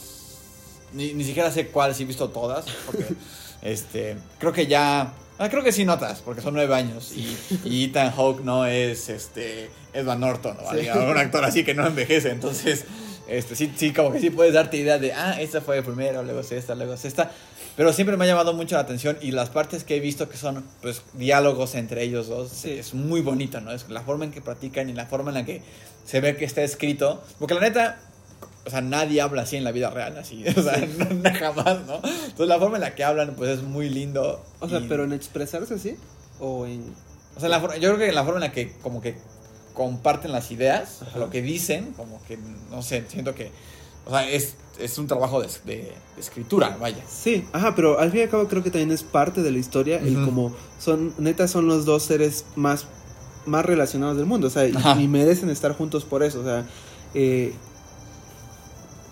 Ni, 0.91 1.13
ni 1.13 1.23
siquiera 1.23 1.51
sé 1.51 1.67
cuáles 1.67 1.99
he 1.99 2.06
visto 2.06 2.30
todas. 2.30 2.65
Porque 2.88 3.06
este. 3.62 4.17
Creo 4.39 4.51
que 4.53 4.65
ya. 4.65 5.13
Ah, 5.39 5.50
creo 5.50 5.63
que 5.63 5.71
sí 5.71 5.86
notas, 5.86 6.21
porque 6.21 6.41
son 6.41 6.54
nueve 6.54 6.73
años. 6.76 7.12
Y, 7.15 7.38
y 7.65 7.86
Ethan 7.86 8.12
Hawke 8.12 8.41
no 8.43 8.65
es 8.65 9.10
este. 9.10 9.69
Edward 9.93 10.19
Norton 10.19 10.58
o 10.63 10.71
Sí. 10.73 10.88
un 10.89 11.17
actor 11.17 11.43
así 11.43 11.63
que 11.63 11.73
no 11.73 11.86
envejece. 11.88 12.30
Entonces, 12.30 12.86
este, 13.28 13.56
sí, 13.56 13.71
sí, 13.76 13.93
como 13.93 14.12
que 14.12 14.19
sí 14.19 14.30
puedes 14.30 14.54
darte 14.54 14.78
idea 14.78 14.97
de, 15.00 15.13
ah, 15.13 15.41
esta 15.41 15.62
fue 15.62 15.82
primero, 15.84 16.23
luego 16.23 16.41
es 16.41 16.52
esta, 16.52 16.76
luego 16.76 16.93
es 16.93 17.06
esta. 17.06 17.32
Pero 17.76 17.93
siempre 17.93 18.17
me 18.17 18.23
ha 18.26 18.28
llamado 18.28 18.54
mucho 18.54 18.76
la 18.76 18.82
atención 18.82 19.17
y 19.21 19.32
las 19.32 19.50
partes 19.50 19.84
que 19.84 19.95
he 19.97 20.00
visto 20.00 20.30
que 20.30 20.38
son, 20.38 20.63
pues, 20.82 21.02
diálogos 21.13 21.76
entre 21.76 22.04
ellos 22.04 22.28
dos, 22.28 22.52
Sí. 22.52 22.71
es 22.71 22.93
muy 22.95 23.21
bonito, 23.21 23.62
¿no? 23.62 23.71
Es 23.71 23.88
la 23.89 24.02
forma 24.02 24.26
en 24.26 24.32
que 24.32 24.41
platican 24.41 24.89
y 24.89 24.93
la 24.93 25.06
forma 25.06 25.30
en 25.30 25.36
la 25.36 25.45
que 25.45 25.62
se 26.06 26.19
ve 26.21 26.36
que 26.36 26.45
está 26.45 26.63
escrito. 26.63 27.23
Porque 27.39 27.54
la 27.54 27.60
neta, 27.62 28.00
o 28.67 28.69
sea, 28.69 28.82
nadie 28.82 29.21
habla 29.21 29.41
así 29.43 29.56
en 29.56 29.63
la 29.63 29.71
vida 29.71 29.89
real, 29.89 30.15
así. 30.17 30.43
O 30.56 30.62
sea, 30.62 30.77
no, 31.23 31.30
jamás, 31.39 31.86
¿no? 31.88 31.95
Entonces 31.95 32.47
la 32.47 32.60
forma 32.60 32.77
en 32.77 32.82
la 32.82 32.93
que 32.93 33.03
hablan, 33.03 33.34
pues, 33.36 33.49
es 33.58 33.63
muy 33.63 33.89
lindo. 33.89 34.43
o 34.60 34.69
sea 34.69 34.80
y- 34.80 34.88
pero 34.88 35.03
en 35.06 35.13
expresarse 35.13 35.73
así 35.73 35.95
o 36.39 36.65
en 36.67 36.84
o 37.36 37.39
sea, 37.39 37.49
la 37.49 37.60
for- 37.60 37.73
yo 37.80 37.93
creo 37.95 37.97
que 38.08 38.12
la 38.12 38.23
forma 38.23 38.38
en 38.39 38.43
la 38.49 38.51
que 38.51 38.73
como 38.84 39.01
que 39.01 39.15
comparten 39.73 40.32
las 40.32 40.49
ideas, 40.51 41.01
Ajá. 41.03 41.19
lo 41.19 41.30
que 41.30 41.41
dicen, 41.41 41.93
como 41.95 42.19
que, 42.27 42.38
no 42.71 42.82
sé, 42.82 43.03
siento 43.08 43.36
que, 43.36 43.51
o 44.06 44.10
sea, 44.10 44.27
es, 44.27 44.56
es 44.80 44.97
un 44.97 45.06
trabajo 45.08 45.39
de, 45.41 45.47
de- 45.65 45.75
de 46.15 46.19
escritura, 46.21 46.75
vaya. 46.80 47.03
Sí, 47.08 47.45
ajá, 47.53 47.75
pero 47.75 47.99
al 47.99 48.10
fin 48.12 48.21
y 48.21 48.23
al 48.23 48.30
cabo 48.30 48.47
creo 48.47 48.63
que 48.63 48.71
también 48.71 48.91
es 48.91 49.03
parte 49.03 49.43
de 49.43 49.51
la 49.51 49.60
historia, 49.60 49.97
el 49.99 50.15
como 50.25 50.56
son, 50.80 51.13
neta 51.19 51.47
son 51.47 51.67
los 51.67 51.86
dos 51.86 52.01
seres 52.03 52.45
más, 52.56 52.86
más 53.45 53.63
relacionados 53.65 54.17
del 54.17 54.25
mundo, 54.25 54.47
o 54.47 54.49
sea, 54.49 54.65
y, 54.67 54.73
y 55.03 55.08
merecen 55.08 55.49
estar 55.51 55.73
juntos 55.73 56.06
por 56.06 56.23
eso, 56.23 56.39
o 56.41 56.43
sea, 56.43 56.65
eh, 57.13 57.53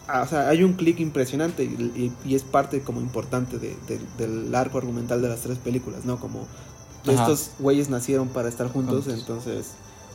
ah, 0.07 0.21
o 0.23 0.27
sea, 0.27 0.49
hay 0.49 0.63
un 0.63 0.73
clic 0.73 0.99
impresionante 0.99 1.63
y, 1.63 1.67
y- 2.25 2.29
y 2.29 2.35
es 2.35 2.43
parte 2.43 2.81
como 2.81 3.01
importante 3.01 3.57
de- 3.57 3.75
de- 3.87 3.99
del 4.17 4.53
arco 4.55 4.77
argumental 4.77 5.21
de 5.21 5.29
las 5.29 5.41
tres 5.41 5.57
películas, 5.57 6.05
¿no? 6.05 6.19
Como 6.19 6.47
Ajá. 7.07 7.13
estos 7.31 7.51
güeyes 7.59 7.89
nacieron 7.89 8.27
para 8.29 8.49
estar 8.49 8.67
juntos, 8.71 9.05
Juntos. 9.05 9.19
entonces, 9.19 9.67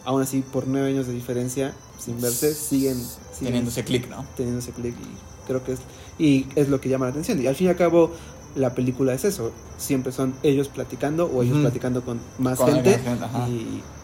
aún 0.04 0.22
así, 0.22 0.42
por 0.42 0.66
nueve 0.66 0.88
años 0.88 1.06
de 1.06 1.12
diferencia, 1.12 1.74
sin 1.98 2.20
verse, 2.20 2.54
siguen, 2.54 2.96
siguen 2.96 3.46
Teniendo 3.46 3.70
ese 3.70 3.84
click, 3.84 4.08
¿no? 4.08 4.24
teniendo 4.36 4.60
ese 4.60 4.72
clic 4.72 4.94
y 4.98 5.46
creo 5.46 5.62
que 5.64 5.72
es 5.72 5.80
y 6.18 6.46
es 6.54 6.68
lo 6.68 6.80
que 6.80 6.88
llama 6.88 7.06
la 7.06 7.10
atención 7.12 7.40
y 7.42 7.46
al 7.46 7.54
fin 7.56 7.66
y 7.66 7.70
al 7.70 7.76
cabo 7.76 8.10
la 8.54 8.74
película 8.74 9.14
es 9.14 9.24
eso 9.24 9.52
siempre 9.78 10.12
son 10.12 10.34
ellos 10.42 10.68
platicando 10.68 11.26
o 11.26 11.42
ellos 11.42 11.58
platicando 11.58 12.02
con 12.04 12.18
más 12.38 12.58
Con 12.58 12.72
gente 12.72 13.00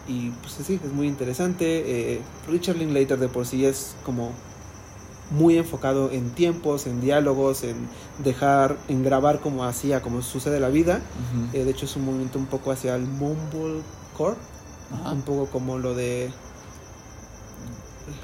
y, 0.07 0.29
pues 0.41 0.53
sí 0.65 0.79
es 0.83 0.91
muy 0.93 1.07
interesante 1.07 2.13
eh, 2.15 2.21
Richard 2.47 2.77
Linklater 2.77 3.19
de 3.19 3.27
por 3.27 3.45
sí 3.45 3.65
es 3.65 3.95
como 4.05 4.31
muy 5.31 5.57
enfocado 5.57 6.09
en 6.11 6.29
tiempos 6.31 6.87
en 6.87 7.01
diálogos 7.01 7.63
en 7.63 7.75
dejar 8.23 8.77
en 8.87 9.03
grabar 9.03 9.39
como 9.39 9.65
hacía 9.65 10.01
como 10.01 10.21
sucede 10.21 10.59
la 10.59 10.69
vida. 10.69 11.01
Eh, 11.53 11.63
de 11.65 11.71
hecho 11.71 11.85
es 11.85 11.95
un 11.95 12.05
movimiento 12.05 12.39
un 12.39 12.45
poco 12.45 12.71
hacia 12.71 12.95
el 12.95 13.03
mumblecore 13.03 14.35
Ajá. 14.93 15.11
un 15.11 15.21
poco 15.23 15.47
como 15.47 15.77
lo 15.77 15.93
de 15.95 16.31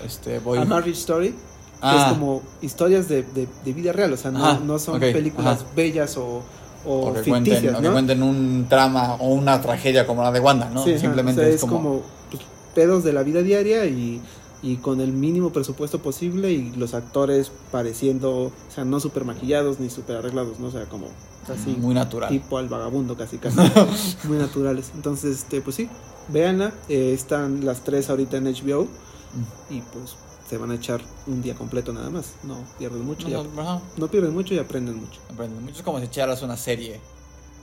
Este, 0.05 0.39
voy... 0.39 0.59
A 0.59 0.65
Marriage 0.65 0.99
Story 0.99 1.29
que 1.31 1.37
Ah, 1.85 2.05
es 2.07 2.13
como 2.13 2.41
historias 2.61 3.09
de, 3.09 3.23
de, 3.23 3.45
de 3.65 3.73
vida 3.73 3.91
real, 3.91 4.13
o 4.13 4.15
sea, 4.15 4.31
no, 4.31 4.57
no 4.61 4.79
son 4.79 5.01
películas 5.01 5.59
ajá. 5.63 5.71
bellas 5.75 6.15
o, 6.15 6.41
o, 6.85 7.07
o 7.09 7.13
que, 7.13 7.23
ficticias, 7.23 7.59
cuenten, 7.59 7.75
o 7.75 7.81
que 7.81 7.87
¿no? 7.87 7.91
cuenten 7.91 8.23
un 8.23 8.67
trama 8.69 9.15
o 9.15 9.27
una 9.33 9.59
tragedia 9.59 10.07
como 10.07 10.23
la 10.23 10.31
de 10.31 10.39
Wanda, 10.39 10.69
¿no? 10.73 10.81
Sí, 10.81 10.97
Simplemente 10.97 11.41
o 11.41 11.43
sea, 11.43 11.53
es 11.53 11.59
como... 11.59 12.01
pues, 12.31 12.41
pedos 12.73 13.03
de 13.03 13.11
la 13.11 13.23
vida 13.23 13.41
diaria 13.41 13.85
y, 13.85 14.21
y 14.63 14.77
con 14.77 15.01
el 15.01 15.11
mínimo 15.11 15.51
presupuesto 15.51 15.99
posible 15.99 16.51
y 16.51 16.71
los 16.71 16.93
actores 16.95 17.51
pareciendo, 17.71 18.45
o 18.45 18.51
sea, 18.73 18.85
no 18.85 18.99
super 18.99 19.25
maquillados 19.25 19.79
ni 19.79 19.89
super 19.89 20.15
arreglados, 20.17 20.59
¿no? 20.59 20.67
O 20.67 20.71
sea, 20.71 20.85
como 20.85 21.07
así, 21.53 21.71
muy 21.77 21.93
natural. 21.93 22.29
tipo 22.29 22.57
al 22.57 22.69
vagabundo 22.69 23.15
casi, 23.17 23.37
casi, 23.37 23.57
muy 24.27 24.37
naturales. 24.37 24.91
Entonces, 24.95 25.37
este, 25.39 25.61
pues 25.61 25.75
sí, 25.75 25.89
véanla, 26.29 26.73
eh, 26.89 27.11
están 27.13 27.65
las 27.65 27.83
tres 27.83 28.09
ahorita 28.09 28.37
en 28.37 28.45
HBO 28.45 28.87
Mm. 29.33 29.73
y 29.73 29.81
pues 29.81 30.15
se 30.47 30.57
van 30.59 30.69
a 30.71 30.75
echar 30.75 31.01
un 31.25 31.41
día 31.41 31.55
completo 31.55 31.91
nada 31.91 32.09
más, 32.11 32.33
no 32.43 32.57
pierden 32.77 33.03
mucho, 33.03 33.27
No, 33.29 33.81
no, 33.97 34.07
pierden 34.07 34.31
mucho 34.33 34.53
y 34.53 34.59
aprenden 34.59 34.95
mucho. 34.97 35.19
Aprenden 35.33 35.61
mucho. 35.63 35.75
Es 35.77 35.81
como 35.81 35.97
si 35.99 36.05
echaras 36.05 36.43
una 36.43 36.55
serie 36.55 36.99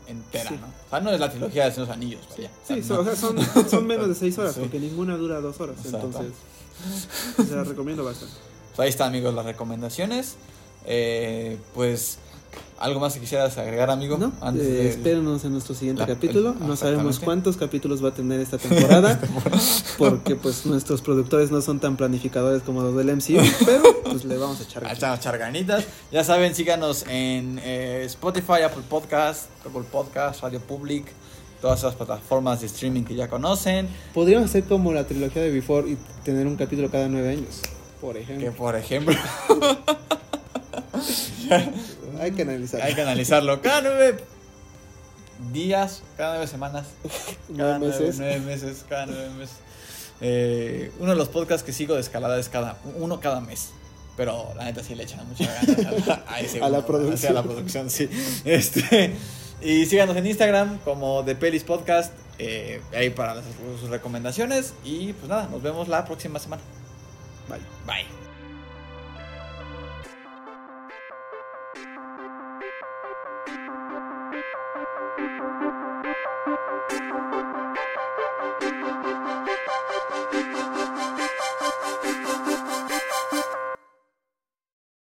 entera, 0.08 0.48
Sí. 0.50 0.56
¿no? 0.60 0.66
O 0.66 0.90
sea, 0.90 1.00
no 1.00 1.10
es 1.12 1.20
la 1.20 1.30
trilogía 1.30 1.70
de 1.70 1.76
los 1.78 1.88
anillos, 1.88 2.22
vaya. 2.36 2.50
Sí, 2.66 2.80
O 2.80 2.82
sea, 2.82 2.96
no. 2.96 3.14
son, 3.16 3.36
son 3.70 3.86
menos 3.86 4.08
de 4.08 4.14
seis 4.16 4.36
horas, 4.38 4.54
Sí. 4.56 4.60
porque 4.62 4.80
ninguna 4.80 5.16
dura 5.16 5.40
dos 5.40 5.60
horas. 5.60 5.76
Entonces, 5.84 6.32
se 7.48 7.54
la 7.56 7.64
recomiendo 7.64 8.04
bastante. 8.04 8.34
Pues 8.76 8.80
ahí 8.80 8.88
está, 8.90 9.06
amigos, 9.06 9.34
las 9.34 9.44
recomendaciones. 9.44 10.36
Eh, 10.86 11.58
pues, 11.74 12.18
¿algo 12.78 13.00
más 13.00 13.12
que 13.14 13.20
quisieras 13.20 13.58
agregar, 13.58 13.90
amigo? 13.90 14.16
¿No? 14.16 14.32
Antes 14.40 14.66
Eh, 14.66 14.70
de- 14.70 14.88
espérenos 14.88 15.44
en 15.44 15.52
nuestro 15.52 15.74
siguiente 15.74 16.00
La- 16.00 16.06
capítulo. 16.08 16.54
el- 16.58 16.66
No 16.66 16.76
sabemos 16.76 17.18
cuántos 17.18 17.56
capítulos 17.56 18.02
va 18.02 18.08
a 18.08 18.14
tener 18.14 18.40
esta 18.40 18.56
temporada, 18.58 19.20
porque 19.98 20.36
pues 20.36 20.64
nuestros 20.66 21.02
productores 21.02 21.50
no 21.50 21.60
son 21.60 21.80
tan 21.80 21.96
planificadores 21.96 22.62
como 22.62 22.82
los 22.82 22.96
del 22.96 23.08
MCU, 23.16 23.40
pero 23.66 23.82
pues 24.04 24.24
le 24.24 24.36
vamos 24.38 24.60
a 24.60 24.62
echar. 24.62 24.78
a 24.84 24.86
ganas. 24.86 24.98
echar 24.98 25.20
charganitas. 25.20 25.84
Ya 26.10 26.24
saben, 26.24 26.54
síganos 26.54 27.04
en 27.08 27.60
eh, 27.62 28.02
Spotify, 28.06 28.62
Apple 28.64 28.84
Podcast, 28.88 29.46
Google 29.64 29.86
Podcast, 29.90 30.40
Radio 30.42 30.60
Public, 30.60 31.06
todas 31.60 31.80
esas 31.80 31.94
plataformas 31.94 32.60
de 32.60 32.66
streaming 32.66 33.02
que 33.04 33.14
ya 33.14 33.28
conocen. 33.28 33.88
Podríamos 34.14 34.48
hacer 34.50 34.64
como 34.64 34.92
la 34.92 35.04
trilogía 35.06 35.42
de 35.42 35.50
Before 35.50 35.88
y 35.90 35.96
tener 36.24 36.46
un 36.46 36.56
capítulo 36.56 36.90
cada 36.90 37.08
nueve 37.08 37.30
años, 37.30 37.60
por 38.00 38.14
Que 38.14 38.22
ejemplo. 38.22 38.52
por 38.52 38.76
ejemplo, 38.76 39.14
Hay 42.20 42.32
que 42.32 42.42
analizar. 42.42 42.82
hay 42.82 42.94
que 42.94 43.00
analizarlo. 43.02 43.60
Cada 43.62 43.80
nueve 43.82 44.22
días, 45.52 46.02
cada 46.16 46.32
nueve 46.34 46.46
semanas. 46.46 46.86
Cada 47.56 47.78
Nueve 47.78 47.98
meses. 47.98 48.18
Nueve, 48.18 48.40
meses, 48.40 48.84
cada 48.88 49.06
nueve 49.06 49.30
meses. 49.38 49.56
Eh, 50.20 50.92
uno 51.00 51.10
de 51.12 51.16
los 51.16 51.28
podcasts 51.28 51.64
que 51.64 51.72
sigo 51.72 51.94
de 51.94 52.00
escalada 52.02 52.38
es 52.38 52.48
cada 52.48 52.76
uno 52.98 53.20
cada 53.20 53.40
mes. 53.40 53.70
Pero 54.16 54.52
la 54.54 54.64
neta 54.64 54.82
sí 54.84 54.94
le 54.94 55.04
echan 55.04 55.26
mucha 55.26 55.46
ganas 55.50 56.08
a, 56.08 56.24
a 56.34 56.40
ese 56.40 56.60
A 56.62 56.68
la 56.68 56.84
producción. 56.84 57.32
a 57.32 57.34
la 57.36 57.42
producción, 57.42 57.88
sí. 57.90 58.08
Este, 58.44 59.14
y 59.62 59.86
síganos 59.86 60.16
en 60.16 60.26
Instagram 60.26 60.78
como 60.84 61.24
The 61.24 61.34
Pelis 61.36 61.64
Podcast. 61.64 62.12
eh, 62.42 62.80
ahí 62.96 63.10
para 63.10 63.34
las- 63.34 63.44
sus 63.80 63.90
recomendaciones. 63.90 64.72
Y 64.82 65.12
pues 65.12 65.28
nada, 65.28 65.46
nos 65.50 65.60
vemos 65.62 65.88
la 65.88 66.06
próxima 66.06 66.38
semana. 66.38 66.62
Bye. 67.48 67.58
Bye. 67.86 68.29